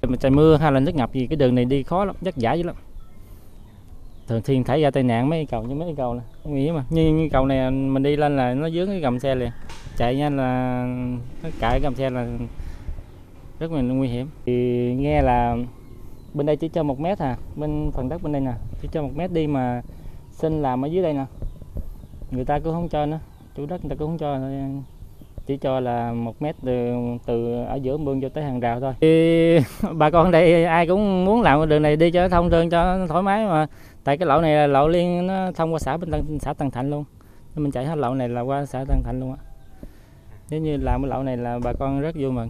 Mà 0.01 0.17
trời 0.19 0.31
mưa 0.31 0.57
hay 0.57 0.71
là 0.71 0.79
nước 0.79 0.95
ngập 0.95 1.13
gì 1.13 1.27
cái 1.29 1.37
đường 1.37 1.55
này 1.55 1.65
đi 1.65 1.83
khó 1.83 2.05
lắm, 2.05 2.15
vất 2.21 2.35
vả 2.37 2.53
dữ 2.53 2.63
lắm 2.63 2.75
thường 4.27 4.41
xuyên 4.41 4.63
thấy 4.63 4.81
ra 4.81 4.91
tai 4.91 5.03
nạn 5.03 5.29
mấy 5.29 5.45
cầu 5.45 5.63
như 5.63 5.75
mấy 5.75 5.93
cầu 5.97 6.13
này 6.13 6.25
nguy 6.43 6.61
hiểm 6.61 6.75
mà. 6.75 6.83
Như, 6.89 7.13
như 7.13 7.29
cầu 7.31 7.45
này 7.45 7.71
mình 7.71 8.03
đi 8.03 8.15
lên 8.15 8.37
là 8.37 8.53
nó 8.53 8.69
dướng 8.69 8.87
cái 8.87 8.99
gầm 8.99 9.19
xe 9.19 9.35
liền. 9.35 9.49
Chạy 9.97 10.15
nhanh 10.15 10.37
là 10.37 10.83
nó 11.43 11.49
cãi 11.59 11.79
gầm 11.79 11.95
xe 11.95 12.09
là 12.09 12.27
rất 13.59 13.71
là 13.71 13.81
nguy 13.81 14.07
hiểm. 14.07 14.27
Thì 14.45 14.53
nghe 14.99 15.21
là 15.21 15.57
bên 16.33 16.45
đây 16.45 16.55
chỉ 16.55 16.67
cho 16.67 16.83
một 16.83 16.99
mét 16.99 17.19
à 17.19 17.37
bên 17.55 17.91
phần 17.93 18.09
đất 18.09 18.23
bên 18.23 18.31
đây 18.31 18.41
nè 18.41 18.53
chỉ 18.81 18.87
cho 18.91 19.01
một 19.01 19.11
mét 19.15 19.31
đi 19.31 19.47
mà 19.47 19.81
xin 20.31 20.61
làm 20.61 20.85
ở 20.85 20.87
dưới 20.87 21.03
đây 21.03 21.13
nè. 21.13 21.25
Người 22.31 22.45
ta 22.45 22.59
cũng 22.59 22.73
không 22.73 22.89
cho 22.89 23.05
nữa 23.05 23.19
chủ 23.55 23.65
đất 23.65 23.85
người 23.85 23.89
ta 23.89 23.95
cũng 23.99 24.07
không 24.07 24.17
cho 24.17 24.39
chỉ 25.45 25.57
cho 25.57 25.79
là 25.79 26.13
một 26.13 26.41
mét 26.41 26.55
từ 26.65 26.93
từ 27.25 27.63
ở 27.63 27.75
giữa 27.75 27.97
mương 27.97 28.21
cho 28.21 28.29
tới 28.29 28.43
hàng 28.43 28.59
rào 28.59 28.79
thôi. 28.79 28.93
Thì 29.01 29.57
bà 29.91 30.09
con 30.09 30.31
đây 30.31 30.65
ai 30.65 30.87
cũng 30.87 31.25
muốn 31.25 31.41
làm 31.41 31.69
đường 31.69 31.81
này 31.81 31.95
đi 31.95 32.11
cho 32.11 32.29
thông 32.29 32.49
thương 32.49 32.69
cho 32.69 33.07
thoải 33.07 33.23
mái 33.23 33.45
mà 33.45 33.67
tại 34.03 34.17
cái 34.17 34.27
lộ 34.27 34.41
này 34.41 34.55
là 34.55 34.67
lộ 34.67 34.87
liên 34.87 35.27
nó 35.27 35.51
thông 35.51 35.73
qua 35.73 35.79
xã 35.79 35.97
bên 35.97 36.11
Tân, 36.11 36.39
xã 36.39 36.53
Tân 36.53 36.71
Thạnh 36.71 36.89
luôn 36.89 37.03
nên 37.55 37.63
mình 37.63 37.71
chạy 37.71 37.85
hết 37.85 37.95
lộ 37.95 38.13
này 38.13 38.29
là 38.29 38.41
qua 38.41 38.65
xã 38.65 38.85
Tân 38.87 39.01
Thạnh 39.03 39.19
luôn 39.19 39.31
á 39.31 39.37
nếu 40.49 40.59
như 40.59 40.77
làm 40.77 41.01
cái 41.01 41.09
lộ 41.09 41.23
này 41.23 41.37
là 41.37 41.59
bà 41.63 41.73
con 41.73 42.01
rất 42.01 42.15
vui 42.15 42.31
mừng 42.31 42.49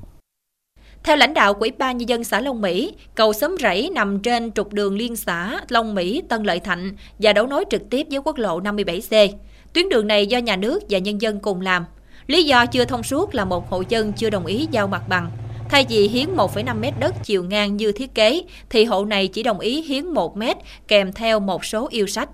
theo 1.04 1.16
lãnh 1.16 1.34
đạo 1.34 1.54
Ủy 1.54 1.72
ban 1.72 1.98
nhân 1.98 2.10
dân 2.10 2.24
xã 2.24 2.40
Long 2.40 2.62
Mỹ, 2.62 2.94
cầu 3.16 3.34
xóm 3.34 3.56
rẫy 3.60 3.90
nằm 3.96 4.20
trên 4.20 4.52
trục 4.52 4.74
đường 4.74 4.96
liên 4.96 5.16
xã 5.16 5.62
Long 5.70 5.96
Mỹ 5.96 6.22
Tân 6.30 6.44
Lợi 6.44 6.60
Thạnh 6.60 6.92
và 7.20 7.34
đấu 7.34 7.48
nối 7.48 7.66
trực 7.70 7.90
tiếp 7.90 8.08
với 8.12 8.20
quốc 8.20 8.38
lộ 8.38 8.62
57C. 8.62 9.30
Tuyến 9.74 9.90
đường 9.90 10.08
này 10.08 10.28
do 10.28 10.38
nhà 10.38 10.56
nước 10.56 10.84
và 10.90 11.00
nhân 11.00 11.22
dân 11.22 11.40
cùng 11.40 11.62
làm. 11.62 11.86
Lý 12.28 12.44
do 12.44 12.66
chưa 12.66 12.86
thông 12.86 13.04
suốt 13.04 13.36
là 13.36 13.46
một 13.46 13.70
hộ 13.70 13.84
dân 13.90 14.14
chưa 14.14 14.30
đồng 14.30 14.46
ý 14.46 14.68
giao 14.72 14.88
mặt 14.88 15.04
bằng. 15.10 15.32
Thay 15.70 15.86
vì 15.90 16.08
hiến 16.08 16.36
1,5 16.36 16.80
mét 16.80 16.94
đất 17.00 17.16
chiều 17.24 17.44
ngang 17.44 17.78
như 17.78 17.92
thiết 17.92 18.16
kế, 18.16 18.42
thì 18.70 18.86
hộ 18.86 19.06
này 19.06 19.28
chỉ 19.28 19.44
đồng 19.44 19.60
ý 19.60 19.82
hiến 19.82 20.06
1 20.06 20.38
mét 20.38 20.58
kèm 20.88 21.14
theo 21.14 21.40
một 21.40 21.66
số 21.66 21.88
yêu 21.92 22.08
sách. 22.08 22.30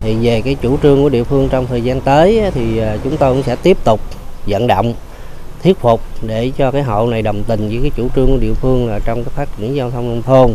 Thì 0.00 0.14
về 0.22 0.40
cái 0.44 0.56
chủ 0.62 0.78
trương 0.82 1.02
của 1.02 1.08
địa 1.08 1.24
phương 1.24 1.48
trong 1.50 1.66
thời 1.66 1.82
gian 1.82 2.00
tới 2.00 2.42
thì 2.54 2.78
à, 2.78 2.96
chúng 3.04 3.16
tôi 3.16 3.34
cũng 3.34 3.42
sẽ 3.42 3.56
tiếp 3.56 3.76
tục 3.84 4.00
vận 4.46 4.66
động 4.66 4.94
thuyết 5.62 5.78
phục 5.78 6.00
để 6.22 6.50
cho 6.58 6.70
cái 6.70 6.82
hộ 6.82 7.06
này 7.06 7.22
đồng 7.22 7.42
tình 7.44 7.68
với 7.68 7.78
cái 7.82 7.90
chủ 7.96 8.08
trương 8.16 8.26
của 8.26 8.38
địa 8.40 8.54
phương 8.54 8.88
là 8.88 8.98
trong 9.04 9.24
cái 9.24 9.32
phát 9.34 9.48
triển 9.58 9.76
giao 9.76 9.90
thông 9.90 10.08
nông 10.08 10.22
thôn. 10.22 10.54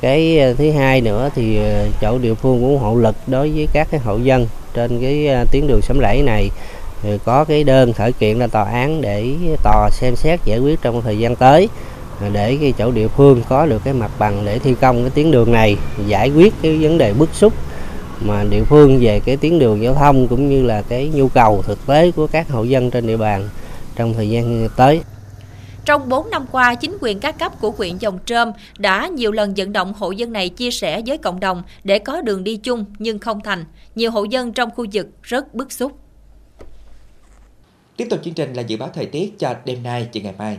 Cái 0.00 0.40
à, 0.40 0.52
thứ 0.58 0.70
hai 0.70 1.00
nữa 1.00 1.30
thì 1.34 1.58
à, 1.58 1.84
chỗ 2.00 2.18
địa 2.18 2.34
phương 2.34 2.60
cũng 2.60 2.78
hộ 2.78 2.94
lực 2.94 3.16
đối 3.26 3.50
với 3.50 3.68
các 3.72 3.88
cái 3.90 4.00
hộ 4.00 4.18
dân 4.18 4.48
trên 4.74 5.00
cái 5.00 5.28
tuyến 5.52 5.66
đường 5.66 5.80
sấm 5.82 5.98
rẫy 6.00 6.22
này 6.22 6.50
thì 7.06 7.18
có 7.24 7.44
cái 7.44 7.64
đơn 7.64 7.92
khởi 7.92 8.12
kiện 8.12 8.38
lên 8.38 8.50
tòa 8.50 8.64
án 8.64 9.00
để 9.00 9.34
tòa 9.62 9.90
xem 9.92 10.16
xét 10.16 10.40
giải 10.44 10.58
quyết 10.58 10.82
trong 10.82 11.02
thời 11.02 11.18
gian 11.18 11.36
tới 11.36 11.68
à, 12.20 12.28
để 12.32 12.58
cái 12.60 12.72
chỗ 12.78 12.90
địa 12.90 13.08
phương 13.08 13.42
có 13.48 13.66
được 13.66 13.82
cái 13.84 13.94
mặt 13.94 14.10
bằng 14.18 14.42
để 14.44 14.58
thi 14.58 14.74
công 14.80 15.00
cái 15.00 15.10
tuyến 15.10 15.30
đường 15.30 15.52
này 15.52 15.76
giải 16.06 16.30
quyết 16.30 16.54
cái 16.62 16.76
vấn 16.76 16.98
đề 16.98 17.12
bức 17.12 17.34
xúc 17.34 17.52
mà 18.20 18.44
địa 18.50 18.64
phương 18.64 18.98
về 19.00 19.20
cái 19.20 19.36
tuyến 19.36 19.58
đường 19.58 19.82
giao 19.82 19.94
thông 19.94 20.28
cũng 20.28 20.48
như 20.48 20.62
là 20.62 20.82
cái 20.82 21.10
nhu 21.14 21.28
cầu 21.28 21.62
thực 21.62 21.86
tế 21.86 22.10
của 22.10 22.26
các 22.26 22.48
hộ 22.48 22.62
dân 22.62 22.90
trên 22.90 23.06
địa 23.06 23.16
bàn 23.16 23.48
trong 23.96 24.14
thời 24.14 24.30
gian 24.30 24.68
tới. 24.76 25.00
Trong 25.84 26.08
4 26.08 26.30
năm 26.30 26.46
qua, 26.52 26.74
chính 26.74 26.98
quyền 27.00 27.20
các 27.20 27.38
cấp 27.38 27.52
của 27.60 27.70
huyện 27.70 27.98
Dòng 27.98 28.18
Trơm 28.26 28.52
đã 28.78 29.08
nhiều 29.08 29.32
lần 29.32 29.54
vận 29.56 29.72
động 29.72 29.92
hộ 29.98 30.10
dân 30.10 30.32
này 30.32 30.48
chia 30.48 30.70
sẻ 30.70 31.02
với 31.06 31.18
cộng 31.18 31.40
đồng 31.40 31.62
để 31.84 31.98
có 31.98 32.20
đường 32.20 32.44
đi 32.44 32.56
chung 32.56 32.84
nhưng 32.98 33.18
không 33.18 33.40
thành. 33.40 33.64
Nhiều 33.94 34.10
hộ 34.10 34.24
dân 34.24 34.52
trong 34.52 34.70
khu 34.76 34.86
vực 34.92 35.06
rất 35.22 35.54
bức 35.54 35.72
xúc. 35.72 35.92
Tiếp 37.96 38.06
tục 38.10 38.20
chương 38.24 38.34
trình 38.34 38.54
là 38.54 38.62
dự 38.62 38.76
báo 38.76 38.88
thời 38.94 39.06
tiết 39.06 39.38
cho 39.38 39.54
đêm 39.64 39.82
nay 39.82 40.08
và 40.14 40.20
ngày 40.22 40.34
mai. 40.38 40.58